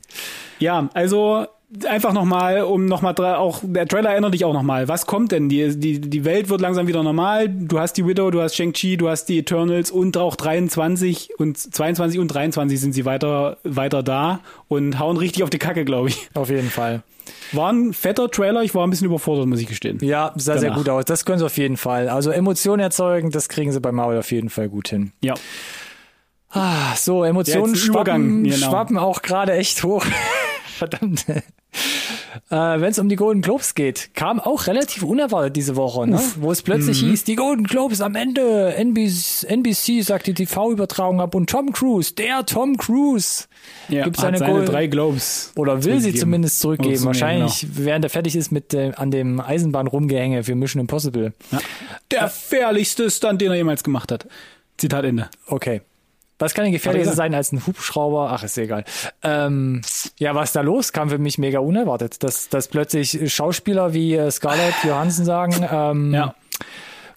Ja, 0.59 0.89
also 0.93 1.47
einfach 1.87 2.13
nochmal, 2.13 2.61
um 2.63 2.85
nochmal 2.85 3.15
auch, 3.35 3.59
der 3.63 3.87
Trailer 3.87 4.11
erinnert 4.11 4.33
dich 4.33 4.45
auch 4.45 4.53
nochmal. 4.53 4.87
Was 4.87 5.05
kommt 5.05 5.31
denn? 5.31 5.49
Die, 5.49 5.77
die, 5.77 5.99
die 5.99 6.25
Welt 6.25 6.49
wird 6.49 6.61
langsam 6.61 6.87
wieder 6.87 7.03
normal. 7.03 7.49
Du 7.49 7.79
hast 7.79 7.93
die 7.93 8.07
Widow, 8.07 8.31
du 8.31 8.41
hast 8.41 8.55
Shang-Chi, 8.55 8.97
du 8.97 9.09
hast 9.09 9.25
die 9.25 9.39
Eternals 9.39 9.91
und 9.91 10.15
auch 10.17 10.35
23 10.35 11.31
und 11.39 11.57
22 11.57 12.19
und 12.19 12.27
23 12.29 12.79
sind 12.79 12.93
sie 12.93 13.05
weiter, 13.05 13.57
weiter 13.63 14.03
da 14.03 14.39
und 14.67 14.99
hauen 14.99 15.17
richtig 15.17 15.43
auf 15.43 15.49
die 15.49 15.59
Kacke, 15.59 15.83
glaube 15.85 16.09
ich. 16.09 16.29
Auf 16.33 16.49
jeden 16.49 16.69
Fall. 16.69 17.03
War 17.51 17.71
ein 17.73 17.93
fetter 17.93 18.29
Trailer, 18.29 18.61
ich 18.63 18.75
war 18.75 18.85
ein 18.85 18.89
bisschen 18.91 19.07
überfordert, 19.07 19.47
muss 19.47 19.59
ich 19.59 19.67
gestehen. 19.67 19.97
Ja, 20.01 20.31
sah 20.35 20.53
sehr 20.57 20.69
Danach. 20.69 20.77
gut 20.77 20.89
aus. 20.89 21.05
Das 21.05 21.25
können 21.25 21.39
sie 21.39 21.45
auf 21.45 21.57
jeden 21.57 21.77
Fall. 21.77 22.07
Also 22.09 22.29
Emotionen 22.31 22.81
erzeugen, 22.81 23.31
das 23.31 23.49
kriegen 23.49 23.71
sie 23.71 23.79
bei 23.79 23.91
Marvel 23.91 24.19
auf 24.19 24.31
jeden 24.31 24.49
Fall 24.49 24.69
gut 24.69 24.89
hin. 24.89 25.11
Ja. 25.21 25.33
Ah, 26.51 26.95
so, 26.95 27.23
Emotionen 27.23 27.73
Ja, 27.73 27.79
schwappen, 27.79 28.43
genau. 28.43 28.55
schwappen 28.55 28.97
auch 28.97 29.21
gerade 29.21 29.53
echt 29.53 29.83
hoch. 29.83 30.05
Verdammt. 30.77 31.25
Äh, 32.49 32.55
Wenn 32.55 32.91
es 32.91 32.99
um 32.99 33.09
die 33.09 33.15
Golden 33.15 33.41
Globes 33.41 33.75
geht, 33.75 34.13
kam 34.13 34.39
auch 34.39 34.67
relativ 34.67 35.03
unerwartet 35.03 35.55
diese 35.55 35.75
Woche, 35.75 36.07
ne? 36.07 36.19
wo 36.39 36.51
es 36.51 36.61
plötzlich 36.61 37.01
Mhm. 37.01 37.07
hieß, 37.09 37.23
die 37.23 37.35
Golden 37.35 37.63
Globes 37.65 38.01
am 38.01 38.15
Ende, 38.15 38.75
NBC, 38.75 39.47
NBC 39.47 40.01
sagt 40.01 40.27
die 40.27 40.33
TV-Übertragung 40.33 41.21
ab 41.21 41.33
und 41.35 41.49
Tom 41.49 41.71
Cruise, 41.71 42.13
der 42.13 42.45
Tom 42.45 42.77
Cruise, 42.77 43.45
ja 43.89 44.03
gibt's 44.03 44.19
hat 44.19 44.29
eine 44.29 44.37
seine 44.37 44.51
Golden 44.51 44.65
drei 44.71 44.87
Globes. 44.87 45.51
oder 45.55 45.83
will 45.83 45.99
sie 46.01 46.13
zumindest 46.13 46.59
zurückgeben. 46.59 46.95
Zurücknehmen, 46.97 47.05
Wahrscheinlich, 47.21 47.67
während 47.77 48.05
er 48.05 48.09
fertig 48.09 48.35
ist 48.35 48.51
mit 48.51 48.73
äh, 48.73 48.91
an 48.95 49.11
dem 49.11 49.39
Eisenbahn-Rumgehänge 49.39 50.43
für 50.43 50.55
Mission 50.55 50.81
Impossible. 50.81 51.33
Ja. 51.51 51.59
Der 52.11 52.21
gefährlichste 52.23 53.09
Stunt, 53.09 53.41
den 53.41 53.51
er 53.51 53.57
jemals 53.57 53.83
gemacht 53.83 54.11
hat. 54.11 54.27
Zitat 54.77 55.05
Ende. 55.05 55.29
Okay. 55.47 55.81
Was 56.37 56.53
kann 56.53 56.65
denn 56.65 56.73
gefährlicher 56.73 57.13
sein 57.13 57.33
als 57.33 57.51
ein 57.53 57.65
Hubschrauber? 57.65 58.29
Ach, 58.31 58.43
ist 58.43 58.57
egal. 58.57 58.83
Ähm, 59.23 59.81
ja, 60.19 60.35
was 60.35 60.51
da 60.51 60.61
los? 60.61 60.91
Kam 60.91 61.09
für 61.09 61.17
mich 61.17 61.37
mega 61.37 61.59
unerwartet, 61.59 62.23
dass, 62.23 62.49
dass 62.49 62.67
plötzlich 62.67 63.33
Schauspieler 63.33 63.93
wie 63.93 64.15
äh, 64.15 64.29
Scarlett 64.31 64.73
Johansson 64.83 65.23
sagen, 65.25 65.65
ähm, 65.71 66.13
Ja. 66.13 66.35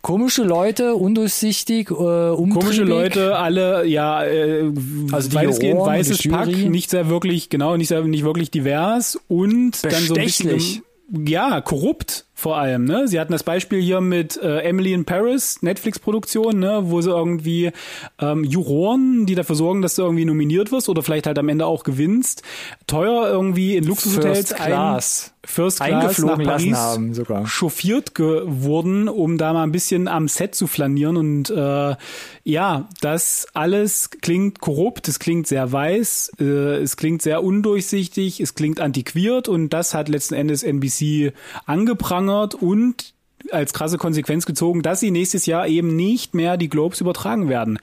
komische 0.02 0.44
Leute, 0.44 0.94
undurchsichtig, 0.94 1.90
äh, 1.90 1.94
umtriebig. 1.94 2.60
Komische 2.62 2.84
Leute, 2.84 3.36
alle, 3.36 3.84
ja, 3.86 4.22
äh, 4.24 4.70
Also 5.10 5.30
die 5.30 5.34
weitestgehend 5.34 5.78
Juroren, 5.78 5.94
weißes 5.98 6.28
Pack, 6.28 6.46
nicht 6.46 6.90
sehr 6.90 7.08
wirklich, 7.08 7.50
genau, 7.50 7.76
nicht 7.76 7.88
sehr, 7.88 8.02
nicht 8.02 8.24
wirklich 8.24 8.52
divers 8.52 9.18
und 9.26 9.82
dann 9.84 10.02
so 10.04 10.14
ein 10.14 10.24
bisschen, 10.24 10.82
ja, 11.26 11.60
korrupt 11.60 12.26
vor 12.38 12.56
allem, 12.56 12.84
ne? 12.84 13.08
Sie 13.08 13.18
hatten 13.18 13.32
das 13.32 13.42
Beispiel 13.42 13.82
hier 13.82 14.00
mit 14.00 14.36
äh, 14.36 14.60
Emily 14.60 14.92
in 14.92 15.04
Paris, 15.04 15.60
Netflix-Produktion, 15.60 16.56
ne, 16.56 16.82
wo 16.84 17.00
sie 17.00 17.10
irgendwie 17.10 17.72
ähm, 18.20 18.44
Juroren, 18.44 19.26
die 19.26 19.34
dafür 19.34 19.56
sorgen, 19.56 19.82
dass 19.82 19.96
du 19.96 20.02
irgendwie 20.02 20.24
nominiert 20.24 20.70
wirst 20.70 20.88
oder 20.88 21.02
vielleicht 21.02 21.26
halt 21.26 21.36
am 21.40 21.48
Ende 21.48 21.66
auch 21.66 21.82
gewinnst, 21.82 22.44
teuer 22.86 23.26
irgendwie 23.26 23.74
in 23.74 23.82
Luxushotels 23.82 24.50
First 24.50 24.54
Class. 24.54 25.32
ein 25.34 25.48
First 25.48 25.78
Class 25.78 25.90
Eingeflogen 25.90 26.46
nach 26.46 26.52
Paris 26.58 26.76
haben 26.76 27.14
sogar. 27.14 27.46
chauffiert 27.46 28.14
geworden, 28.14 29.08
um 29.08 29.36
da 29.36 29.52
mal 29.52 29.64
ein 29.64 29.72
bisschen 29.72 30.06
am 30.06 30.28
Set 30.28 30.54
zu 30.54 30.68
flanieren. 30.68 31.16
Und 31.16 31.50
äh, 31.50 31.96
ja, 32.44 32.88
das 33.00 33.48
alles 33.52 34.10
klingt 34.10 34.60
korrupt, 34.60 35.08
es 35.08 35.18
klingt 35.18 35.48
sehr 35.48 35.72
weiß, 35.72 36.32
äh, 36.38 36.44
es 36.76 36.96
klingt 36.96 37.22
sehr 37.22 37.42
undurchsichtig, 37.42 38.38
es 38.40 38.54
klingt 38.54 38.78
antiquiert 38.78 39.48
und 39.48 39.70
das 39.70 39.92
hat 39.92 40.08
letzten 40.08 40.34
Endes 40.34 40.62
NBC 40.62 41.32
angeprangert 41.66 42.27
und 42.54 43.14
als 43.50 43.72
krasse 43.72 43.98
Konsequenz 43.98 44.46
gezogen, 44.46 44.82
dass 44.82 45.00
sie 45.00 45.10
nächstes 45.10 45.46
Jahr 45.46 45.66
eben 45.66 45.96
nicht 45.96 46.34
mehr 46.34 46.56
die 46.56 46.68
Globes 46.68 47.00
übertragen 47.00 47.48
werden. 47.48 47.78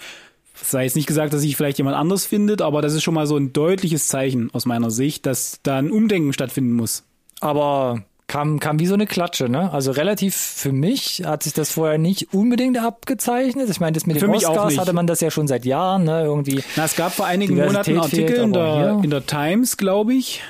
Sei 0.54 0.84
jetzt 0.84 0.96
nicht 0.96 1.08
gesagt, 1.08 1.34
dass 1.34 1.42
sich 1.42 1.58
vielleicht 1.58 1.78
jemand 1.78 1.98
anders 1.98 2.26
findet, 2.26 2.62
aber 2.62 2.82
das 2.82 2.94
ist 2.94 3.04
schon 3.04 3.14
mal 3.14 3.28
so 3.28 3.36
ein 3.36 3.52
deutliches 3.52 4.08
Zeichen 4.08 4.50
aus 4.54 4.66
meiner 4.66 4.90
Sicht, 4.90 5.26
dass 5.26 5.60
da 5.64 5.78
ein 5.78 5.92
Umdenken 5.92 6.34
stattfinden 6.34 6.74
muss. 6.74 7.04
Aber 7.42 8.04
kam, 8.28 8.60
kam 8.60 8.80
wie 8.80 8.86
so 8.86 8.94
eine 8.94 9.06
Klatsche, 9.06 9.50
ne? 9.50 9.72
Also 9.72 9.92
relativ 9.92 10.36
für 10.36 10.72
mich 10.72 11.24
hat 11.26 11.44
sich 11.44 11.54
das 11.54 11.72
vorher 11.72 11.98
nicht 11.98 12.34
unbedingt 12.34 12.78
abgezeichnet. 12.78 13.70
Ich 13.70 13.80
meine, 13.80 13.94
das 13.94 14.06
mit 14.06 14.22
den 14.22 14.30
Oscars 14.30 14.78
hatte 14.78 14.94
man 14.94 15.08
das 15.08 15.22
ja 15.22 15.30
schon 15.30 15.48
seit 15.48 15.66
Jahren, 15.66 16.06
ne? 16.06 16.24
Irgendwie. 16.24 16.64
Na, 16.76 16.86
es 16.86 16.96
gab 16.96 17.14
vor 17.14 17.26
einigen 17.26 17.56
Monaten 17.56 17.92
einen 17.92 18.00
Artikel 18.00 18.38
in 18.38 18.54
der, 18.54 19.02
in 19.04 19.10
der 19.10 19.26
Times, 19.26 19.78
glaube 19.78 20.14
ich, 20.14 20.42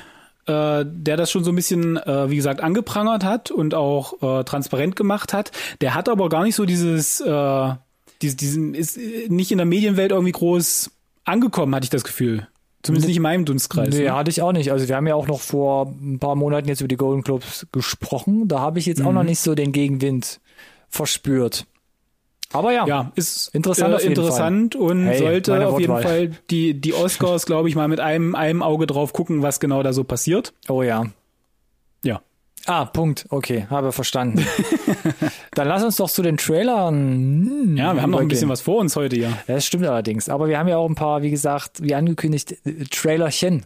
äh, 0.47 0.85
der 0.87 1.17
das 1.17 1.31
schon 1.31 1.43
so 1.43 1.51
ein 1.51 1.55
bisschen, 1.55 1.97
äh, 1.97 2.29
wie 2.29 2.35
gesagt, 2.35 2.61
angeprangert 2.61 3.23
hat 3.23 3.51
und 3.51 3.73
auch 3.73 4.21
äh, 4.21 4.43
transparent 4.43 4.95
gemacht 4.95 5.33
hat. 5.33 5.51
Der 5.81 5.95
hat 5.95 6.07
aber 6.09 6.29
gar 6.29 6.43
nicht 6.43 6.55
so 6.55 6.65
dieses, 6.65 7.19
äh, 7.21 7.69
dies- 8.21 8.35
diesen, 8.37 8.73
ist 8.75 8.97
äh, 8.97 9.27
nicht 9.29 9.51
in 9.51 9.57
der 9.57 9.65
Medienwelt 9.65 10.11
irgendwie 10.11 10.31
groß 10.31 10.91
angekommen, 11.23 11.73
hatte 11.73 11.85
ich 11.85 11.89
das 11.89 12.03
Gefühl. 12.03 12.47
Zumindest 12.83 13.07
nicht 13.07 13.17
in 13.17 13.23
meinem 13.23 13.45
Dunstkreis. 13.45 13.89
Nee, 13.95 14.03
ne? 14.03 14.13
hatte 14.15 14.29
ich 14.29 14.43
auch 14.43 14.51
nicht. 14.51 14.71
Also 14.71 14.87
wir 14.87 14.95
haben 14.95 15.07
ja 15.07 15.15
auch 15.15 15.25
noch 15.27 15.41
vor 15.41 15.87
ein 15.99 16.19
paar 16.19 16.35
Monaten 16.35 16.67
jetzt 16.67 16.81
über 16.81 16.87
die 16.87 16.97
Golden 16.97 17.23
Globes 17.23 17.65
gesprochen. 17.71 18.47
Da 18.47 18.59
habe 18.59 18.77
ich 18.77 18.85
jetzt 18.85 19.01
auch 19.01 19.07
Mhm. 19.09 19.15
noch 19.15 19.23
nicht 19.23 19.39
so 19.39 19.55
den 19.55 19.71
Gegenwind 19.71 20.39
verspürt. 20.89 21.65
Aber 22.53 22.71
ja, 22.71 22.85
Ja, 22.87 23.11
ist 23.15 23.53
Interessant 23.53 23.91
äh, 23.91 23.95
auf 23.95 24.01
jeden 24.03 24.13
interessant 24.13 24.75
und 24.75 25.07
Hey, 25.07 25.19
sollte 25.19 25.67
auf 25.67 25.79
jeden. 25.79 25.93
Fall 26.01 26.31
die, 26.49 26.79
die 26.79 26.93
Oscars, 26.93 27.45
glaube 27.47 27.69
ich, 27.69 27.75
mal 27.75 27.87
mit 27.87 27.99
einem, 27.99 28.35
einem 28.35 28.61
Auge 28.61 28.87
drauf 28.87 29.13
gucken, 29.13 29.41
was 29.41 29.59
genau 29.59 29.83
da 29.83 29.93
so 29.93 30.03
passiert. 30.03 30.53
oh 30.69 30.83
ja. 30.83 31.05
Ja. 32.03 32.21
Ah, 32.65 32.85
Punkt. 32.85 33.25
Okay, 33.29 33.67
habe 33.69 33.91
verstanden. 33.91 34.45
Dann 35.53 35.67
lass 35.67 35.83
uns 35.83 35.97
doch 35.97 36.09
zu 36.09 36.21
den 36.21 36.37
Trailern. 36.37 37.75
Ja, 37.77 37.93
wir 37.93 38.01
haben 38.01 38.11
noch 38.11 38.21
ein 38.21 38.27
bisschen 38.27 38.49
was 38.49 38.61
vor 38.61 38.77
uns 38.77 38.95
heute 38.95 39.15
hier. 39.15 39.29
Ja, 39.29 39.55
das 39.55 39.65
stimmt 39.65 39.85
allerdings. 39.85 40.29
Aber 40.29 40.47
wir 40.47 40.57
haben 40.57 40.67
ja 40.67 40.77
auch 40.77 40.89
ein 40.89 40.95
paar, 40.95 41.21
wie 41.21 41.29
gesagt, 41.31 41.81
wie 41.83 41.93
angekündigt, 41.93 42.55
äh, 42.65 42.85
Trailerchen. 42.89 43.65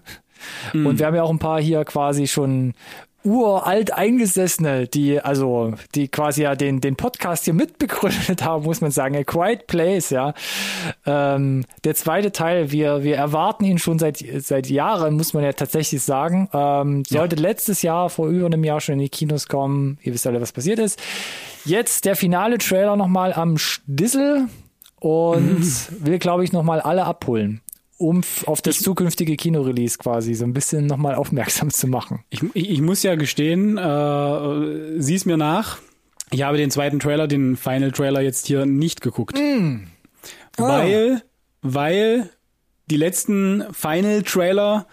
Hm. 0.72 0.86
Und 0.86 1.00
wir 1.00 1.06
haben 1.06 1.16
ja 1.16 1.24
auch 1.24 1.30
ein 1.30 1.40
paar 1.40 1.62
hier 1.62 1.84
quasi 1.86 2.28
schon 2.28 2.74
uralt 3.24 3.94
eingesessene, 3.94 4.88
die 4.88 5.20
also 5.20 5.74
die 5.96 6.08
quasi 6.08 6.44
ja 6.44 6.56
den 6.56 6.82
den 6.82 6.96
Podcast 6.96 7.46
hier 7.46 7.54
mitbegründet 7.54 8.44
haben, 8.44 8.64
muss 8.64 8.82
man 8.82 8.92
sagen. 8.92 9.16
A 9.16 9.24
Quiet 9.24 9.68
Place, 9.68 10.10
ja. 10.10 10.34
Ähm, 11.06 11.66
der 11.84 11.96
zweite 11.96 12.32
Teil, 12.32 12.72
wir 12.72 13.04
wir 13.04 13.18
erwarten 13.18 13.66
ihn 13.66 13.78
schon 13.78 14.00
seit 14.00 14.24
seit 14.40 14.70
Jahren, 14.70 15.16
muss 15.16 15.34
man 15.34 15.44
ja 15.44 15.54
tatsächlich 15.54 16.02
sagen. 16.02 16.50
Ähm, 16.54 17.04
sollte 17.06 17.36
letztes 17.36 17.82
Jahr 17.82 18.10
vor 18.10 18.28
über 18.28 18.46
einem 18.46 18.64
Jahr 18.64 18.82
schon 18.82 18.94
in 18.94 19.00
die 19.00 19.10
Kinos 19.10 19.48
kommen. 19.48 19.98
Ihr 20.02 20.14
wisst 20.14 20.26
alle, 20.28 20.42
was 20.42 20.52
passiert 20.52 20.80
ist. 20.80 21.00
Jetzt 21.66 22.06
der 22.06 22.16
finale 22.16 22.58
Trailer 22.58 22.96
nochmal 22.96 23.34
am 23.34 23.58
Stissel 23.58 24.48
und 25.00 25.62
will, 26.06 26.20
glaube 26.20 26.44
ich, 26.44 26.52
nochmal 26.52 26.82
alle 26.82 27.06
abholen, 27.06 27.62
um 28.00 28.22
auf 28.46 28.62
das 28.62 28.80
zukünftige 28.80 29.36
Kinorelease 29.36 29.98
quasi 29.98 30.34
so 30.34 30.46
ein 30.46 30.54
bisschen 30.54 30.88
nochmal 30.88 31.16
aufmerksam 31.16 31.70
zu 31.70 31.88
machen. 31.88 32.24
Ich, 32.30 32.42
ich, 32.54 32.70
ich 32.72 32.82
muss 32.82 33.04
ja 33.04 33.16
gestehen, 33.16 33.78
äh, 33.78 35.02
sieh's 35.02 35.26
mir 35.26 35.38
nach. 35.38 35.80
Ich 36.32 36.44
habe 36.44 36.58
den 36.58 36.72
zweiten 36.72 37.00
Trailer, 37.00 37.28
den 37.28 37.58
Final 37.58 37.92
Trailer 37.92 38.22
jetzt 38.22 38.48
hier 38.48 38.66
nicht 38.66 39.02
geguckt. 39.02 39.38
Weil, 40.58 41.24
weil 41.62 42.30
die 42.90 42.98
letzten 42.98 43.66
Final 43.74 44.24
Trailer, 44.24 44.88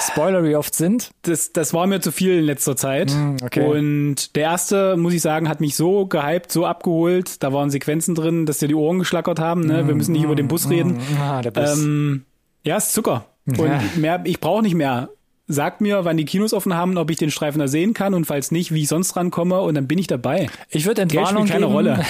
Spoiler, 0.00 0.44
wie 0.44 0.56
oft 0.56 0.74
sind? 0.74 1.10
das, 1.22 1.52
das 1.52 1.74
war 1.74 1.86
mir 1.86 2.00
zu 2.00 2.12
viel 2.12 2.38
in 2.38 2.44
letzter 2.44 2.76
Zeit. 2.76 3.12
okay. 3.42 3.66
Und 3.66 4.36
der 4.36 4.44
erste, 4.44 4.96
muss 4.96 5.12
ich 5.12 5.22
sagen, 5.22 5.48
hat 5.48 5.60
mich 5.60 5.74
so 5.74 6.06
gehypt, 6.06 6.52
so 6.52 6.66
abgeholt. 6.66 7.42
Da 7.42 7.52
waren 7.52 7.70
Sequenzen 7.70 8.14
drin, 8.14 8.46
dass 8.46 8.58
dir 8.58 8.68
die 8.68 8.74
Ohren 8.74 8.98
geschlackert 8.98 9.40
haben. 9.40 9.62
Ne? 9.62 9.86
Wir 9.86 9.94
müssen 9.94 10.12
nicht 10.12 10.24
über 10.24 10.36
den 10.36 10.48
Bus 10.48 10.68
reden. 10.70 11.00
Ah, 11.20 11.42
der 11.42 11.50
Bus. 11.50 11.78
Ähm, 11.78 12.24
ja, 12.62 12.76
ist 12.76 12.92
Zucker. 12.92 13.26
Und 13.46 13.96
mehr, 13.96 14.22
ich 14.24 14.40
brauche 14.40 14.62
nicht 14.62 14.74
mehr. 14.74 15.10
Sagt 15.48 15.80
mir, 15.80 16.04
wann 16.04 16.16
die 16.16 16.24
Kinos 16.24 16.52
offen 16.52 16.74
haben, 16.74 16.98
ob 16.98 17.10
ich 17.10 17.18
den 17.18 17.30
Streifen 17.30 17.60
da 17.60 17.68
sehen 17.68 17.94
kann 17.94 18.14
und 18.14 18.24
falls 18.24 18.50
nicht, 18.50 18.72
wie 18.74 18.82
ich 18.82 18.88
sonst 18.88 19.14
rankomme 19.16 19.60
und 19.60 19.74
dann 19.74 19.86
bin 19.86 19.98
ich 19.98 20.06
dabei. 20.08 20.48
ich 20.70 20.86
würde 20.86 21.06
Geld 21.06 21.12
Entwarnung 21.14 21.46
spielt 21.46 21.52
keine 21.52 21.66
geben. 21.66 21.72
Rolle. 21.74 22.04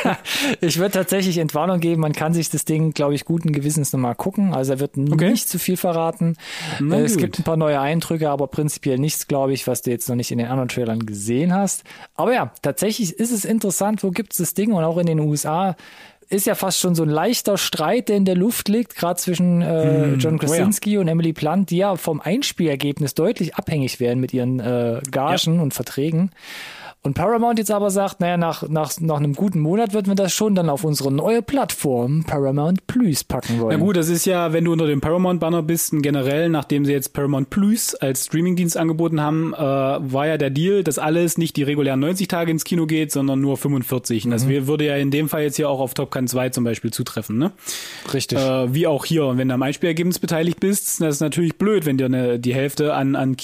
ich 0.60 0.78
würde 0.78 0.90
tatsächlich 0.92 1.38
Entwarnung 1.38 1.80
geben. 1.80 2.02
Man 2.02 2.12
kann 2.12 2.34
sich 2.34 2.50
das 2.50 2.64
Ding, 2.64 2.92
glaube 2.92 3.14
ich, 3.14 3.24
guten 3.24 3.52
Gewissens 3.52 3.92
nochmal 3.92 4.14
gucken. 4.14 4.52
Also 4.54 4.72
er 4.72 4.80
wird 4.80 4.96
Okay. 4.98 5.30
nicht 5.30 5.48
zu 5.48 5.58
viel 5.58 5.76
verraten. 5.76 6.36
Na 6.80 6.98
es 6.98 7.12
gut. 7.14 7.22
gibt 7.22 7.38
ein 7.38 7.44
paar 7.44 7.56
neue 7.56 7.80
Eindrücke, 7.80 8.28
aber 8.28 8.46
prinzipiell 8.48 8.98
nichts, 8.98 9.26
glaube 9.26 9.52
ich, 9.54 9.66
was 9.66 9.82
du 9.82 9.90
jetzt 9.90 10.08
noch 10.08 10.16
nicht 10.16 10.30
in 10.30 10.38
den 10.38 10.48
anderen 10.48 10.68
Trailern 10.68 11.06
gesehen 11.06 11.54
hast. 11.54 11.84
Aber 12.14 12.34
ja, 12.34 12.52
tatsächlich 12.62 13.12
ist 13.18 13.32
es 13.32 13.44
interessant, 13.44 14.02
wo 14.04 14.10
gibt's 14.10 14.36
das 14.36 14.54
Ding 14.54 14.72
und 14.72 14.84
auch 14.84 14.98
in 14.98 15.06
den 15.06 15.20
USA 15.20 15.76
ist 16.32 16.46
ja 16.46 16.54
fast 16.54 16.80
schon 16.80 16.94
so 16.94 17.02
ein 17.02 17.08
leichter 17.08 17.58
Streit, 17.58 18.08
der 18.08 18.16
in 18.16 18.24
der 18.24 18.36
Luft 18.36 18.68
liegt, 18.68 18.96
gerade 18.96 19.20
zwischen 19.20 19.60
äh, 19.60 20.14
John 20.14 20.34
Oh 20.34 20.38
ja. 20.42 20.48
Krasinski 20.48 20.96
und 20.98 21.08
Emily 21.08 21.32
Blunt, 21.32 21.70
die 21.70 21.76
ja 21.76 21.96
vom 21.96 22.20
Einspielergebnis 22.20 23.14
deutlich 23.14 23.54
abhängig 23.54 24.00
werden 24.00 24.20
mit 24.20 24.32
ihren 24.32 24.58
äh, 24.58 25.00
Gagen 25.10 25.60
und 25.60 25.74
Verträgen. 25.74 26.30
Und 27.04 27.14
Paramount 27.14 27.58
jetzt 27.58 27.72
aber 27.72 27.90
sagt, 27.90 28.20
naja, 28.20 28.36
nach, 28.36 28.68
nach, 28.68 28.92
nach 29.00 29.16
einem 29.16 29.34
guten 29.34 29.58
Monat 29.58 29.92
würden 29.92 30.06
wir 30.06 30.14
das 30.14 30.32
schon 30.32 30.54
dann 30.54 30.68
auf 30.70 30.84
unsere 30.84 31.10
neue 31.10 31.42
Plattform 31.42 32.22
Paramount 32.24 32.86
Plus 32.86 33.24
packen 33.24 33.58
wollen. 33.58 33.76
Na 33.76 33.84
gut, 33.84 33.96
das 33.96 34.08
ist 34.08 34.24
ja, 34.24 34.52
wenn 34.52 34.64
du 34.64 34.72
unter 34.72 34.86
dem 34.86 35.00
Paramount-Banner 35.00 35.64
bist, 35.64 35.92
ein 35.92 36.02
generell, 36.02 36.48
nachdem 36.48 36.84
sie 36.84 36.92
jetzt 36.92 37.12
Paramount 37.12 37.50
Plus 37.50 37.96
als 37.96 38.26
Streamingdienst 38.26 38.76
angeboten 38.76 39.20
haben, 39.20 39.52
äh, 39.52 39.58
war 39.58 40.28
ja 40.28 40.38
der 40.38 40.50
Deal, 40.50 40.84
dass 40.84 41.00
alles 41.00 41.38
nicht 41.38 41.56
die 41.56 41.64
regulären 41.64 41.98
90 41.98 42.28
Tage 42.28 42.52
ins 42.52 42.62
Kino 42.62 42.86
geht, 42.86 43.10
sondern 43.10 43.40
nur 43.40 43.56
45. 43.56 44.26
Und 44.26 44.30
das 44.30 44.48
wär- 44.48 44.68
würde 44.68 44.86
ja 44.86 44.94
in 44.96 45.10
dem 45.10 45.28
Fall 45.28 45.42
jetzt 45.42 45.56
hier 45.56 45.68
auch 45.68 45.80
auf 45.80 45.94
Top 45.94 46.12
Gun 46.12 46.28
2 46.28 46.50
zum 46.50 46.62
Beispiel 46.62 46.92
zutreffen, 46.92 47.36
ne? 47.36 47.50
Richtig. 48.14 48.38
Äh, 48.38 48.72
wie 48.74 48.86
auch 48.86 49.04
hier. 49.04 49.26
Und 49.26 49.38
wenn 49.38 49.48
du 49.48 49.54
am 49.54 49.62
Einspielergebnis 49.62 50.20
beteiligt 50.20 50.60
bist, 50.60 51.00
das 51.00 51.16
ist 51.16 51.20
natürlich 51.20 51.58
blöd, 51.58 51.84
wenn 51.84 51.98
dir 51.98 52.06
eine, 52.06 52.38
die 52.38 52.54
Hälfte 52.54 52.94
an, 52.94 53.16
an 53.16 53.36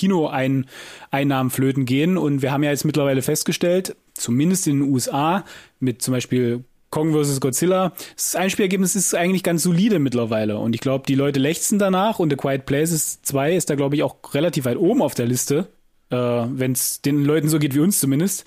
Kino-Einnahmen 1.11 1.51
flöten 1.51 1.85
gehen. 1.85 2.17
Und 2.17 2.43
wir 2.43 2.53
haben 2.53 2.63
ja 2.63 2.71
jetzt 2.71 2.85
mittlerweile 2.85 3.23
festgestellt, 3.23 3.97
zumindest 4.15 4.67
in 4.67 4.81
den 4.81 4.93
USA, 4.93 5.45
mit 5.81 6.03
zum 6.03 6.13
Beispiel 6.15 6.65
Kong 6.91 7.13
vs. 7.13 7.41
Godzilla, 7.41 7.93
das 8.17 8.35
Einspielergebnis 8.35 8.97
ist 8.97 9.15
eigentlich 9.15 9.43
ganz 9.43 9.63
solide 9.63 9.99
mittlerweile. 9.99 10.59
Und 10.59 10.75
ich 10.75 10.81
glaube, 10.81 11.05
die 11.07 11.15
Leute 11.15 11.39
lechzen 11.39 11.79
danach 11.79 12.19
und 12.19 12.31
The 12.31 12.37
Quiet 12.37 12.65
Places 12.65 13.21
2 13.23 13.55
ist 13.55 13.69
da, 13.69 13.75
glaube 13.75 13.97
ich, 13.97 14.03
auch 14.03 14.17
relativ 14.33 14.65
weit 14.65 14.79
oben 14.79 15.03
auf 15.03 15.15
der 15.15 15.27
Liste, 15.27 15.69
äh, 16.11 16.17
wenn 16.17 16.73
es 16.73 17.03
den 17.03 17.25
Leuten 17.25 17.49
so 17.49 17.59
geht 17.59 17.75
wie 17.75 17.81
uns 17.81 18.01
zumindest. 18.01 18.47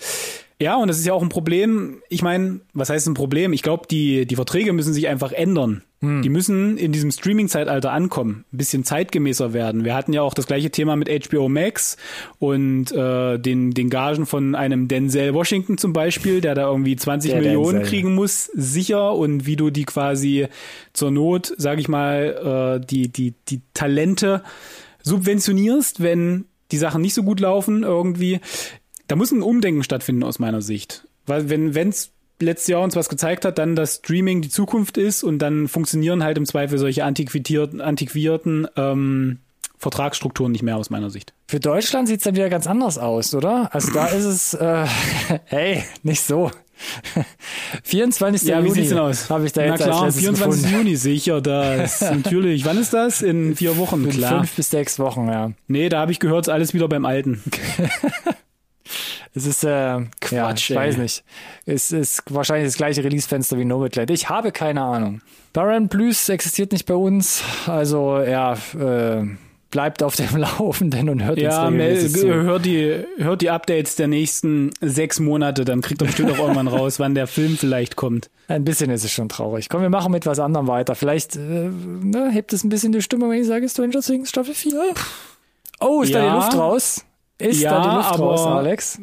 Ja, 0.59 0.75
und 0.77 0.87
das 0.87 0.97
ist 0.97 1.05
ja 1.05 1.13
auch 1.13 1.21
ein 1.21 1.29
Problem. 1.29 2.01
Ich 2.09 2.21
meine, 2.23 2.61
was 2.73 2.89
heißt 2.89 3.07
ein 3.07 3.13
Problem? 3.13 3.53
Ich 3.53 3.63
glaube, 3.63 3.87
die, 3.89 4.25
die 4.25 4.35
Verträge 4.35 4.73
müssen 4.73 4.93
sich 4.93 5.07
einfach 5.07 5.31
ändern. 5.31 5.83
Die 6.03 6.29
müssen 6.29 6.77
in 6.79 6.91
diesem 6.91 7.11
Streaming-Zeitalter 7.11 7.91
ankommen, 7.91 8.43
ein 8.51 8.57
bisschen 8.57 8.83
zeitgemäßer 8.83 9.53
werden. 9.53 9.85
Wir 9.85 9.93
hatten 9.93 10.13
ja 10.13 10.23
auch 10.23 10.33
das 10.33 10.47
gleiche 10.47 10.71
Thema 10.71 10.95
mit 10.95 11.09
HBO 11.27 11.47
Max 11.47 11.95
und 12.39 12.91
äh, 12.91 13.37
den, 13.37 13.69
den 13.71 13.91
Gagen 13.91 14.25
von 14.25 14.55
einem 14.55 14.87
Denzel 14.87 15.35
Washington 15.35 15.77
zum 15.77 15.93
Beispiel, 15.93 16.41
der 16.41 16.55
da 16.55 16.67
irgendwie 16.67 16.95
20 16.95 17.33
Der 17.33 17.41
Millionen 17.41 17.81
Denzel. 17.81 17.89
kriegen 17.89 18.15
muss, 18.15 18.45
sicher, 18.45 19.13
und 19.13 19.45
wie 19.45 19.55
du 19.55 19.69
die 19.69 19.83
quasi 19.83 20.47
zur 20.93 21.11
Not, 21.11 21.53
sag 21.57 21.77
ich 21.77 21.87
mal, 21.87 22.79
äh, 22.81 22.85
die, 22.85 23.09
die, 23.09 23.35
die 23.49 23.61
Talente 23.75 24.41
subventionierst, 25.03 26.01
wenn 26.01 26.45
die 26.71 26.77
Sachen 26.77 27.03
nicht 27.03 27.13
so 27.13 27.21
gut 27.21 27.39
laufen 27.39 27.83
irgendwie. 27.83 28.39
Da 29.07 29.15
muss 29.15 29.31
ein 29.31 29.43
Umdenken 29.43 29.83
stattfinden 29.83 30.23
aus 30.23 30.39
meiner 30.39 30.63
Sicht. 30.63 31.07
Weil 31.27 31.49
wenn 31.49 31.75
wenn's 31.75 32.11
letztes 32.41 32.67
Jahr 32.67 32.81
uns 32.81 32.95
was 32.95 33.09
gezeigt 33.09 33.45
hat, 33.45 33.57
dann, 33.57 33.75
dass 33.75 33.95
Streaming 33.95 34.41
die 34.41 34.49
Zukunft 34.49 34.97
ist 34.97 35.23
und 35.23 35.39
dann 35.39 35.67
funktionieren 35.67 36.23
halt 36.23 36.37
im 36.37 36.45
Zweifel 36.45 36.77
solche 36.77 37.03
antiquierten, 37.03 37.81
antiquierten 37.81 38.67
ähm, 38.75 39.39
Vertragsstrukturen 39.77 40.51
nicht 40.51 40.61
mehr 40.63 40.77
aus 40.77 40.89
meiner 40.89 41.09
Sicht. 41.09 41.33
Für 41.47 41.59
Deutschland 41.59 42.07
sieht's 42.07 42.23
dann 42.23 42.35
wieder 42.35 42.49
ganz 42.49 42.67
anders 42.67 42.97
aus, 42.97 43.33
oder? 43.33 43.69
Also 43.73 43.91
da 43.91 44.07
ist 44.07 44.25
es, 44.25 44.53
äh, 44.53 44.85
hey, 45.45 45.83
nicht 46.03 46.21
so. 46.21 46.51
24. 47.83 48.47
Ja, 48.47 48.57
wie 48.63 48.67
Juni 48.67 48.73
sieht's 48.73 48.89
denn 48.89 48.99
aus? 48.99 49.29
Habe 49.29 49.45
ich 49.45 49.53
da 49.53 49.61
Na 49.61 49.67
jetzt 49.67 49.83
klar, 49.83 50.03
als 50.03 50.15
letztes 50.15 50.21
24. 50.23 50.63
gefunden. 50.63 50.77
Juni, 50.85 50.95
sicher 50.95 51.41
das. 51.41 52.01
Natürlich. 52.11 52.65
Wann 52.65 52.77
ist 52.77 52.93
das? 52.93 53.21
In 53.21 53.55
vier 53.55 53.77
Wochen, 53.77 54.03
In 54.05 54.11
klar. 54.11 54.39
Fünf 54.39 54.55
bis 54.55 54.69
sechs 54.69 54.99
Wochen, 54.99 55.27
ja. 55.27 55.51
Nee, 55.67 55.89
da 55.89 55.99
habe 55.99 56.11
ich 56.11 56.19
gehört, 56.19 56.47
ist 56.47 56.49
alles 56.49 56.73
wieder 56.73 56.87
beim 56.87 57.05
Alten. 57.05 57.41
Es 59.33 59.45
ist, 59.45 59.63
äh, 59.63 59.69
ja, 59.69 60.01
Quatsch, 60.19 60.69
ich 60.71 60.75
weiß 60.75 60.97
nicht. 60.97 61.23
Es 61.65 61.91
ist 61.93 62.23
wahrscheinlich 62.29 62.67
das 62.67 62.75
gleiche 62.77 63.03
Release-Fenster 63.03 63.57
wie 63.57 63.63
Nomadland. 63.65 64.11
Ich 64.11 64.27
habe 64.29 64.51
keine 64.51 64.81
Ahnung. 64.81 65.21
Baron 65.53 65.87
Blues 65.87 66.27
existiert 66.29 66.71
nicht 66.73 66.85
bei 66.85 66.95
uns, 66.95 67.41
also 67.65 68.19
ja, 68.19 68.53
äh, 68.77 69.23
bleibt 69.69 70.03
auf 70.03 70.17
dem 70.17 70.35
Laufenden 70.35 71.07
und 71.07 71.23
hört 71.23 71.37
Ja, 71.39 71.63
uns 71.67 71.73
regelmäßig 71.73 72.13
zu. 72.21 72.27
hört 72.27 72.65
die, 72.65 73.05
hört 73.19 73.41
die 73.41 73.49
Updates 73.49 73.95
der 73.95 74.07
nächsten 74.09 74.71
sechs 74.81 75.21
Monate, 75.21 75.63
dann 75.63 75.79
kriegt 75.81 76.01
er 76.01 76.07
bestimmt 76.07 76.31
auch 76.31 76.39
irgendwann 76.39 76.67
raus, 76.69 76.99
wann 76.99 77.15
der 77.15 77.27
Film 77.27 77.57
vielleicht 77.57 77.95
kommt. 77.95 78.29
Ein 78.49 78.65
bisschen 78.65 78.89
ist 78.89 79.05
es 79.05 79.11
schon 79.13 79.29
traurig. 79.29 79.69
Komm, 79.69 79.81
wir 79.81 79.89
machen 79.89 80.11
mit 80.11 80.25
was 80.25 80.39
anderem 80.39 80.67
weiter. 80.67 80.93
Vielleicht 80.95 81.37
äh, 81.37 81.39
ne, 81.39 82.29
hebt 82.31 82.51
es 82.51 82.65
ein 82.65 82.69
bisschen 82.69 82.91
die 82.91 83.01
Stimmung, 83.01 83.29
wenn 83.31 83.39
ich 83.41 83.47
sage 83.47 83.69
Stranger 83.69 84.01
Things 84.01 84.27
Staffel 84.29 84.53
4. 84.53 84.93
Oh, 85.79 86.01
ist 86.01 86.13
da 86.13 86.19
Ja. 86.21 86.29
die 86.31 86.35
Luft 86.35 86.57
raus? 86.57 87.05
Ist 87.41 87.61
Ja, 87.61 87.71
da 87.71 87.89
die 87.89 87.95
Luft 87.97 88.09
aber- 88.13 88.23
raus, 88.25 88.45
Alex? 88.47 88.99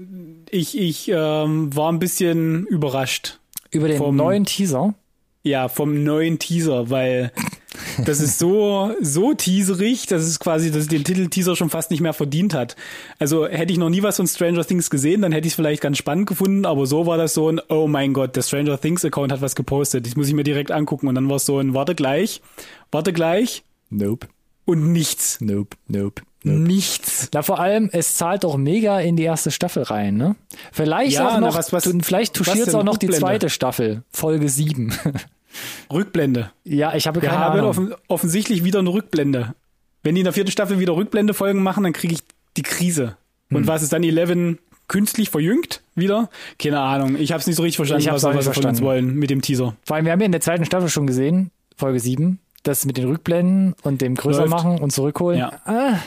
Ich, 0.50 0.78
ich 0.78 1.08
ähm, 1.12 1.74
war 1.76 1.92
ein 1.92 1.98
bisschen 1.98 2.66
überrascht. 2.66 3.38
Über 3.70 3.88
den 3.88 3.98
vom- 3.98 4.16
neuen 4.16 4.44
Teaser. 4.44 4.94
Ja, 5.42 5.68
vom 5.68 6.02
neuen 6.02 6.38
Teaser, 6.38 6.90
weil 6.90 7.32
das 8.04 8.20
ist 8.20 8.38
so, 8.38 8.92
so 9.00 9.34
teaserig, 9.34 10.06
dass 10.06 10.22
es 10.24 10.40
quasi, 10.40 10.70
dass 10.70 10.82
es 10.82 10.88
den 10.88 11.04
Titel 11.04 11.28
Teaser 11.28 11.54
schon 11.54 11.70
fast 11.70 11.90
nicht 11.90 12.00
mehr 12.00 12.12
verdient 12.12 12.54
hat. 12.54 12.76
Also 13.18 13.46
hätte 13.46 13.72
ich 13.72 13.78
noch 13.78 13.88
nie 13.88 14.02
was 14.02 14.16
von 14.16 14.26
Stranger 14.26 14.64
Things 14.66 14.90
gesehen, 14.90 15.22
dann 15.22 15.32
hätte 15.32 15.46
ich 15.46 15.52
es 15.52 15.56
vielleicht 15.56 15.80
ganz 15.80 15.96
spannend 15.98 16.26
gefunden, 16.26 16.66
aber 16.66 16.86
so 16.86 17.06
war 17.06 17.16
das 17.18 17.34
so 17.34 17.50
ein, 17.50 17.60
oh 17.68 17.86
mein 17.86 18.14
Gott, 18.14 18.36
der 18.36 18.42
Stranger 18.42 18.80
Things 18.80 19.04
Account 19.04 19.32
hat 19.32 19.40
was 19.40 19.54
gepostet, 19.54 20.06
das 20.06 20.16
muss 20.16 20.28
ich 20.28 20.34
mir 20.34 20.44
direkt 20.44 20.70
angucken 20.70 21.06
und 21.08 21.14
dann 21.14 21.28
war 21.28 21.36
es 21.36 21.46
so 21.46 21.58
ein, 21.58 21.72
warte 21.72 21.94
gleich, 21.94 22.40
warte 22.90 23.12
gleich 23.12 23.62
Nope, 23.90 24.26
und 24.66 24.92
nichts. 24.92 25.40
nope, 25.40 25.76
nope. 25.86 26.22
Nichts. 26.44 27.28
Na, 27.34 27.42
vor 27.42 27.58
allem, 27.58 27.90
es 27.92 28.16
zahlt 28.16 28.44
doch 28.44 28.56
mega 28.56 29.00
in 29.00 29.16
die 29.16 29.24
erste 29.24 29.50
Staffel 29.50 29.82
rein, 29.82 30.16
ne? 30.16 30.36
Vielleicht 30.72 31.16
Ja, 31.16 31.28
auch 31.28 31.32
na, 31.34 31.40
noch, 31.40 31.54
was- 31.56 31.72
was- 31.72 31.90
vielleicht 32.02 32.34
touchiert 32.34 32.68
es 32.68 32.74
auch 32.74 32.84
noch 32.84 32.96
die 32.96 33.06
Rückblende? 33.06 33.26
zweite 33.26 33.50
Staffel, 33.50 34.02
Folge 34.12 34.48
7. 34.48 34.92
Rückblende. 35.92 36.50
ja, 36.64 36.94
ich 36.94 37.06
habe 37.06 37.20
Wir 37.22 37.28
keine 37.28 37.40
haben 37.42 37.54
Ahnung. 37.58 37.70
offen, 37.70 37.94
offensichtlich 38.06 38.64
wieder 38.64 38.78
eine 38.80 38.90
Rückblende. 38.92 39.54
Wenn 40.02 40.14
die 40.14 40.20
in 40.20 40.24
der 40.24 40.32
vierten 40.32 40.50
Staffel 40.50 40.78
wieder 40.78 40.94
Rückblende-Folgen 40.94 41.62
machen, 41.62 41.82
dann 41.84 41.92
kriege 41.92 42.14
ich 42.14 42.20
die 42.56 42.62
Krise. 42.62 43.16
Und 43.50 43.60
Hm. 43.62 43.66
was 43.66 43.82
ist 43.82 43.92
dann 43.92 44.04
Eleven 44.04 44.58
künstlich 44.86 45.30
verjüngt 45.30 45.82
wieder? 45.94 46.30
Keine 46.58 46.80
Ahnung. 46.80 47.16
Ich 47.18 47.32
habe 47.32 47.40
es 47.40 47.46
nicht 47.46 47.56
so 47.56 47.62
richtig 47.62 47.76
verstanden, 47.76 48.02
Ich 48.06 48.12
was, 48.12 48.24
auch 48.24 48.34
was 48.34 48.44
sie 48.44 48.52
von 48.52 48.64
uns 48.64 48.78
verstanden. 48.78 48.82
wollen 48.84 49.14
mit 49.16 49.30
dem 49.30 49.42
Teaser. 49.42 49.74
Vor 49.84 49.96
allem, 49.96 50.04
wir 50.04 50.12
haben 50.12 50.20
ja 50.20 50.26
in 50.26 50.32
der 50.32 50.40
zweiten 50.40 50.64
Staffel 50.64 50.88
schon 50.88 51.06
gesehen, 51.06 51.50
Folge 51.76 51.98
7, 51.98 52.38
das 52.62 52.84
mit 52.84 52.96
den 52.96 53.06
Rückblenden 53.08 53.74
und 53.82 54.00
dem 54.00 54.14
größer 54.14 54.40
Läuft. 54.46 54.50
machen 54.50 54.78
und 54.78 54.92
zurückholen, 54.92 55.38
Ja. 55.40 55.52
ah, 55.64 55.98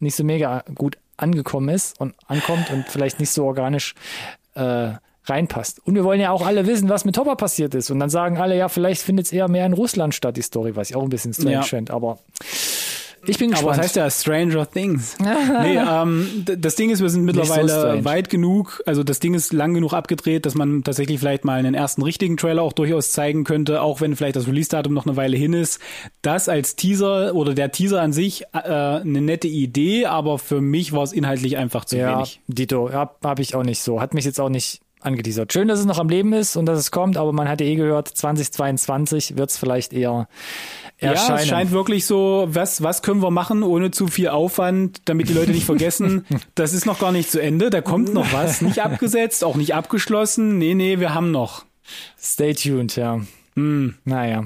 nicht 0.00 0.14
so 0.16 0.24
mega 0.24 0.62
gut 0.74 0.98
angekommen 1.16 1.68
ist 1.70 1.98
und 2.00 2.14
ankommt 2.26 2.70
und 2.70 2.86
vielleicht 2.88 3.20
nicht 3.20 3.30
so 3.30 3.44
organisch 3.46 3.94
äh, 4.54 4.90
reinpasst. 5.24 5.80
Und 5.84 5.94
wir 5.94 6.04
wollen 6.04 6.20
ja 6.20 6.30
auch 6.30 6.46
alle 6.46 6.66
wissen, 6.66 6.88
was 6.88 7.04
mit 7.04 7.18
Hopper 7.18 7.36
passiert 7.36 7.74
ist. 7.74 7.90
Und 7.90 7.98
dann 7.98 8.10
sagen 8.10 8.36
alle, 8.38 8.56
ja, 8.56 8.68
vielleicht 8.68 9.02
findet 9.02 9.26
es 9.26 9.32
eher 9.32 9.48
mehr 9.48 9.66
in 9.66 9.72
Russland 9.72 10.14
statt, 10.14 10.36
die 10.36 10.42
Story, 10.42 10.76
was 10.76 10.90
ich 10.90 10.96
auch 10.96 11.02
ein 11.02 11.08
bisschen 11.08 11.32
strange 11.32 11.52
Ja. 11.52 11.62
finde. 11.62 11.92
Aber 11.92 12.18
ich 13.28 13.38
bin 13.38 13.50
Aber 13.52 13.72
gespannt. 13.72 13.78
was 13.78 13.84
heißt 13.86 13.96
ja 13.96 14.10
Stranger 14.10 14.70
Things? 14.70 15.16
nee, 15.62 15.76
ähm, 15.76 16.44
das 16.44 16.76
Ding 16.76 16.90
ist, 16.90 17.00
wir 17.00 17.10
sind 17.10 17.22
so 17.22 17.26
mittlerweile 17.26 17.68
strange. 17.68 18.04
weit 18.04 18.30
genug, 18.30 18.82
also 18.86 19.02
das 19.02 19.20
Ding 19.20 19.34
ist 19.34 19.52
lang 19.52 19.74
genug 19.74 19.92
abgedreht, 19.92 20.46
dass 20.46 20.54
man 20.54 20.84
tatsächlich 20.84 21.18
vielleicht 21.18 21.44
mal 21.44 21.58
einen 21.58 21.74
ersten 21.74 22.02
richtigen 22.02 22.36
Trailer 22.36 22.62
auch 22.62 22.72
durchaus 22.72 23.12
zeigen 23.12 23.44
könnte, 23.44 23.82
auch 23.82 24.00
wenn 24.00 24.16
vielleicht 24.16 24.36
das 24.36 24.46
Release-Datum 24.46 24.94
noch 24.94 25.06
eine 25.06 25.16
Weile 25.16 25.36
hin 25.36 25.52
ist. 25.52 25.80
Das 26.22 26.48
als 26.48 26.76
Teaser 26.76 27.34
oder 27.34 27.54
der 27.54 27.72
Teaser 27.72 28.00
an 28.00 28.12
sich 28.12 28.42
äh, 28.52 28.58
eine 28.58 29.20
nette 29.20 29.48
Idee, 29.48 30.06
aber 30.06 30.38
für 30.38 30.60
mich 30.60 30.92
war 30.92 31.02
es 31.02 31.12
inhaltlich 31.12 31.56
einfach 31.56 31.84
zu 31.84 31.96
ja, 31.96 32.16
wenig. 32.16 32.40
Dito, 32.46 32.92
hab, 32.92 33.24
hab 33.24 33.38
ich 33.38 33.54
auch 33.54 33.62
nicht 33.62 33.80
so. 33.80 34.00
Hat 34.00 34.14
mich 34.14 34.24
jetzt 34.24 34.40
auch 34.40 34.48
nicht 34.48 34.80
angeteasert. 35.00 35.52
Schön, 35.52 35.68
dass 35.68 35.78
es 35.78 35.86
noch 35.86 35.98
am 35.98 36.08
Leben 36.08 36.32
ist 36.32 36.56
und 36.56 36.66
dass 36.66 36.78
es 36.78 36.90
kommt, 36.90 37.16
aber 37.16 37.32
man 37.32 37.48
hatte 37.48 37.64
eh 37.64 37.76
gehört, 37.76 38.08
2022 38.08 39.36
wird 39.36 39.50
es 39.50 39.56
vielleicht 39.56 39.92
eher 39.92 40.28
Ja, 41.00 41.10
erscheinen. 41.10 41.38
es 41.38 41.46
scheint 41.46 41.70
wirklich 41.72 42.06
so, 42.06 42.46
was, 42.48 42.82
was 42.82 43.02
können 43.02 43.22
wir 43.22 43.30
machen 43.30 43.62
ohne 43.62 43.90
zu 43.90 44.06
viel 44.06 44.28
Aufwand, 44.28 45.02
damit 45.04 45.28
die 45.28 45.34
Leute 45.34 45.50
nicht 45.50 45.66
vergessen, 45.66 46.24
das 46.54 46.72
ist 46.72 46.86
noch 46.86 46.98
gar 46.98 47.12
nicht 47.12 47.30
zu 47.30 47.40
Ende, 47.40 47.68
da 47.68 47.82
kommt 47.82 48.14
noch 48.14 48.32
was, 48.32 48.60
nicht 48.62 48.80
abgesetzt, 48.80 49.44
auch 49.44 49.56
nicht 49.56 49.74
abgeschlossen, 49.74 50.58
nee, 50.58 50.74
nee, 50.74 50.98
wir 50.98 51.12
haben 51.12 51.30
noch. 51.30 51.64
Stay 52.18 52.54
tuned, 52.54 52.96
ja. 52.96 53.20
Hm. 53.54 53.94
Naja. 54.04 54.44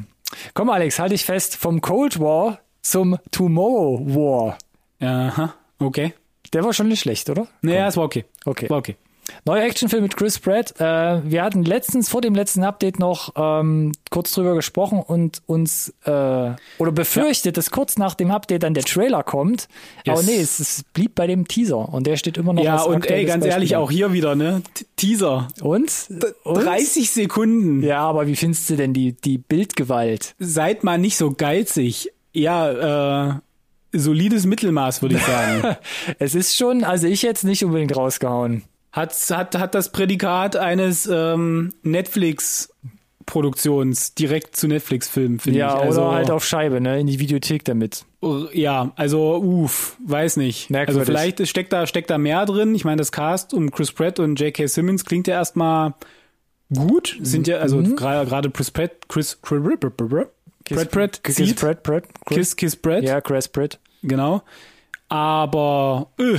Komm, 0.55 0.71
Alex, 0.71 0.99
halt 0.99 1.13
dich 1.13 1.25
fest. 1.25 1.57
Vom 1.57 1.81
Cold 1.81 2.21
War 2.21 2.61
zum 2.83 3.19
Tomorrow 3.31 4.01
War. 4.15 4.59
Aha, 5.01 5.55
okay. 5.79 6.15
Der 6.53 6.65
war 6.65 6.73
schon 6.73 6.89
nicht 6.89 7.01
schlecht, 7.01 7.31
oder? 7.31 7.47
Naja, 7.63 7.89
es 7.89 7.97
war 7.97 8.05
okay. 8.05 8.25
Okay. 8.45 8.69
War 8.69 8.79
okay. 8.79 8.97
Neuer 9.45 9.65
Actionfilm 9.65 10.03
mit 10.03 10.17
Chris 10.17 10.39
Pratt. 10.39 10.75
Äh, 10.81 11.21
wir 11.31 11.43
hatten 11.43 11.65
letztens 11.65 12.09
vor 12.09 12.21
dem 12.21 12.35
letzten 12.35 12.63
Update 12.65 12.99
noch 12.99 13.33
ähm, 13.37 13.93
kurz 14.11 14.33
drüber 14.33 14.55
gesprochen 14.55 15.01
und 15.01 15.43
uns 15.47 15.93
äh, 16.05 16.11
oder 16.11 16.93
befürchtet, 16.93 17.57
dass 17.57 17.71
kurz 17.71 17.97
nach 17.99 18.15
dem 18.15 18.31
Update 18.31 18.63
dann 18.63 18.75
der 18.75 18.85
Trailer 18.85 19.23
kommt. 19.23 19.69
Yes. 20.05 20.19
Aber 20.19 20.23
nee, 20.23 20.37
es, 20.41 20.61
es 20.61 20.85
blieb 20.93 21.15
bei 21.15 21.27
dem 21.27 21.47
Teaser 21.49 21.89
und 21.89 22.07
der 22.07 22.17
steht 22.17 22.37
immer 22.39 22.53
noch 22.53 22.63
Ja, 22.63 22.83
und 22.83 23.07
ey, 23.11 23.25
ganz 23.25 23.43
Beispiel 23.45 23.53
ehrlich, 23.53 23.77
auch 23.77 23.91
hier 23.91 24.13
wieder, 24.13 24.35
ne? 24.35 24.63
T- 24.75 24.85
Teaser. 24.97 25.49
Und? 25.61 25.93
und? 26.45 26.65
30 26.65 27.11
Sekunden. 27.11 27.83
Ja, 27.83 28.01
aber 28.03 28.27
wie 28.27 28.37
findest 28.37 28.69
du 28.71 28.77
denn 28.77 28.93
die, 28.93 29.13
die 29.13 29.39
Bildgewalt? 29.39 30.35
Seid 30.39 30.85
mal 30.85 30.99
nicht 30.99 31.17
so 31.17 31.33
geizig. 31.33 32.11
Ja, 32.33 33.31
äh, 33.31 33.35
solides 33.93 34.47
Mittelmaß, 34.47 35.03
würde 35.03 35.17
ich 35.17 35.23
sagen. 35.25 35.77
Es 36.19 36.35
ist 36.35 36.57
schon, 36.57 36.85
also 36.85 37.07
ich 37.07 37.23
jetzt 37.23 37.45
nicht 37.45 37.65
unbedingt 37.65 37.97
rausgehauen. 37.97 38.63
Hat, 38.93 39.15
hat, 39.31 39.59
hat 39.59 39.75
das 39.75 39.93
Prädikat 39.93 40.57
eines 40.57 41.07
ähm, 41.11 41.73
Netflix-Produktions 41.83 44.15
direkt 44.15 44.57
zu 44.57 44.67
Netflix-Filmen, 44.69 45.39
finde 45.39 45.59
Ja, 45.61 45.77
ich. 45.77 45.83
Also, 45.83 46.03
oder 46.03 46.13
halt 46.13 46.31
auf 46.31 46.45
Scheibe, 46.45 46.81
ne, 46.81 46.99
in 47.01 47.07
die 47.07 47.19
Videothek 47.21 47.65
damit. 47.65 48.05
Ja, 48.53 48.93
also, 48.97 49.37
uff, 49.37 49.97
weiß 50.07 50.37
nicht. 50.37 50.71
Merkwürdig. 50.71 51.01
Also 51.01 51.13
vielleicht 51.13 51.47
steckt 51.49 51.73
da, 51.73 51.87
steckt 51.87 52.11
da 52.11 52.19
mehr 52.19 52.45
drin. 52.47 52.75
Ich 52.75 52.85
meine, 52.85 52.99
das 52.99 53.13
Cast 53.13 53.55
um 53.55 53.71
Chris 53.71 53.93
Pratt 53.93 54.19
und 54.19 54.39
J.K. 54.41 54.67
Simmons 54.67 55.05
klingt 55.05 55.27
ja 55.27 55.35
erstmal 55.35 55.95
gut. 56.75 57.19
Sind 57.23 57.47
ja, 57.49 57.59
also 57.59 57.79
Mhm. 57.79 57.97
gerade 57.97 58.51
Chris 58.51 58.71
Pratt, 58.71 58.93
Chris, 59.09 59.37
Pratt, 59.41 59.81
Pratt, 60.91 61.25
Kiss. 61.25 61.55
Pratt, 61.55 61.83
Pratt, 61.83 62.05
Chris, 62.27 62.37
Kiss, 62.37 62.57
Kiss 62.57 62.77
Pratt, 62.77 63.03
Ja, 63.05 63.21
Chris 63.21 63.49
Pratt. 63.49 63.79
genau. 64.03 64.43
Aber, 65.09 66.09
äh, 66.19 66.39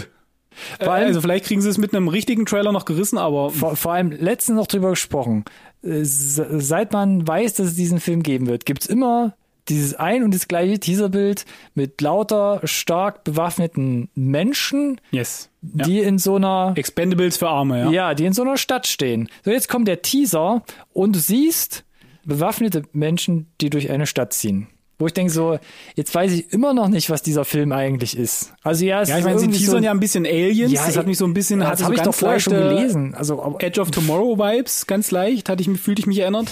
Vor 0.82 0.94
allem- 0.94 1.08
also 1.08 1.22
vielleicht 1.22 1.46
kriegen 1.46 1.62
sie 1.62 1.70
es 1.70 1.78
mit 1.78 1.94
einem 1.94 2.08
richtigen 2.08 2.46
Trailer 2.46 2.72
noch 2.72 2.86
gerissen, 2.86 3.18
aber 3.18 3.50
Vor, 3.50 3.76
vor 3.76 3.94
allem 3.94 4.12
letztens 4.12 4.56
noch 4.58 4.68
drüber 4.68 4.90
gesprochen. 4.92 5.46
Äh, 5.84 6.04
se- 6.04 6.60
Seit 6.62 6.94
man 6.94 7.28
weiß, 7.28 7.54
dass 7.56 7.68
es 7.68 7.76
diesen 7.76 8.00
Film 8.00 8.24
geben 8.24 8.48
wird, 8.48 8.66
gibt's 8.66 8.86
immer 8.86 9.36
dieses 9.70 9.94
ein 9.94 10.24
und 10.24 10.34
das 10.34 10.48
gleiche 10.48 10.80
Teaserbild 10.80 11.46
mit 11.76 12.02
lauter 12.02 12.62
stark 12.64 13.24
bewaffneten 13.24 14.10
Menschen, 14.16 15.00
yes. 15.12 15.50
Ja. 15.62 15.86
die 15.86 16.00
in 16.00 16.18
so 16.18 16.36
einer 16.38 16.74
Expendables 16.76 17.38
für 17.38 17.48
Arme, 17.48 17.80
ja. 17.80 17.92
ja, 17.92 18.14
die 18.16 18.26
in 18.26 18.34
so 18.34 18.42
einer 18.42 18.58
Stadt 18.58 18.88
stehen. 18.88 19.30
So, 19.46 19.52
jetzt 19.52 19.70
kommt 19.70 19.88
der 19.88 20.02
Teaser 20.02 20.64
und 20.94 21.16
du 21.16 21.20
siehst 21.20 21.86
bewaffnete 22.26 22.84
Menschen, 22.92 23.48
die 23.62 23.70
durch 23.70 23.92
eine 23.92 24.08
Stadt 24.08 24.34
ziehen. 24.34 24.68
Wo 25.02 25.08
ich 25.08 25.14
denke 25.14 25.34
so, 25.34 25.58
jetzt 25.96 26.14
weiß 26.14 26.32
ich 26.32 26.54
immer 26.54 26.74
noch 26.76 26.88
nicht, 26.88 27.10
was 27.10 27.24
dieser 27.24 27.44
Film 27.44 27.72
eigentlich 27.72 28.16
ist. 28.16 28.54
Also 28.64 28.86
ja, 28.86 29.02
es 29.02 29.10
Ja, 29.10 29.18
ich 29.18 29.24
meine, 29.26 29.40
sie 29.40 29.48
teasern 29.48 29.80
so, 29.80 29.86
ja 29.86 29.90
ein 29.92 30.00
bisschen 30.00 30.26
Aliens. 30.28 30.72
Ja, 30.72 30.86
das 30.86 30.96
hat 30.96 31.08
mich 31.08 31.18
so 31.18 31.26
ein 31.26 31.34
bisschen, 31.34 31.60
das 31.60 31.70
hatte 31.70 31.84
habe 31.86 31.96
so 31.96 32.02
ich 32.02 32.06
doch 32.06 32.14
vorher 32.14 32.40
schon 32.40 32.54
gelesen. 32.54 33.16
Also, 33.16 33.56
Edge 33.60 33.82
of 33.82 33.90
Tomorrow 33.90 34.38
Vibes, 34.38 34.86
ganz 34.86 35.10
leicht, 35.10 35.50
hatte 35.50 35.62
ich, 35.62 35.68
mich- 35.68 35.82
fühlte 35.82 36.02
ich 36.02 36.06
mich 36.06 36.20
erinnert. 36.20 36.50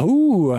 oh, 0.00 0.56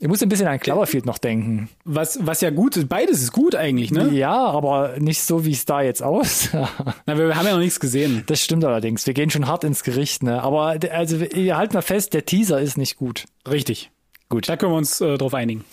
ich 0.00 0.08
muss 0.08 0.22
ein 0.22 0.28
bisschen 0.28 0.46
an 0.48 0.58
Cloverfield 0.58 1.06
noch 1.06 1.18
denken. 1.18 1.68
Was, 1.84 2.18
was 2.20 2.40
ja 2.40 2.50
gut 2.50 2.76
ist, 2.76 2.88
beides 2.88 3.22
ist 3.22 3.32
gut 3.32 3.54
eigentlich, 3.54 3.90
ne? 3.90 4.10
Ja, 4.12 4.34
aber 4.34 4.94
nicht 4.98 5.22
so, 5.22 5.44
wie 5.44 5.52
es 5.52 5.64
da 5.66 5.82
jetzt 5.82 6.02
aussah. 6.02 6.68
Na, 7.06 7.16
wir 7.16 7.34
haben 7.36 7.46
ja 7.46 7.52
noch 7.52 7.58
nichts 7.60 7.78
gesehen. 7.80 8.22
Das 8.26 8.40
stimmt 8.40 8.64
allerdings. 8.64 9.06
Wir 9.06 9.14
gehen 9.14 9.30
schon 9.30 9.46
hart 9.46 9.64
ins 9.64 9.82
Gericht, 9.82 10.22
ne? 10.22 10.42
Aber 10.42 10.76
also 10.92 11.16
ihr 11.18 11.56
halt 11.56 11.72
mal 11.74 11.82
fest, 11.82 12.12
der 12.14 12.24
Teaser 12.26 12.60
ist 12.60 12.76
nicht 12.78 12.96
gut. 12.96 13.24
Richtig. 13.48 13.90
Gut. 14.28 14.48
Da 14.48 14.56
können 14.56 14.72
wir 14.72 14.78
uns 14.78 15.00
äh, 15.00 15.16
drauf 15.16 15.32
einigen. 15.34 15.64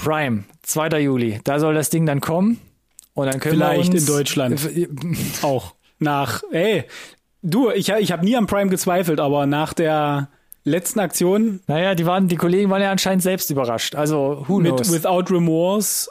Prime, 0.00 0.44
2. 0.62 1.00
Juli. 1.00 1.40
Da 1.44 1.58
soll 1.58 1.74
das 1.74 1.90
Ding 1.90 2.06
dann 2.06 2.20
kommen. 2.20 2.58
Und 3.12 3.26
dann 3.26 3.38
können 3.38 3.56
Vielleicht 3.56 3.92
wir 3.92 3.94
uns, 3.94 4.08
in 4.08 4.14
Deutschland. 4.14 4.70
Auch 5.42 5.74
nach, 5.98 6.42
ey, 6.52 6.84
du, 7.42 7.70
ich, 7.70 7.90
ich 7.90 8.10
habe 8.10 8.24
nie 8.24 8.36
am 8.36 8.46
Prime 8.46 8.70
gezweifelt, 8.70 9.20
aber 9.20 9.44
nach 9.44 9.74
der 9.74 10.28
letzten 10.64 11.00
Aktion 11.00 11.60
Naja, 11.66 11.94
die 11.94 12.06
waren, 12.06 12.28
die 12.28 12.36
Kollegen 12.36 12.70
waren 12.70 12.80
ja 12.80 12.90
anscheinend 12.90 13.22
selbst 13.22 13.50
überrascht. 13.50 13.94
Also, 13.94 14.44
who 14.48 14.58
mit 14.58 14.76
knows? 14.76 14.90
Without 14.90 15.34
Remorse. 15.34 16.08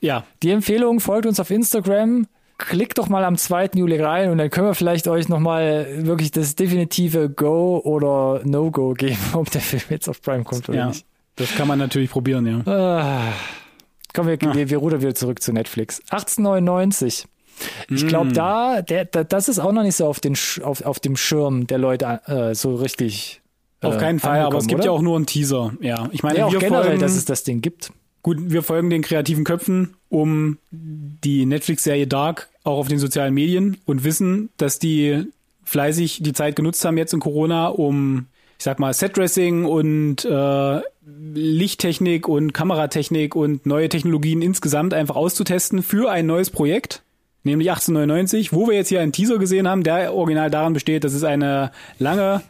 Ja, 0.00 0.24
Die 0.42 0.50
Empfehlung, 0.50 1.00
folgt 1.00 1.26
uns 1.26 1.38
auf 1.38 1.50
Instagram. 1.50 2.26
Klickt 2.56 2.96
doch 2.96 3.08
mal 3.08 3.24
am 3.24 3.36
2. 3.36 3.70
Juli 3.74 4.00
rein 4.00 4.30
und 4.30 4.38
dann 4.38 4.48
können 4.48 4.68
wir 4.68 4.74
vielleicht 4.74 5.06
euch 5.08 5.28
nochmal 5.28 5.86
wirklich 6.06 6.30
das 6.30 6.56
definitive 6.56 7.28
Go 7.28 7.80
oder 7.84 8.40
No-Go 8.44 8.94
geben, 8.94 9.18
ob 9.34 9.50
der 9.50 9.60
Film 9.60 9.82
jetzt 9.90 10.08
auf 10.08 10.22
Prime 10.22 10.44
kommt 10.44 10.68
oder 10.68 10.78
ja. 10.78 10.86
nicht. 10.86 11.04
Das 11.40 11.54
kann 11.54 11.66
man 11.66 11.78
natürlich 11.78 12.10
probieren, 12.10 12.46
ja. 12.46 12.70
Ah. 12.70 13.32
Komm, 14.12 14.26
wir, 14.26 14.38
wir, 14.38 14.68
wir 14.68 14.78
rudern 14.78 15.00
wieder 15.00 15.14
zurück 15.14 15.40
zu 15.40 15.54
Netflix. 15.54 16.00
1899. 16.10 17.26
Ich 17.88 18.06
glaube, 18.06 18.32
da, 18.32 18.82
der, 18.82 19.06
da, 19.06 19.24
das 19.24 19.48
ist 19.48 19.58
auch 19.58 19.72
noch 19.72 19.82
nicht 19.82 19.96
so 19.96 20.06
auf, 20.06 20.20
den, 20.20 20.36
auf, 20.62 20.84
auf 20.84 21.00
dem 21.00 21.16
Schirm 21.16 21.66
der 21.66 21.78
Leute 21.78 22.20
äh, 22.26 22.54
so 22.54 22.74
richtig. 22.74 23.40
Auf 23.80 23.96
äh, 23.96 23.98
keinen 23.98 24.18
Fall, 24.18 24.40
aber 24.40 24.58
es 24.58 24.66
gibt 24.66 24.80
oder? 24.80 24.86
ja 24.86 24.90
auch 24.92 25.00
nur 25.00 25.16
einen 25.16 25.24
Teaser. 25.24 25.72
Ja, 25.80 26.10
ich 26.12 26.22
meine, 26.22 26.40
ja, 26.40 26.46
auch 26.46 26.52
wir 26.52 26.58
generell, 26.58 26.84
folgen, 26.84 27.00
dass 27.00 27.16
es 27.16 27.24
das 27.24 27.42
Ding 27.42 27.62
gibt. 27.62 27.90
gut, 28.22 28.36
wir 28.40 28.62
folgen 28.62 28.90
den 28.90 29.00
kreativen 29.00 29.44
Köpfen 29.44 29.94
um 30.10 30.58
die 30.70 31.46
Netflix-Serie 31.46 32.06
Dark 32.06 32.50
auch 32.64 32.78
auf 32.78 32.88
den 32.88 32.98
sozialen 32.98 33.32
Medien 33.32 33.78
und 33.86 34.04
wissen, 34.04 34.50
dass 34.58 34.78
die 34.78 35.24
fleißig 35.64 36.22
die 36.22 36.34
Zeit 36.34 36.56
genutzt 36.56 36.84
haben 36.84 36.98
jetzt 36.98 37.14
in 37.14 37.20
Corona, 37.20 37.68
um, 37.68 38.26
ich 38.58 38.64
sag 38.64 38.78
mal, 38.78 38.92
Setdressing 38.92 39.64
und 39.64 40.24
äh, 40.26 40.80
Lichttechnik 41.34 42.28
und 42.28 42.52
Kameratechnik 42.52 43.34
und 43.36 43.66
neue 43.66 43.88
Technologien 43.88 44.42
insgesamt 44.42 44.94
einfach 44.94 45.16
auszutesten 45.16 45.82
für 45.82 46.10
ein 46.10 46.26
neues 46.26 46.50
Projekt. 46.50 47.02
Nämlich 47.42 47.70
1899, 47.70 48.52
wo 48.52 48.68
wir 48.68 48.74
jetzt 48.74 48.88
hier 48.88 49.00
einen 49.00 49.12
Teaser 49.12 49.38
gesehen 49.38 49.66
haben, 49.66 49.82
der 49.82 50.14
original 50.14 50.50
daran 50.50 50.74
besteht, 50.74 51.04
dass 51.04 51.14
es 51.14 51.24
eine 51.24 51.72
lange 51.98 52.42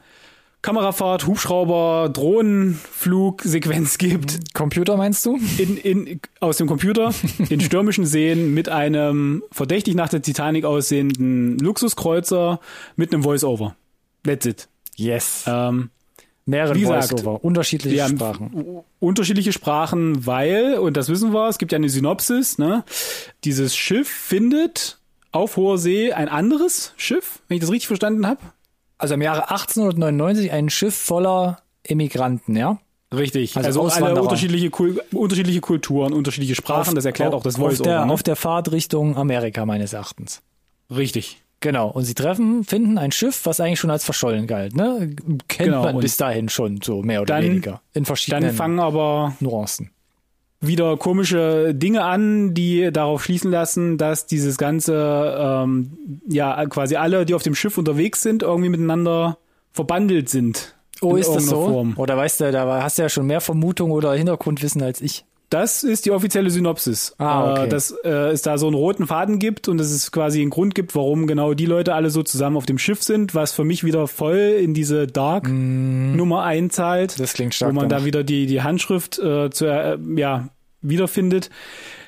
Kamerafahrt, 0.63 1.27
Hubschrauber, 1.27 2.11
Drohnenflugsequenz 2.13 3.97
gibt 3.97 4.53
Computer 4.53 4.97
meinst 4.99 5.25
du? 5.25 5.39
in, 5.57 5.77
in, 5.79 6.21
aus 6.41 6.59
dem 6.59 6.67
Computer 6.67 7.15
in 7.49 7.61
stürmischen 7.61 8.05
Seen 8.05 8.53
mit 8.53 8.69
einem 8.69 9.43
verdächtig 9.51 9.95
nach 9.95 10.11
der 10.11 10.21
Titanic 10.21 10.67
aussehenden 10.67 11.59
Luxuskreuzer 11.59 12.61
mit 12.97 13.13
einem 13.13 13.23
Voice-Over. 13.23 13.75
That's 14.23 14.45
it. 14.45 14.69
Yes. 14.97 15.45
Ähm, 15.47 15.91
Mehrere 16.51 16.75
wie 16.75 16.81
gesagt, 16.81 17.11
Voice-Over, 17.11 17.43
unterschiedliche 17.45 17.97
wir 17.97 18.05
haben 18.05 18.17
Sprachen. 18.17 18.83
unterschiedliche 18.99 19.53
Sprachen, 19.53 20.27
weil, 20.27 20.75
und 20.79 20.97
das 20.97 21.09
wissen 21.09 21.33
wir, 21.33 21.49
es 21.49 21.59
gibt 21.59 21.73
ja 21.73 21.77
eine 21.77 21.89
Synopsis, 21.89 22.59
ne? 22.59 22.85
Dieses 23.45 23.75
Schiff 23.77 24.09
findet 24.09 24.99
auf 25.33 25.57
hoher 25.57 25.79
See 25.79 26.13
ein 26.13 26.29
anderes 26.29 26.93
Schiff, 26.97 27.41
wenn 27.49 27.57
ich 27.57 27.61
das 27.63 27.71
richtig 27.71 27.87
verstanden 27.87 28.27
habe. 28.27 28.41
Also 28.99 29.15
im 29.15 29.23
Jahre 29.23 29.51
1899 29.51 30.53
ein 30.53 30.69
Schiff 30.69 30.95
voller 30.95 31.59
Immigranten, 31.85 32.57
ja? 32.57 32.79
Richtig. 33.13 33.57
Also 33.57 33.83
Also, 33.83 34.05
alle 34.05 34.21
unterschiedliche, 34.23 34.71
Kul 34.71 35.03
unterschiedliche 35.13 35.61
Kulturen, 35.61 36.13
unterschiedliche 36.13 36.55
Sprachen. 36.55 36.95
das 36.95 37.05
erklärt 37.05 37.35
auch 37.35 37.43
das 37.43 37.57
auf 37.57 37.61
Voice-Over. 37.63 37.91
der, 37.91 38.05
ne? 38.07 38.13
auf 38.13 38.23
der 38.23 38.37
Fahrt 38.37 38.71
Richtung 38.71 39.17
Amerika 39.17 39.67
meines 39.67 39.93
Erachtens. 39.93 40.43
Richtig. 40.95 41.43
Genau. 41.61 41.89
Und 41.91 42.05
sie 42.05 42.15
treffen, 42.15 42.65
finden 42.65 42.97
ein 42.97 43.13
Schiff, 43.13 43.43
was 43.45 43.61
eigentlich 43.61 43.79
schon 43.79 43.91
als 43.91 44.05
verschollen 44.05 44.47
galt. 44.47 44.75
Ne? 44.75 45.15
Kennt 45.49 45.69
Genau, 45.69 45.83
man 45.83 45.99
bis 45.99 46.17
dahin 46.17 46.49
schon 46.49 46.81
so 46.83 47.03
mehr 47.03 47.21
oder 47.23 47.35
dann- 47.35 47.45
weniger. 47.45 47.83
In 47.93 48.05
verschiedenen 48.07 48.45
Dann 48.45 48.55
fangen 48.55 48.81
aber 48.81 49.35
Nuancen. 49.41 49.91
wieder 50.63 50.97
komische 50.97 51.75
Dinge 51.75 52.03
an, 52.05 52.55
die 52.55 52.91
darauf 52.93 53.25
schließen 53.25 53.51
lassen, 53.51 53.99
dass 53.99 54.27
dieses 54.27 54.57
ganze, 54.59 55.37
ähm, 55.39 55.99
ja, 56.29 56.65
quasi 56.67 56.97
alle, 56.97 57.27
die 57.27 57.35
auf 57.35 57.43
dem 57.43 57.55
Schiff 57.55 57.77
unterwegs 57.79 58.23
sind, 58.23 58.43
irgendwie 58.43 58.71
miteinander 58.71 59.37
verbandelt 59.73 60.29
sind. 60.29 60.75
Oh, 61.03 61.17
ist 61.17 61.33
das 61.35 61.47
so? 61.47 61.67
Form. 61.69 61.95
Oder 61.97 62.17
weißt 62.17 62.41
du, 62.41 62.53
da 62.53 62.83
hast 62.83 62.99
du 62.99 63.03
ja 63.03 63.09
schon 63.09 63.27
mehr 63.27 63.41
Vermutung 63.41 63.91
oder 63.91 64.13
Hintergrundwissen 64.15 64.83
als 64.83 65.01
ich. 65.01 65.25
Das 65.51 65.83
ist 65.83 66.07
die 66.07 66.13
offizielle 66.13 66.49
Synopsis. 66.49 67.15
Ah, 67.19 67.51
okay. 67.53 67.65
Äh, 67.65 67.69
dass 67.69 67.91
äh, 68.05 68.09
es 68.31 68.43
da 68.43 68.57
so 68.57 68.67
einen 68.69 68.77
roten 68.77 69.07
Faden 69.09 69.41
gibt 69.41 69.67
und 69.69 69.79
dass 69.79 69.91
es 69.91 70.13
quasi 70.13 70.41
einen 70.41 70.51
Grund 70.51 70.77
gibt, 70.77 70.95
warum 70.95 71.27
genau 71.27 71.55
die 71.55 71.67
Leute 71.67 71.95
alle 71.95 72.11
so 72.11 72.23
zusammen 72.23 72.57
auf 72.57 72.67
dem 72.67 72.79
Schiff 72.79 73.03
sind, 73.03 73.35
was 73.35 73.53
für 73.53 73.65
mich 73.65 73.83
wieder 73.83 74.07
voll 74.07 74.37
in 74.63 74.75
diese 74.75 75.09
Dark-Nummer 75.09 76.45
einzahlt. 76.45 77.17
Mhm. 77.17 77.21
Das 77.23 77.33
klingt 77.35 77.55
stark 77.55 77.73
Wo 77.73 77.75
man 77.75 77.89
danach. 77.89 78.03
da 78.03 78.07
wieder 78.07 78.23
die, 78.25 78.47
die 78.47 78.63
Handschrift 78.63 79.19
äh, 79.19 79.51
zu, 79.51 79.67
äh, 79.67 79.99
ja, 80.17 80.49
wiederfindet. 80.83 81.51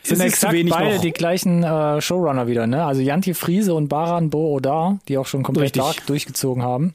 sind 0.05 0.19
Es 0.21 0.25
exakt 0.25 0.53
wenig 0.53 0.73
beide 0.73 0.95
noch. 0.95 1.03
die 1.03 1.11
gleichen 1.13 1.65
äh, 1.65 2.01
Showrunner 2.01 2.47
wieder, 2.47 2.67
ne? 2.67 2.85
Also 2.85 3.03
Janti 3.03 3.35
Friese 3.35 3.75
und 3.75 3.89
Baran 3.89 4.31
Bo-Odar, 4.31 5.01
die 5.09 5.19
auch 5.19 5.27
schon 5.27 5.43
komplett 5.43 5.65
Richtig. 5.77 5.83
Dark 5.83 6.07
durchgezogen 6.07 6.63
haben, 6.63 6.95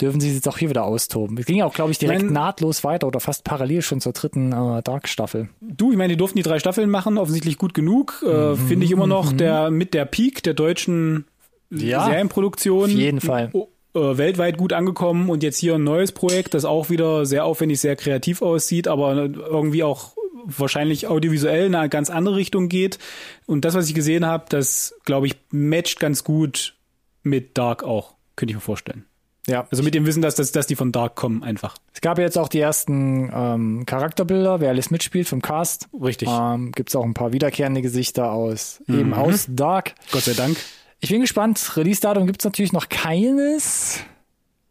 dürfen 0.00 0.20
sie 0.20 0.32
jetzt 0.34 0.48
auch 0.48 0.58
hier 0.58 0.70
wieder 0.70 0.84
austoben. 0.84 1.36
Es 1.38 1.46
ging 1.46 1.56
ja 1.56 1.64
auch, 1.66 1.74
glaube 1.74 1.90
ich, 1.92 1.98
direkt 1.98 2.22
Mein- 2.24 2.32
nahtlos 2.32 2.84
weiter 2.84 3.06
oder 3.06 3.20
fast 3.20 3.44
parallel 3.44 3.82
schon 3.82 4.00
zur 4.00 4.12
dritten 4.12 4.52
äh, 4.52 4.82
Dark-Staffel. 4.82 5.48
Du, 5.60 5.90
ich 5.92 5.98
meine, 5.98 6.12
die 6.12 6.16
durften 6.16 6.36
die 6.36 6.42
drei 6.42 6.58
Staffeln 6.58 6.90
machen, 6.90 7.18
offensichtlich 7.18 7.58
gut 7.58 7.74
genug. 7.74 8.22
Äh, 8.26 8.56
Finde 8.56 8.84
ich 8.86 8.92
immer 8.92 9.06
noch 9.06 9.32
der 9.32 9.70
mit 9.70 9.94
der 9.94 10.04
Peak 10.04 10.42
der 10.42 10.54
deutschen 10.54 11.24
Ja, 11.70 12.04
Serienproduktion. 12.06 12.84
auf 12.84 12.90
jeden 12.90 13.20
Fall. 13.20 13.50
o- 13.52 13.68
Äh, 13.92 14.18
weltweit 14.18 14.56
gut 14.56 14.72
angekommen 14.72 15.28
und 15.30 15.42
jetzt 15.42 15.56
hier 15.58 15.74
ein 15.74 15.82
neues 15.82 16.12
Projekt, 16.12 16.54
das 16.54 16.64
auch 16.64 16.90
wieder 16.90 17.26
sehr 17.26 17.44
aufwendig, 17.44 17.80
sehr 17.80 17.96
kreativ 17.96 18.40
aussieht, 18.40 18.86
aber 18.86 19.16
irgendwie 19.16 19.82
auch 19.82 20.12
wahrscheinlich 20.44 21.08
audiovisuell 21.08 21.66
in 21.66 21.74
eine 21.74 21.88
ganz 21.88 22.08
andere 22.08 22.36
Richtung 22.36 22.68
geht. 22.68 22.98
Und 23.46 23.64
das, 23.64 23.74
was 23.74 23.88
ich 23.88 23.94
gesehen 23.94 24.24
habe, 24.24 24.44
das, 24.48 24.94
glaube 25.04 25.26
ich, 25.26 25.34
matcht 25.50 25.98
ganz 25.98 26.22
gut 26.22 26.76
mit 27.24 27.58
Dark 27.58 27.82
auch, 27.82 28.14
könnte 28.36 28.52
ich 28.52 28.56
mir 28.56 28.60
vorstellen. 28.62 29.06
Ja, 29.46 29.66
Also 29.70 29.82
mit 29.82 29.94
dem 29.94 30.06
Wissen, 30.06 30.22
dass, 30.22 30.34
dass, 30.34 30.52
dass 30.52 30.66
die 30.66 30.76
von 30.76 30.92
Dark 30.92 31.14
kommen 31.16 31.42
einfach. 31.42 31.74
es 31.94 32.00
gab 32.00 32.18
jetzt 32.18 32.36
auch 32.38 32.48
die 32.48 32.60
ersten 32.60 33.30
ähm, 33.34 33.86
Charakterbilder, 33.86 34.60
wer 34.60 34.68
alles 34.68 34.90
mitspielt 34.90 35.26
vom 35.28 35.40
Cast. 35.42 35.88
Richtig. 36.00 36.28
Ähm, 36.30 36.72
Gibt 36.72 36.90
es 36.90 36.96
auch 36.96 37.04
ein 37.04 37.14
paar 37.14 37.32
wiederkehrende 37.32 37.82
Gesichter 37.82 38.32
aus, 38.32 38.82
eben 38.88 39.14
aus 39.14 39.46
Dark. 39.48 39.94
Gott 40.12 40.22
sei 40.22 40.34
Dank. 40.34 40.56
Ich 41.00 41.08
bin 41.10 41.20
gespannt. 41.22 41.76
Release-Datum 41.76 42.26
gibt 42.26 42.42
es 42.42 42.44
natürlich 42.44 42.72
noch 42.72 42.88
keines. 42.90 44.00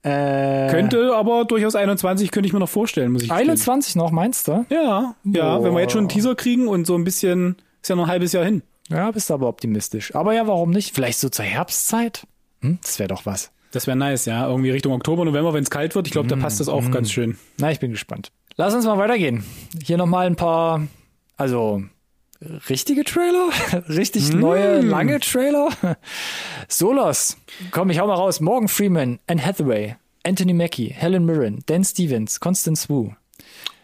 Äh, 0.04 0.70
Könnte 0.70 1.14
aber 1.16 1.44
durchaus 1.44 1.76
21 1.76 2.32
könnte 2.32 2.48
ich 2.48 2.54
mir 2.54 2.60
noch 2.60 2.70
vorstellen, 2.70 3.12
muss 3.12 3.24
ich 3.24 3.30
gestehen. 3.30 3.50
21 3.50 3.96
noch, 3.96 4.12
meinst 4.12 4.48
du? 4.48 4.66
Ja, 4.70 5.16
ja, 5.26 5.62
wenn 5.64 5.74
wir 5.74 5.82
jetzt 5.82 5.92
schon 5.92 6.00
einen 6.02 6.10
Teaser 6.10 6.36
kriegen 6.36 6.68
und 6.70 6.88
so 6.88 6.96
ein 6.96 7.04
bisschen, 7.04 7.58
ist 7.82 7.90
ja 7.90 7.96
noch 7.98 8.04
ein 8.06 8.10
halbes 8.10 8.32
Jahr 8.32 8.46
hin. 8.46 8.62
Ja, 8.88 9.12
bist 9.12 9.30
aber 9.30 9.48
optimistisch. 9.50 10.16
Aber 10.16 10.34
ja, 10.34 10.48
warum 10.48 10.70
nicht? 10.70 10.96
Vielleicht 10.96 11.20
so 11.20 11.28
zur 11.30 11.44
Herbstzeit? 11.46 12.26
Hm, 12.62 12.80
das 12.82 12.98
wäre 13.00 13.10
doch 13.10 13.26
was. 13.26 13.52
Das 13.72 13.86
wäre 13.88 13.98
nice, 13.98 14.26
ja. 14.26 14.48
Irgendwie 14.48 14.72
Richtung 14.72 14.94
Oktober, 14.94 15.26
November, 15.26 15.54
wenn 15.54 15.64
es 15.64 15.70
kalt 15.70 15.96
wird. 15.96 16.08
Ich 16.08 16.14
glaube, 16.14 16.28
da 16.28 16.36
passt 16.36 16.60
das 16.60 16.70
auch 16.70 16.90
ganz 16.92 17.12
schön. 17.12 17.38
Na, 17.58 17.72
ich 17.72 17.80
bin 17.80 17.92
gespannt. 17.92 18.32
Lass 18.56 18.74
uns 18.74 18.86
mal 18.86 18.98
weitergehen. 18.98 19.44
Hier 19.84 19.98
nochmal 19.98 20.26
ein 20.26 20.36
paar, 20.36 20.88
also 21.38 21.84
richtige 22.70 23.04
Trailer? 23.04 23.50
Richtig 23.90 24.34
neue, 24.34 24.82
lange 24.82 25.20
Trailer? 25.20 25.70
Solos. 26.68 27.38
Komm, 27.72 27.90
ich 27.90 28.00
hau 28.00 28.08
mal 28.08 28.16
raus. 28.16 28.40
Morgan 28.40 28.68
Freeman, 28.68 29.20
Anne 29.28 29.46
Hathaway, 29.46 29.96
Anthony 30.26 30.54
Mackie, 30.54 30.88
Helen 30.88 31.26
Mirren, 31.26 31.60
Dan 31.66 31.84
Stevens, 31.84 32.40
Constance 32.40 32.90
Wu. 32.90 33.12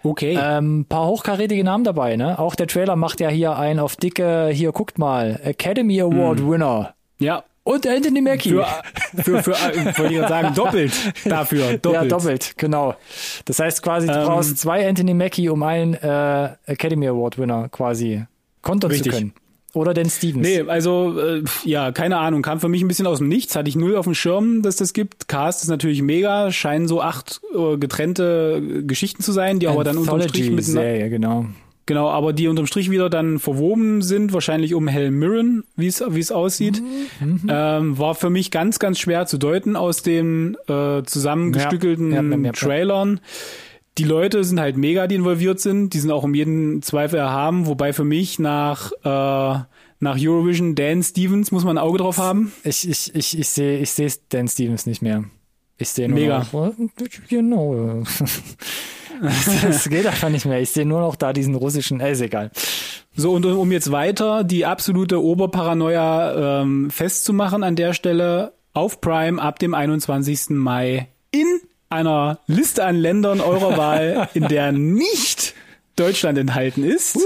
Okay. 0.04 0.38
Ähm, 0.40 0.86
paar 0.88 1.08
hochkarätige 1.08 1.64
Namen 1.64 1.84
dabei, 1.84 2.16
ne? 2.16 2.38
Auch 2.38 2.56
der 2.56 2.68
Trailer 2.68 2.96
macht 2.96 3.20
ja 3.20 3.30
hier 3.30 3.58
ein 3.58 3.80
auf 3.80 3.96
dicke, 3.96 4.50
hier 4.54 4.72
guckt 4.72 5.00
mal, 5.00 5.40
Academy 5.44 6.00
Award 6.02 6.48
Winner. 6.48 6.96
ja. 7.20 7.44
Und 7.66 7.88
Anthony 7.88 8.22
Mackie. 8.22 8.52
Für, 8.52 8.64
für, 9.24 9.44
für, 9.44 9.52
äh, 9.54 9.98
wollte 9.98 10.14
ich 10.14 10.20
sagen, 10.20 10.54
doppelt 10.54 10.94
dafür. 11.26 11.78
Doppelt. 11.82 12.04
Ja, 12.04 12.06
doppelt, 12.06 12.54
genau. 12.58 12.96
Das 13.46 13.58
heißt 13.60 13.82
quasi, 13.82 14.06
du 14.06 14.14
Ähm, 14.14 14.26
brauchst 14.28 14.60
zwei 14.60 14.88
Anthony 14.88 15.16
Mackie, 15.16 15.50
um 15.50 15.64
einen 15.64 15.96
äh, 15.96 16.50
Academy 16.68 17.08
Award 17.08 17.40
Winner 17.40 17.68
quasi 17.70 18.24
kontern 18.62 18.92
Richtig. 18.92 19.12
zu 19.12 19.18
können. 19.18 19.34
Oder 19.74 19.96
den 19.96 20.10
Stevens. 20.12 20.48
Nee, 20.48 20.62
also, 20.62 21.20
äh, 21.20 21.44
ja, 21.64 21.92
keine 21.92 22.18
Ahnung. 22.18 22.44
Kam 22.44 22.60
für 22.60 22.70
mich 22.70 22.84
ein 22.84 22.88
bisschen 22.88 23.08
aus 23.08 23.18
dem 23.18 23.30
Nichts. 23.30 23.56
Hatte 23.56 23.68
ich 23.68 23.76
null 23.76 23.96
auf 23.96 24.06
dem 24.06 24.14
Schirm, 24.14 24.62
dass 24.62 24.76
das 24.76 24.94
gibt. 24.94 25.28
Cast 25.28 25.64
ist 25.64 25.70
natürlich 25.70 26.04
mega. 26.04 26.52
Scheinen 26.52 26.88
so 26.88 27.02
acht 27.02 27.42
äh, 27.54 27.78
getrennte 27.78 28.84
Geschichten 28.86 29.24
zu 29.24 29.32
sein, 29.32 29.60
die 29.60 29.68
aber 29.68 29.84
dann 29.84 29.98
unterm 29.98 30.22
Strich 30.22 30.52
miteinander, 30.52 30.82
Serie, 30.82 31.10
genau. 31.10 31.48
Genau, 31.88 32.10
aber 32.10 32.34
die 32.34 32.48
unterm 32.48 32.66
Strich 32.66 32.90
wieder 32.90 33.10
dann 33.12 33.38
verwoben 33.38 34.02
sind, 34.02 34.34
wahrscheinlich 34.34 34.74
um 34.74 34.88
Helen 34.88 35.14
Mirren, 35.20 35.64
wie 35.76 35.86
es 35.86 36.04
wie 36.10 36.20
es 36.20 36.32
aussieht, 36.32 36.82
Mhm, 37.20 37.42
ähm, 37.48 37.98
war 38.00 38.16
für 38.16 38.32
mich 38.32 38.50
ganz 38.50 38.80
ganz 38.80 38.98
schwer 39.00 39.28
zu 39.28 39.38
deuten 39.38 39.76
aus 39.76 40.02
den 40.02 40.58
äh, 40.68 41.04
zusammengestückelten 41.04 42.12
Ja, 42.12 42.22
ja, 42.24 42.38
ja. 42.38 42.52
Trailern. 42.54 43.20
Die 44.00 44.04
Leute 44.04 44.44
sind 44.44 44.60
halt 44.60 44.76
mega, 44.78 45.06
die 45.08 45.16
involviert 45.16 45.60
sind, 45.60 45.94
die 45.94 46.00
sind 46.00 46.12
auch 46.12 46.24
um 46.24 46.34
jeden 46.34 46.82
Zweifel 46.82 47.18
erhaben, 47.20 47.68
wobei 47.68 47.94
für 47.94 48.04
mich 48.04 48.40
nach 48.40 48.92
äh, 49.04 49.64
nach 50.00 50.18
Eurovision 50.20 50.76
Dan 50.76 51.04
Stevens 51.04 51.52
muss 51.52 51.64
man 51.64 51.78
ein 51.78 51.84
Auge 51.84 52.00
drauf 52.00 52.18
haben. 52.18 52.52
Ich, 52.64 52.90
ich, 52.90 53.14
ich, 53.16 53.40
ich 53.40 53.48
sehe 53.48 53.80
ich 53.80 53.92
sehe 53.92 54.10
Dan 54.30 54.48
Stevens 54.48 54.86
nicht 54.88 55.02
mehr. 55.02 55.24
Ich 55.78 55.90
sehe 55.90 56.10
nur 56.10 56.18
Mega. 56.20 56.40
noch. 56.52 56.74
Genau. 57.30 58.04
das 59.22 59.90
geht 59.90 60.06
einfach 60.06 60.30
nicht 60.30 60.46
mehr. 60.46 60.62
Ich 60.62 60.72
sehe 60.72 60.86
nur 60.86 61.00
noch 61.00 61.16
da 61.16 61.34
diesen 61.34 61.56
russischen, 61.56 62.00
äh, 62.00 62.12
ist 62.12 62.22
egal. 62.22 62.52
So, 63.16 63.32
und 63.32 63.46
um 63.46 63.72
jetzt 63.72 63.92
weiter 63.92 64.44
die 64.44 64.66
absolute 64.66 65.24
Oberparanoia 65.24 66.62
ähm, 66.62 66.90
festzumachen 66.90 67.64
an 67.64 67.76
der 67.76 67.94
Stelle, 67.94 68.54
auf 68.74 69.00
Prime 69.00 69.42
ab 69.42 69.58
dem 69.60 69.74
21. 69.74 70.50
Mai 70.50 71.08
in 71.32 71.48
einer 71.90 72.40
Liste 72.48 72.84
an 72.84 72.98
Ländern 72.98 73.40
eurer 73.40 73.78
Wahl, 73.78 74.30
in 74.34 74.48
der 74.48 74.72
nicht 74.72 75.54
Deutschland 75.96 76.38
enthalten 76.38 76.84
ist. 76.84 77.18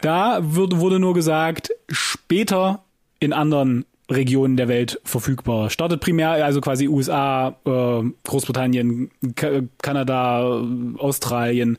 Da 0.00 0.38
wurde, 0.40 0.78
wurde 0.78 1.00
nur 1.00 1.14
gesagt, 1.14 1.70
später 1.88 2.84
in 3.18 3.32
anderen 3.32 3.84
Regionen 4.10 4.56
der 4.56 4.68
Welt 4.68 5.00
verfügbar. 5.04 5.70
Startet 5.70 6.00
primär 6.00 6.30
also 6.44 6.60
quasi 6.60 6.88
USA, 6.88 7.56
äh, 7.64 8.02
Großbritannien, 8.24 9.10
Ka 9.36 9.60
Kanada, 9.80 10.62
Australien. 10.98 11.78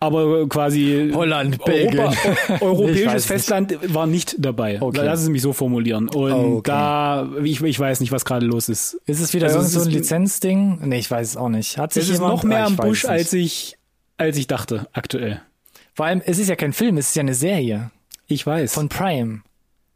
Aber 0.00 0.48
quasi 0.48 1.12
Holland, 1.14 1.64
Belgien. 1.64 2.00
Europa, 2.00 2.18
europäisches 2.60 3.14
nicht. 3.14 3.24
Festland 3.26 3.94
war 3.94 4.08
nicht 4.08 4.34
dabei. 4.38 4.82
Okay. 4.82 5.00
Lass 5.04 5.22
es 5.22 5.28
mich 5.28 5.42
so 5.42 5.52
formulieren. 5.52 6.08
Und 6.08 6.32
Oh, 6.32 6.56
okay. 6.56 6.62
da, 6.64 7.28
ich, 7.44 7.62
ich 7.62 7.78
weiß 7.78 8.00
nicht, 8.00 8.10
was 8.10 8.24
gerade 8.24 8.44
los 8.44 8.68
ist. 8.68 8.94
Ist 9.06 9.20
es 9.20 9.32
wieder 9.32 9.46
Also 9.46 9.60
so 9.62 9.82
ein 9.86 9.92
Lizenzding? 9.92 10.80
Nee, 10.82 10.98
ich 10.98 11.08
weiß 11.08 11.28
es 11.28 11.36
auch 11.36 11.48
nicht. 11.50 11.78
Hat 11.78 11.92
sich 11.92 12.02
Es 12.02 12.08
ist 12.10 12.18
noch 12.18 12.42
mehr 12.42 12.64
Ah, 12.64 12.66
am 12.66 12.74
Busch, 12.76 13.04
als 13.04 13.32
nicht. 13.32 13.44
ich, 13.44 13.78
als 14.18 14.36
ich 14.38 14.48
dachte, 14.48 14.88
aktuell. 14.92 15.40
Vor 15.94 16.06
allem, 16.06 16.20
es 16.26 16.38
ist 16.40 16.48
ja 16.48 16.56
kein 16.56 16.72
Film, 16.72 16.96
es 16.96 17.10
ist 17.10 17.14
ja 17.14 17.20
eine 17.20 17.34
Serie 17.34 17.92
Ich 18.26 18.44
weiß. 18.44 18.74
von 18.74 18.88
Prime. 18.88 19.42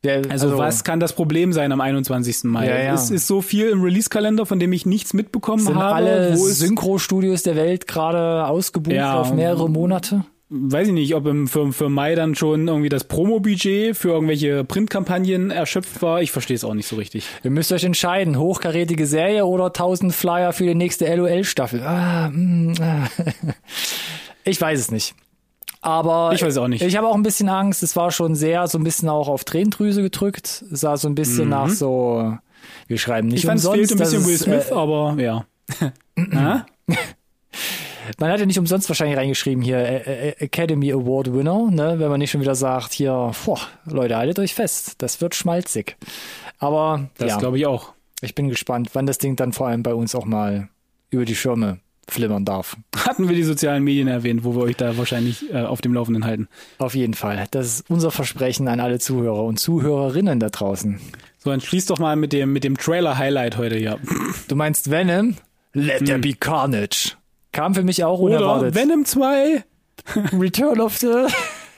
Der, 0.06 0.30
also, 0.30 0.56
was 0.56 0.84
kann 0.84 1.00
das 1.00 1.12
Problem 1.12 1.52
sein 1.52 1.72
am 1.72 1.80
21. 1.80 2.44
Mai? 2.44 2.66
Ja, 2.68 2.78
ja. 2.78 2.94
Es 2.94 3.10
ist 3.10 3.26
so 3.26 3.42
viel 3.42 3.68
im 3.68 3.82
Release-Kalender, 3.82 4.46
von 4.46 4.58
dem 4.58 4.72
ich 4.72 4.86
nichts 4.86 5.14
mitbekommen 5.14 5.64
sind 5.64 5.76
habe. 5.76 5.94
alle 5.94 6.36
Synchro-Studios 6.36 7.42
der 7.42 7.56
Welt 7.56 7.86
gerade 7.86 8.46
ausgebucht 8.46 8.94
Ja, 8.94 9.20
auf 9.20 9.32
mehrere 9.34 9.68
Monate? 9.68 10.24
weiß 10.48 10.88
ich 10.88 10.94
nicht, 10.94 11.14
ob 11.14 11.26
im, 11.26 11.48
für, 11.48 11.72
für 11.72 11.88
Mai 11.88 12.14
dann 12.14 12.34
schon 12.34 12.68
irgendwie 12.68 12.88
das 12.88 13.04
Promo-Budget 13.04 13.96
für 13.96 14.10
irgendwelche 14.10 14.64
Printkampagnen 14.64 15.50
erschöpft 15.50 16.02
war. 16.02 16.22
Ich 16.22 16.30
verstehe 16.30 16.54
es 16.54 16.64
auch 16.64 16.74
nicht 16.74 16.86
so 16.86 16.96
richtig. 16.96 17.26
Ihr 17.42 17.50
müsst 17.50 17.72
euch 17.72 17.84
entscheiden, 17.84 18.38
hochkarätige 18.38 19.06
Serie 19.06 19.44
oder 19.44 19.66
1000 19.66 20.14
Flyer 20.14 20.52
für 20.52 20.64
die 20.64 20.74
nächste 20.74 21.12
LOL-Staffel. 21.12 21.82
Ah, 21.82 22.28
mm, 22.28 22.74
ah. 22.80 23.08
Ich 24.44 24.60
weiß 24.60 24.78
es 24.78 24.90
nicht. 24.92 25.16
Aber 25.86 26.32
Ich 26.34 26.42
weiß 26.42 26.56
auch 26.58 26.66
nicht. 26.68 26.82
Ich 26.82 26.96
habe 26.96 27.06
auch 27.06 27.14
ein 27.14 27.22
bisschen 27.22 27.48
Angst. 27.48 27.82
Es 27.84 27.94
war 27.94 28.10
schon 28.10 28.34
sehr 28.34 28.66
so 28.66 28.76
ein 28.76 28.82
bisschen 28.84 29.08
auch 29.08 29.28
auf 29.28 29.44
Tränendrüse 29.44 30.02
gedrückt. 30.02 30.64
Es 30.72 30.80
sah 30.80 30.96
so 30.96 31.08
ein 31.08 31.14
bisschen 31.14 31.48
nach 31.48 31.68
so. 31.68 32.36
Wir 32.88 32.98
schreiben 32.98 33.28
nicht 33.28 33.34
Mhm. 33.34 33.38
Ich 33.38 33.46
fand, 33.46 33.58
es 33.60 33.66
umsonst. 33.66 33.88
fehlt 33.88 34.00
ein 34.00 34.04
bisschen 34.04 34.26
Will 34.26 34.36
Smith, 34.36 34.70
Äh, 34.70 34.74
aber 34.74 35.16
ja. 35.22 35.46
Man 38.18 38.30
hat 38.30 38.40
ja 38.40 38.46
nicht 38.46 38.58
umsonst 38.58 38.88
wahrscheinlich 38.88 39.16
reingeschrieben 39.16 39.62
hier 39.62 39.78
äh, 39.78 40.28
äh, 40.30 40.34
Academy 40.38 40.92
Award 40.92 41.32
Winner, 41.32 41.70
ne? 41.70 41.94
Wenn 41.98 42.08
man 42.08 42.18
nicht 42.18 42.30
schon 42.30 42.40
wieder 42.40 42.54
sagt 42.54 42.92
hier, 42.92 43.32
boah, 43.44 43.60
Leute, 43.84 44.16
haltet 44.16 44.38
euch 44.38 44.54
fest, 44.54 44.94
das 44.98 45.20
wird 45.20 45.34
schmalzig. 45.34 45.96
Aber 46.58 47.08
Das 47.18 47.30
ja, 47.30 47.38
glaube 47.38 47.58
ich 47.58 47.66
auch. 47.66 47.92
ich 48.22 48.34
bin 48.34 48.48
gespannt, 48.48 48.90
wann 48.94 49.06
das 49.06 49.18
Ding 49.18 49.36
dann 49.36 49.52
vor 49.52 49.66
allem 49.68 49.82
bei 49.82 49.94
uns 49.94 50.14
auch 50.14 50.24
mal 50.24 50.68
über 51.10 51.24
die 51.24 51.34
Schirme 51.36 51.78
flimmern 52.08 52.44
darf. 52.44 52.76
Hatten 52.96 53.28
wir 53.28 53.34
die 53.34 53.42
sozialen 53.42 53.82
Medien 53.84 54.08
erwähnt, 54.08 54.44
wo 54.44 54.54
wir 54.54 54.62
euch 54.62 54.76
da 54.76 54.96
wahrscheinlich 54.96 55.52
äh, 55.52 55.62
auf 55.62 55.80
dem 55.80 55.92
Laufenden 55.94 56.24
halten. 56.24 56.48
Auf 56.78 56.94
jeden 56.94 57.14
Fall. 57.14 57.44
Das 57.50 57.66
ist 57.66 57.90
unser 57.90 58.10
Versprechen 58.10 58.68
an 58.68 58.80
alle 58.80 58.98
Zuhörer 58.98 59.42
und 59.44 59.58
Zuhörerinnen 59.58 60.38
da 60.40 60.48
draußen. 60.48 61.00
So, 61.38 61.50
dann 61.50 61.60
schließ 61.60 61.86
doch 61.86 61.98
mal 61.98 62.16
mit 62.16 62.32
dem, 62.32 62.52
mit 62.52 62.64
dem 62.64 62.76
Trailer-Highlight 62.76 63.56
heute 63.56 63.76
hier. 63.76 63.98
Du 64.48 64.56
meinst 64.56 64.90
Venom? 64.90 65.36
Let 65.72 66.04
there 66.06 66.18
be 66.18 66.32
carnage. 66.32 67.12
Kam 67.52 67.74
für 67.74 67.82
mich 67.82 68.02
auch 68.04 68.18
unerwartet. 68.20 68.72
Oder 68.72 68.80
Venom 68.82 69.04
2? 69.04 69.64
Return 70.38 70.80
of 70.80 70.96
the 70.98 71.26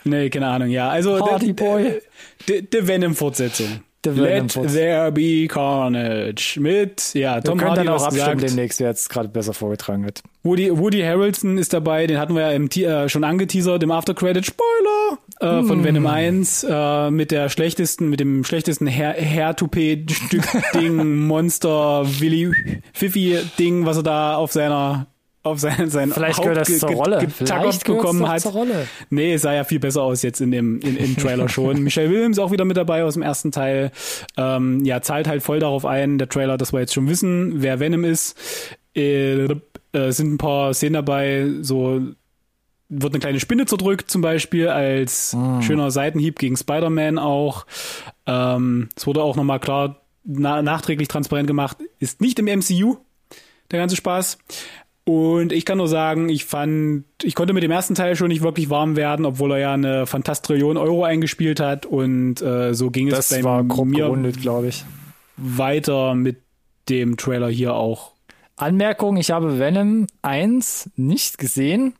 Nee, 0.04 0.30
keine 0.30 0.46
Ahnung, 0.46 0.68
ja. 0.70 0.88
Also 0.88 1.18
der- 1.38 1.52
Boy. 1.52 2.00
Der, 2.48 2.62
der 2.62 2.86
Venom-Fortsetzung. 2.88 3.80
Let 4.06 4.52
there 4.72 5.10
be 5.12 5.46
carnage. 5.48 6.58
Mit, 6.60 7.14
ja, 7.14 7.36
Wir 7.36 7.42
Tom 7.42 7.58
können 7.58 7.70
Hardy 7.70 7.84
dann 7.84 7.94
auch 7.94 8.04
abstimmen 8.04 8.36
gesagt. 8.36 8.50
demnächst, 8.50 8.80
wer 8.80 8.90
es 8.90 9.08
gerade 9.08 9.28
besser 9.28 9.52
vorgetragen 9.52 10.06
hat. 10.06 10.22
Woody, 10.44 10.70
Woody 10.78 11.00
Harrelson 11.02 11.58
ist 11.58 11.72
dabei, 11.72 12.06
den 12.06 12.18
hatten 12.18 12.34
wir 12.34 12.42
ja 12.42 12.50
im, 12.52 12.68
äh, 12.70 13.08
schon 13.08 13.24
angeteasert 13.24 13.82
im 13.82 13.90
After-Credit 13.90 14.46
Spoiler 14.46 15.18
äh, 15.40 15.62
von 15.64 15.82
Venom 15.84 16.06
1 16.06 16.64
äh, 16.68 17.10
mit 17.10 17.30
der 17.32 17.48
schlechtesten, 17.50 18.08
mit 18.08 18.20
dem 18.20 18.44
schlechtesten 18.44 18.86
Hair- 18.86 19.16
Hair-Toupet-Stück-Ding, 19.20 21.18
Monster, 21.26 22.04
Willy, 22.20 22.80
Fifi-Ding, 22.92 23.84
was 23.84 23.96
er 23.98 24.02
da 24.04 24.36
auf 24.36 24.52
seiner 24.52 25.06
auf 25.42 25.60
sein, 25.60 25.88
sein 25.88 26.12
Vielleicht 26.12 26.38
Haupt 26.38 26.48
gehört 26.48 26.68
das 26.68 26.78
zur 26.78 26.90
Rolle. 26.90 27.28
Vielleicht 27.30 27.84
bekommen 27.84 28.28
hat. 28.28 28.40
zur 28.40 28.52
Rolle. 28.52 28.88
Nee, 29.10 29.34
es 29.34 29.42
sah 29.42 29.54
ja 29.54 29.64
viel 29.64 29.78
besser 29.78 30.02
aus 30.02 30.22
jetzt 30.22 30.40
in 30.40 30.50
dem 30.50 30.80
in, 30.80 30.96
im 30.96 31.16
Trailer 31.16 31.48
schon. 31.48 31.82
Michelle 31.82 32.10
Williams 32.10 32.38
auch 32.38 32.50
wieder 32.50 32.64
mit 32.64 32.76
dabei 32.76 33.04
aus 33.04 33.14
dem 33.14 33.22
ersten 33.22 33.52
Teil. 33.52 33.92
Ähm, 34.36 34.84
ja, 34.84 35.00
zahlt 35.00 35.28
halt 35.28 35.42
voll 35.42 35.60
darauf 35.60 35.84
ein, 35.84 36.18
der 36.18 36.28
Trailer, 36.28 36.58
dass 36.58 36.72
wir 36.72 36.80
jetzt 36.80 36.94
schon 36.94 37.08
wissen, 37.08 37.62
wer 37.62 37.80
Venom 37.80 38.04
ist. 38.04 38.36
Äh, 38.94 39.44
äh, 39.92 40.10
sind 40.10 40.34
ein 40.34 40.38
paar 40.38 40.74
Szenen 40.74 40.94
dabei, 40.94 41.48
so 41.62 42.00
wird 42.90 43.12
eine 43.12 43.20
kleine 43.20 43.40
Spinne 43.40 43.66
zerdrückt 43.66 44.10
zum 44.10 44.22
Beispiel 44.22 44.68
als 44.68 45.36
schöner 45.60 45.90
Seitenhieb 45.90 46.38
gegen 46.38 46.56
Spider-Man 46.56 47.18
auch. 47.18 47.66
Ähm, 48.26 48.88
es 48.96 49.06
wurde 49.06 49.22
auch 49.22 49.36
nochmal 49.36 49.60
klar 49.60 50.00
na 50.24 50.62
nachträglich 50.62 51.08
transparent 51.08 51.46
gemacht, 51.46 51.78
ist 51.98 52.20
nicht 52.20 52.38
im 52.38 52.46
MCU 52.46 52.96
der 53.70 53.78
ganze 53.78 53.96
Spaß. 53.96 54.38
Und 55.08 55.52
ich 55.52 55.64
kann 55.64 55.78
nur 55.78 55.88
sagen, 55.88 56.28
ich 56.28 56.44
fand, 56.44 57.04
ich 57.22 57.34
konnte 57.34 57.54
mit 57.54 57.62
dem 57.62 57.70
ersten 57.70 57.94
Teil 57.94 58.14
schon 58.14 58.28
nicht 58.28 58.42
wirklich 58.42 58.68
warm 58.68 58.94
werden, 58.94 59.24
obwohl 59.24 59.52
er 59.52 59.58
ja 59.58 59.72
eine 59.72 60.06
Fantastrillion 60.06 60.76
Euro 60.76 61.02
eingespielt 61.02 61.60
hat 61.60 61.86
und 61.86 62.42
äh, 62.42 62.74
so 62.74 62.90
ging 62.90 63.08
Das 63.08 63.30
es 63.30 63.38
bei 63.38 63.42
war 63.44 63.64
grob 63.64 63.86
mir 63.86 64.04
gerundet, 64.04 64.38
glaube 64.42 64.68
ich. 64.68 64.84
weiter 65.38 66.14
mit 66.14 66.36
dem 66.90 67.16
Trailer 67.16 67.48
hier 67.48 67.72
auch. 67.74 68.12
Anmerkung, 68.56 69.16
ich 69.16 69.30
habe 69.30 69.58
Venom 69.58 70.06
1 70.20 70.90
nicht 70.96 71.38
gesehen. 71.38 71.94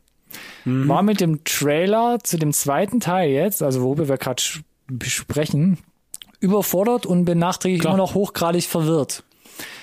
Mhm. 0.65 0.87
War 0.87 1.01
mit 1.01 1.19
dem 1.19 1.43
Trailer 1.45 2.19
zu 2.21 2.37
dem 2.37 2.53
zweiten 2.53 2.99
Teil 2.99 3.31
jetzt, 3.31 3.63
also 3.63 3.81
worüber 3.81 4.07
wir 4.07 4.17
gerade 4.17 4.43
besprechen, 4.87 5.79
überfordert 6.39 7.05
und 7.07 7.25
bin 7.25 7.39
nachträglich 7.39 7.83
immer 7.85 7.97
noch 7.97 8.13
hochgradig 8.13 8.65
verwirrt. 8.65 9.23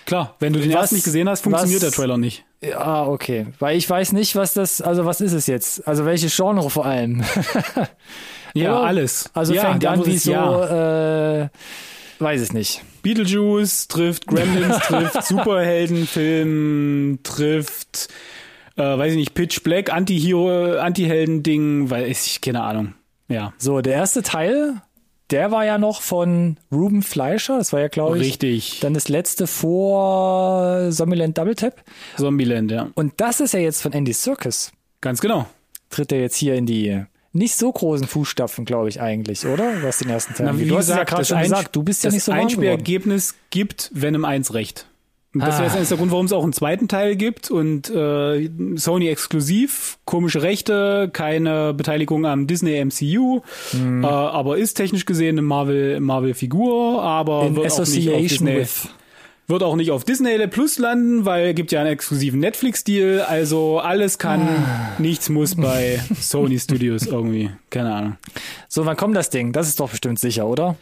Klar, 0.04 0.36
wenn 0.38 0.52
du 0.52 0.60
den 0.60 0.70
Was- 0.70 0.76
ersten 0.82 0.94
nicht 0.96 1.04
gesehen 1.04 1.28
hast, 1.28 1.40
funktioniert 1.42 1.82
was- 1.82 1.90
der 1.90 1.96
Trailer 1.96 2.18
nicht. 2.18 2.44
Ja, 2.70 3.06
okay. 3.06 3.46
Weil 3.58 3.76
ich 3.76 3.88
weiß 3.88 4.12
nicht, 4.12 4.36
was 4.36 4.54
das, 4.54 4.80
also 4.80 5.04
was 5.04 5.20
ist 5.20 5.32
es 5.32 5.46
jetzt? 5.46 5.86
Also 5.86 6.04
welche 6.04 6.28
Genre 6.28 6.70
vor 6.70 6.86
allem? 6.86 7.22
Ja, 8.54 8.78
Oder? 8.78 8.86
alles. 8.86 9.28
Also 9.34 9.52
ja, 9.52 9.60
fängt 9.70 9.84
an 9.84 10.06
wie 10.06 10.16
so, 10.16 10.32
Ja. 10.32 11.42
äh, 11.42 11.48
weiß 12.20 12.40
ich 12.40 12.52
nicht. 12.54 12.82
Beetlejuice 13.02 13.86
trifft 13.88 14.26
Gremlins, 14.26 14.78
trifft 14.86 15.22
Superheldenfilm, 16.16 17.18
trifft, 17.22 18.08
äh, 18.76 18.82
weiß 18.82 19.12
ich 19.12 19.18
nicht, 19.18 19.34
Pitch 19.34 19.62
Black, 19.62 19.92
Anti-Hero, 19.92 20.78
Anti-Helden-Ding, 20.78 21.90
weil 21.90 22.06
ich, 22.10 22.40
keine 22.40 22.62
Ahnung. 22.62 22.94
Ja, 23.28 23.52
So, 23.58 23.80
der 23.82 23.94
erste 23.94 24.22
Teil, 24.22 24.80
der 25.30 25.50
war 25.50 25.64
ja 25.64 25.78
noch 25.78 26.02
von 26.02 26.56
Ruben 26.70 27.02
Fleischer, 27.02 27.58
das 27.58 27.72
war 27.72 27.80
ja, 27.80 27.88
glaube 27.88 28.18
ich, 28.18 28.24
richtig. 28.24 28.80
dann 28.80 28.94
das 28.94 29.08
letzte 29.08 29.46
vor 29.46 30.90
Zombieland 30.90 31.36
Double 31.36 31.54
Tap. 31.54 31.82
Zombieland, 32.16 32.70
ja. 32.70 32.90
Und 32.94 33.14
das 33.16 33.40
ist 33.40 33.54
ja 33.54 33.60
jetzt 33.60 33.82
von 33.82 33.92
Andy 33.92 34.12
Serkis. 34.12 34.72
Ganz 35.00 35.20
genau. 35.20 35.46
Tritt 35.90 36.12
er 36.12 36.20
jetzt 36.20 36.36
hier 36.36 36.54
in 36.54 36.66
die 36.66 37.04
nicht 37.32 37.56
so 37.56 37.70
großen 37.70 38.06
Fußstapfen, 38.06 38.64
glaube 38.64 38.88
ich, 38.88 39.00
eigentlich, 39.00 39.46
oder? 39.46 39.82
Was 39.82 39.98
den 39.98 40.08
ersten 40.08 40.34
Teil 40.34 40.46
Na, 40.46 40.58
wie 40.58 40.66
Du 40.66 40.78
hast 40.78 40.88
ja 40.88 41.04
gerade 41.04 41.20
das 41.20 41.28
schon 41.28 41.40
gesagt, 41.40 41.76
du 41.76 41.82
bist 41.82 42.02
ja 42.02 42.08
das 42.08 42.14
nicht 42.14 42.24
so 42.24 42.32
geworden. 42.32 42.48
Einspielergebnis 42.48 43.34
gibt 43.50 43.90
Venom 43.92 44.24
1 44.24 44.54
recht. 44.54 44.86
Und 45.40 45.46
das 45.46 45.56
Ah. 45.56 45.64
wäre 45.64 45.78
jetzt 45.78 45.90
der 45.90 45.98
Grund, 45.98 46.10
warum 46.12 46.26
es 46.26 46.32
auch 46.32 46.42
einen 46.42 46.52
zweiten 46.54 46.88
Teil 46.88 47.14
gibt 47.16 47.50
und 47.50 47.90
äh, 47.90 48.48
Sony 48.76 49.08
exklusiv, 49.08 49.98
komische 50.06 50.40
Rechte, 50.42 51.10
keine 51.12 51.74
Beteiligung 51.74 52.24
am 52.26 52.46
Disney 52.46 52.82
MCU, 52.82 53.42
Hm. 53.72 54.02
äh, 54.02 54.06
aber 54.06 54.56
ist 54.56 54.74
technisch 54.74 55.04
gesehen 55.04 55.34
eine 55.34 55.42
Marvel 55.42 56.00
Marvel 56.00 56.32
Figur, 56.34 57.02
aber 57.02 57.44
In 57.46 57.56
wird 57.56 57.66
auch 57.70 57.78
nicht 57.78 57.78
auf 57.78 57.80
Association 57.82 58.22
Disney 58.46 58.56
with. 58.56 58.88
wird 59.48 59.62
auch 59.62 59.76
nicht 59.76 59.90
auf 59.90 60.04
Disney 60.04 60.46
Plus 60.48 60.78
landen, 60.78 61.24
weil 61.24 61.52
gibt 61.54 61.70
ja 61.70 61.80
einen 61.80 61.90
exklusiven 61.90 62.40
Netflix 62.40 62.82
Deal, 62.82 63.20
also 63.20 63.78
alles 63.78 64.18
kann, 64.18 64.40
Ah. 64.40 64.92
nichts 64.98 65.28
muss 65.28 65.54
bei 65.54 66.00
Sony 66.20 66.58
Studios 66.58 67.06
irgendwie, 67.06 67.50
keine 67.70 67.92
Ahnung. 67.94 68.16
So, 68.68 68.86
wann 68.86 68.96
kommt 68.96 69.14
das 69.16 69.30
Ding? 69.30 69.52
Das 69.52 69.68
ist 69.68 69.78
doch 69.80 69.90
bestimmt 69.90 70.18
sicher, 70.18 70.46
oder? 70.46 70.76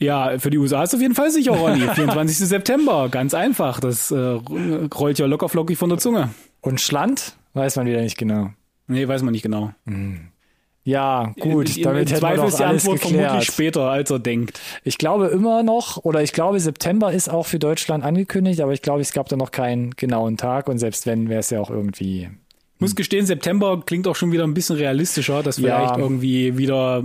Ja, 0.00 0.38
für 0.38 0.50
die 0.50 0.58
USA 0.58 0.82
ist 0.82 0.94
auf 0.94 1.00
jeden 1.00 1.14
Fall 1.14 1.30
sicher, 1.30 1.52
Ronny. 1.52 1.80
24. 1.94 2.36
September, 2.48 3.08
ganz 3.10 3.34
einfach. 3.34 3.80
Das 3.80 4.10
äh, 4.10 4.16
rollt 4.16 5.18
ja 5.18 5.26
locker 5.26 5.48
flockig 5.48 5.76
von 5.78 5.90
der 5.90 5.98
Zunge. 5.98 6.30
Und 6.62 6.80
Schland? 6.80 7.36
Weiß 7.54 7.76
man 7.76 7.86
wieder 7.86 8.00
nicht 8.00 8.16
genau. 8.16 8.50
Nee, 8.86 9.06
weiß 9.06 9.22
man 9.22 9.32
nicht 9.32 9.42
genau. 9.42 9.72
Ja, 10.82 11.32
gut, 11.38 11.76
Im- 11.76 11.82
damit 11.82 12.08
Im 12.10 12.14
hätten 12.16 12.26
wir 12.28 12.36
doch 12.36 12.48
ist 12.48 12.58
die 12.58 12.64
alles 12.64 12.82
Antwort 12.84 13.00
vermutlich 13.00 13.26
geklärt. 13.28 13.44
später, 13.44 13.82
als 13.90 14.10
er 14.10 14.18
denkt. 14.18 14.58
Ich 14.82 14.96
glaube 14.96 15.26
immer 15.26 15.62
noch, 15.62 15.98
oder 15.98 16.22
ich 16.22 16.32
glaube, 16.32 16.58
September 16.58 17.12
ist 17.12 17.28
auch 17.28 17.44
für 17.46 17.58
Deutschland 17.58 18.02
angekündigt, 18.02 18.60
aber 18.62 18.72
ich 18.72 18.80
glaube, 18.82 19.02
es 19.02 19.12
gab 19.12 19.28
da 19.28 19.36
noch 19.36 19.50
keinen 19.50 19.90
genauen 19.92 20.36
Tag 20.38 20.68
und 20.68 20.78
selbst 20.78 21.04
wenn, 21.06 21.28
wäre 21.28 21.40
es 21.40 21.50
ja 21.50 21.60
auch 21.60 21.70
irgendwie. 21.70 22.30
Muss 22.78 22.96
gestehen, 22.96 23.26
September 23.26 23.82
klingt 23.84 24.08
auch 24.08 24.16
schon 24.16 24.32
wieder 24.32 24.44
ein 24.44 24.54
bisschen 24.54 24.76
realistischer, 24.76 25.42
dass 25.42 25.58
Ja. 25.58 25.76
vielleicht 25.80 25.98
irgendwie 25.98 26.56
wieder 26.56 27.02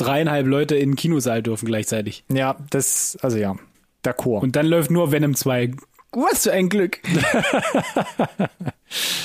dreieinhalb 0.00 0.46
Leute 0.46 0.76
in 0.76 0.90
den 0.92 0.96
Kinosaal 0.96 1.42
dürfen 1.42 1.66
gleichzeitig. 1.66 2.24
Ja, 2.32 2.56
das, 2.70 3.18
also 3.22 3.38
ja, 3.38 3.56
d'accord. 4.04 4.40
Und 4.40 4.56
dann 4.56 4.66
läuft 4.66 4.90
nur 4.90 5.12
Venom 5.12 5.34
2 5.34 5.72
Was 6.12 6.44
für 6.44 6.52
ein 6.52 6.68
Glück. 6.68 7.00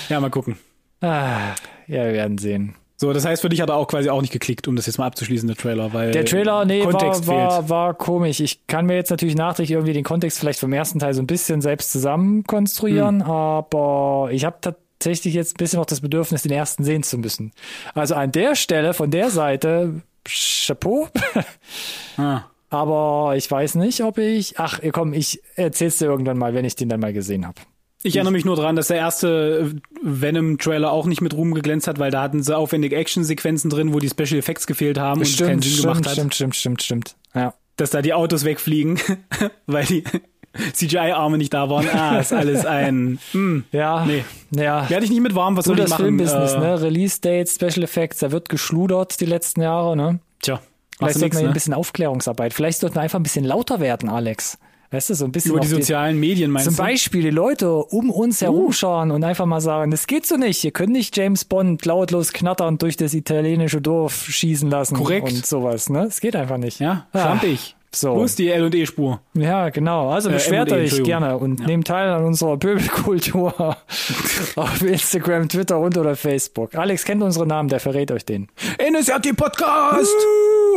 ja, 0.09 0.19
mal 0.19 0.30
gucken. 0.30 0.57
Ah, 1.01 1.53
ja, 1.88 2.05
wir 2.05 2.13
werden 2.13 2.38
sehen. 2.38 2.76
So, 2.97 3.11
das 3.11 3.26
heißt, 3.26 3.41
für 3.41 3.49
dich 3.49 3.59
hat 3.59 3.69
er 3.69 3.76
auch 3.76 3.88
quasi 3.89 4.09
auch 4.09 4.21
nicht 4.21 4.32
geklickt, 4.32 4.69
um 4.69 4.76
das 4.78 4.86
jetzt 4.86 4.97
mal 4.97 5.05
abzuschließen, 5.07 5.47
der 5.47 5.57
Trailer, 5.57 5.91
weil 5.93 6.11
Der 6.11 6.23
Trailer, 6.23 6.63
nee, 6.63 6.80
Kontext 6.82 7.28
war, 7.28 7.36
war, 7.36 7.51
fehlt. 7.59 7.69
war 7.69 7.93
komisch. 7.93 8.39
Ich 8.39 8.67
kann 8.67 8.86
mir 8.86 8.95
jetzt 8.95 9.09
natürlich 9.09 9.36
nachträglich 9.36 9.71
irgendwie 9.71 9.91
den 9.93 10.05
Kontext 10.05 10.39
vielleicht 10.39 10.61
vom 10.61 10.71
ersten 10.71 10.99
Teil 10.99 11.13
so 11.13 11.21
ein 11.21 11.28
bisschen 11.28 11.59
selbst 11.59 11.91
zusammen 11.91 12.43
konstruieren, 12.45 13.26
Hm. 13.26 13.32
aber 13.32 14.30
ich 14.32 14.45
habe 14.45 14.57
tatsächlich 14.61 15.34
jetzt 15.34 15.55
ein 15.55 15.57
bisschen 15.57 15.80
noch 15.80 15.86
das 15.86 15.99
Bedürfnis, 15.99 16.43
den 16.43 16.53
ersten 16.53 16.86
sehen 16.86 17.03
zu 17.03 17.17
müssen. 17.17 17.51
Also 17.95 18.15
an 18.15 18.32
der 18.32 18.55
Stelle, 18.55 18.93
von 18.93 19.11
der 19.11 19.30
Seite, 19.30 20.01
Chapeau. 20.26 21.07
Ah. 22.17 22.43
aber 22.69 23.34
ich 23.36 23.51
weiß 23.51 23.76
nicht, 23.76 24.01
ob 24.01 24.17
ich. 24.17 24.57
Ach, 24.57 24.80
komm, 24.93 25.11
ich 25.11 25.41
erzähl's 25.55 25.97
dir 25.97 26.05
irgendwann 26.05 26.38
mal, 26.38 26.53
wenn 26.53 26.63
ich 26.63 26.78
den 26.78 26.88
dann 26.88 27.01
mal 27.01 27.11
gesehen 27.11 27.45
habe. 27.45 27.59
Ich 28.03 28.15
erinnere 28.15 28.32
mich 28.32 28.45
nur 28.45 28.55
dran, 28.55 28.76
dass 28.76 28.88
der 28.88 28.97
erste 28.97 29.73
Venom-Trailer 30.01 30.91
auch 30.91 31.07
nicht 31.07 31.21
mit 31.21 31.34
Ruhm 31.34 31.53
geglänzt 31.53 31.88
hat, 31.88 31.97
weil 31.99 32.11
da 32.11 32.21
hatten 32.21 32.43
sie 32.43 32.55
aufwendige 32.55 32.95
Action-Sequenzen 32.95 33.69
drin, 33.69 33.93
wo 33.93 33.99
die 33.99 34.09
Special 34.09 34.38
Effects 34.38 34.67
gefehlt 34.67 34.99
haben 34.99 35.21
und 35.21 35.28
es 35.28 35.38
keinen 35.38 35.61
Stimmt, 35.61 35.63
Sinn 35.63 35.71
stimmt, 35.73 35.82
gemacht 35.82 36.05
hat. 36.05 36.13
stimmt, 36.13 36.36
stimmt, 36.36 36.55
stimmt, 36.55 36.84
stimmt. 36.84 37.15
Ja. 37.34 37.53
Dass 37.78 37.89
da 37.89 38.01
die 38.01 38.13
Autos 38.13 38.45
wegfliegen, 38.45 38.99
weil 39.65 39.86
die 39.86 40.03
CGI-Arme 40.73 41.37
nicht 41.37 41.53
da 41.53 41.69
waren. 41.69 41.87
Ah, 41.89 42.19
ist 42.19 42.33
alles 42.33 42.65
ein... 42.65 43.19
Hm. 43.31 43.63
Ja, 43.71 44.05
Nee. 44.05 44.23
ja. 44.51 44.89
Werde 44.89 45.05
ich 45.05 45.11
nicht 45.11 45.21
mit 45.21 45.35
warm, 45.35 45.57
was 45.57 45.65
So 45.65 45.71
soll 45.71 45.77
ich 45.79 45.83
das 45.85 45.89
machen? 45.91 46.05
Filmbusiness, 46.05 46.53
Äh, 46.53 46.59
ne? 46.59 46.81
Release 46.81 47.19
Dates, 47.21 47.55
Special 47.55 47.83
Effects, 47.83 48.19
da 48.19 48.31
wird 48.31 48.49
geschludert 48.49 49.19
die 49.19 49.25
letzten 49.25 49.61
Jahre, 49.61 49.95
ne? 49.95 50.19
Tja, 50.41 50.59
Vielleicht 50.97 51.15
du 51.15 51.19
sollten 51.19 51.33
wir 51.33 51.39
hier 51.39 51.47
ne? 51.47 51.51
ein 51.51 51.53
bisschen 51.53 51.73
Aufklärungsarbeit. 51.73 52.53
Vielleicht 52.53 52.79
sollten 52.79 52.95
wir 52.95 53.01
einfach 53.01 53.19
ein 53.19 53.23
bisschen 53.23 53.45
lauter 53.45 53.79
werden, 53.79 54.09
Alex. 54.09 54.57
Weißt 54.91 55.09
du, 55.09 55.15
so 55.15 55.25
ein 55.25 55.31
bisschen 55.31 55.51
Über 55.51 55.59
die 55.59 55.65
auf 55.67 55.73
die- 55.73 55.81
sozialen 55.81 56.19
Medien 56.19 56.51
meinst 56.51 56.67
Zum 56.67 56.75
du? 56.75 56.81
Uh. 56.81 56.85
Beispiel 56.85 57.21
die 57.23 57.29
Leute 57.31 57.73
um 57.73 58.09
uns 58.11 58.41
herumschauen 58.41 59.11
und 59.11 59.23
einfach 59.23 59.45
mal 59.47 59.59
sagen, 59.59 59.91
das 59.91 60.07
geht 60.07 60.25
so 60.25 60.37
nicht. 60.37 60.63
Ihr 60.63 60.71
könnt 60.71 60.93
nicht 60.93 61.17
James 61.17 61.43
Bond 61.43 61.83
lautlos 61.85 62.31
knatternd 62.31 62.81
durch 62.81 62.95
das 62.95 63.13
italienische 63.13 63.81
Dorf 63.81 64.25
schießen 64.29 64.69
lassen 64.69 64.95
Korrekt. 64.95 65.27
und 65.27 65.45
sowas, 65.45 65.89
ne? 65.89 66.03
Es 66.03 66.21
geht 66.21 66.35
einfach 66.35 66.57
nicht. 66.57 66.79
Ja, 66.79 67.07
Ah, 67.11 67.19
schlampig. 67.19 67.74
So. 67.95 68.15
Wo 68.15 68.23
ist 68.23 68.37
die 68.39 68.49
L&E-Spur? 68.49 69.19
Ja, 69.33 69.69
genau. 69.69 70.09
Also 70.09 70.29
Äh, 70.29 70.33
beschwert 70.33 70.71
M&E, 70.71 70.83
euch 70.83 71.03
gerne 71.03 71.37
und 71.37 71.65
nehmt 71.65 71.87
teil 71.87 72.09
an 72.09 72.23
unserer 72.23 72.57
Pöbelkultur 72.57 73.53
auf 74.55 74.81
Instagram, 74.81 75.49
Twitter 75.49 75.79
und 75.79 75.97
oder 75.97 76.15
Facebook. 76.15 76.75
Alex 76.75 77.05
kennt 77.05 77.23
unsere 77.23 77.47
Namen, 77.47 77.69
der 77.69 77.79
verrät 77.79 78.11
euch 78.11 78.25
den. 78.25 78.47
NSRT-Podcast! 78.79 80.15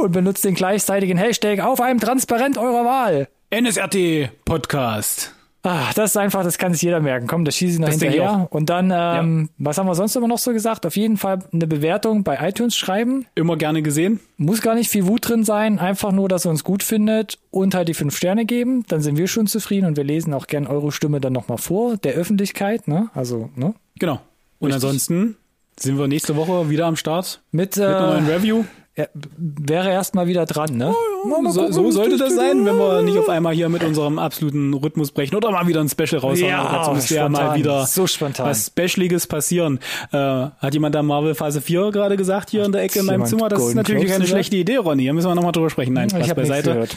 Und 0.02 0.12
benutzt 0.12 0.44
den 0.44 0.54
gleichzeitigen 0.54 1.18
Hashtag 1.18 1.60
auf 1.60 1.80
einem 1.80 1.98
Transparent 2.00 2.56
eurer 2.58 2.84
Wahl. 2.84 3.28
NSRT-Podcast. 3.50 5.34
Ah, 5.62 5.90
das 5.94 6.10
ist 6.10 6.16
einfach, 6.16 6.44
das 6.44 6.56
kann 6.56 6.72
sich 6.72 6.82
jeder 6.82 7.00
merken. 7.00 7.26
Komm, 7.26 7.44
das 7.44 7.56
schieße 7.56 7.74
ich 7.74 7.78
noch 7.80 7.88
Das 7.88 8.00
hinterher. 8.00 8.46
Und 8.50 8.70
dann, 8.70 8.92
ähm, 8.94 9.50
was 9.58 9.76
haben 9.76 9.86
wir 9.86 9.94
sonst 9.94 10.14
immer 10.14 10.28
noch 10.28 10.38
so 10.38 10.52
gesagt? 10.52 10.86
Auf 10.86 10.96
jeden 10.96 11.16
Fall 11.16 11.40
eine 11.52 11.66
Bewertung 11.66 12.22
bei 12.22 12.38
iTunes 12.48 12.76
schreiben. 12.76 13.26
Immer 13.34 13.56
gerne 13.56 13.82
gesehen. 13.82 14.20
Muss 14.36 14.62
gar 14.62 14.76
nicht 14.76 14.88
viel 14.88 15.06
Wut 15.06 15.28
drin 15.28 15.44
sein. 15.44 15.80
Einfach 15.80 16.12
nur, 16.12 16.28
dass 16.28 16.46
ihr 16.46 16.50
uns 16.50 16.62
gut 16.62 16.82
findet 16.82 17.38
und 17.50 17.74
halt 17.74 17.88
die 17.88 17.94
fünf 17.94 18.16
Sterne 18.16 18.46
geben. 18.46 18.84
Dann 18.88 19.00
sind 19.00 19.18
wir 19.18 19.26
schon 19.26 19.48
zufrieden 19.48 19.86
und 19.86 19.96
wir 19.96 20.04
lesen 20.04 20.32
auch 20.32 20.46
gern 20.46 20.66
eure 20.66 20.92
Stimme 20.92 21.20
dann 21.20 21.32
nochmal 21.32 21.58
vor, 21.58 21.96
der 21.96 22.14
Öffentlichkeit, 22.14 22.86
ne? 22.86 23.10
Also, 23.14 23.50
ne? 23.56 23.74
Genau. 23.98 24.20
Und 24.60 24.68
Richtig. 24.68 24.84
ansonsten 24.84 25.36
sind 25.76 25.98
wir 25.98 26.06
nächste 26.06 26.36
Woche 26.36 26.70
wieder 26.70 26.86
am 26.86 26.96
Start 26.96 27.40
Mit, 27.50 27.76
mit 27.76 27.84
einer 27.84 28.14
neuen 28.14 28.28
äh, 28.28 28.34
Review. 28.34 28.64
Er, 28.98 29.08
wäre 29.36 29.90
erst 29.90 30.14
mal 30.16 30.26
wieder 30.26 30.44
dran, 30.44 30.76
ne? 30.76 30.92
So, 31.22 31.28
gucken, 31.60 31.72
so 31.72 31.84
wie 31.84 31.92
sollte 31.92 32.16
das 32.18 32.34
sein, 32.34 32.64
wenn 32.66 32.76
wir 32.76 33.02
nicht 33.02 33.16
auf 33.16 33.28
einmal 33.28 33.54
hier 33.54 33.68
mit 33.68 33.84
unserem 33.84 34.18
absoluten 34.18 34.74
Rhythmus 34.74 35.12
brechen 35.12 35.36
oder 35.36 35.50
mal 35.52 35.66
wieder 35.68 35.80
ein 35.80 35.88
Special 35.88 36.20
raushauen. 36.20 36.50
Ja, 36.50 36.68
dazu 36.72 36.90
müsste 36.92 37.14
ja 37.14 37.28
mal 37.28 37.54
wieder 37.56 37.86
So 37.86 38.06
spontan. 38.08 38.46
was 38.46 38.66
Specialiges 38.66 39.26
passieren. 39.28 39.78
Äh, 40.12 40.16
hat 40.16 40.74
jemand 40.74 40.94
da 40.96 41.02
Marvel 41.02 41.34
Phase 41.36 41.60
4 41.60 41.92
gerade 41.92 42.16
gesagt 42.16 42.50
hier 42.50 42.64
in 42.64 42.72
der 42.72 42.82
Ecke 42.82 42.98
in 42.98 43.06
meinem 43.06 43.24
Zimmer? 43.24 43.48
Das 43.48 43.58
ist 43.60 43.64
Golden 43.66 43.76
natürlich 43.78 44.00
Globes 44.02 44.12
keine 44.12 44.24
gesagt? 44.24 44.36
schlechte 44.36 44.56
Idee, 44.56 44.76
Ronny. 44.76 45.06
Da 45.06 45.12
müssen 45.12 45.28
wir 45.28 45.34
nochmal 45.36 45.52
drüber 45.52 45.70
sprechen. 45.70 45.92
Nein, 45.92 46.08
Ich 46.08 46.24
Spaß 46.24 46.34
beiseite. 46.34 46.88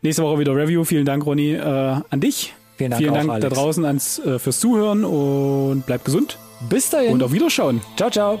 Nächste 0.00 0.22
Woche 0.22 0.38
wieder 0.38 0.54
Review. 0.54 0.84
Vielen 0.84 1.04
Dank, 1.04 1.26
Ronny, 1.26 1.54
äh, 1.54 1.60
an 1.62 2.20
dich. 2.20 2.54
Vielen 2.76 2.90
Dank 2.92 3.00
Vielen 3.02 3.14
auch, 3.14 3.26
Dank 3.26 3.40
da 3.40 3.48
draußen 3.48 3.84
ans, 3.84 4.18
äh, 4.20 4.38
fürs 4.38 4.60
Zuhören 4.60 5.04
und 5.04 5.84
bleibt 5.86 6.04
gesund 6.04 6.38
Bis 6.68 6.88
dahin. 6.90 7.12
und 7.12 7.22
auf 7.22 7.32
Wiederschauen. 7.32 7.80
ciao, 7.96 8.10
ciao. 8.10 8.40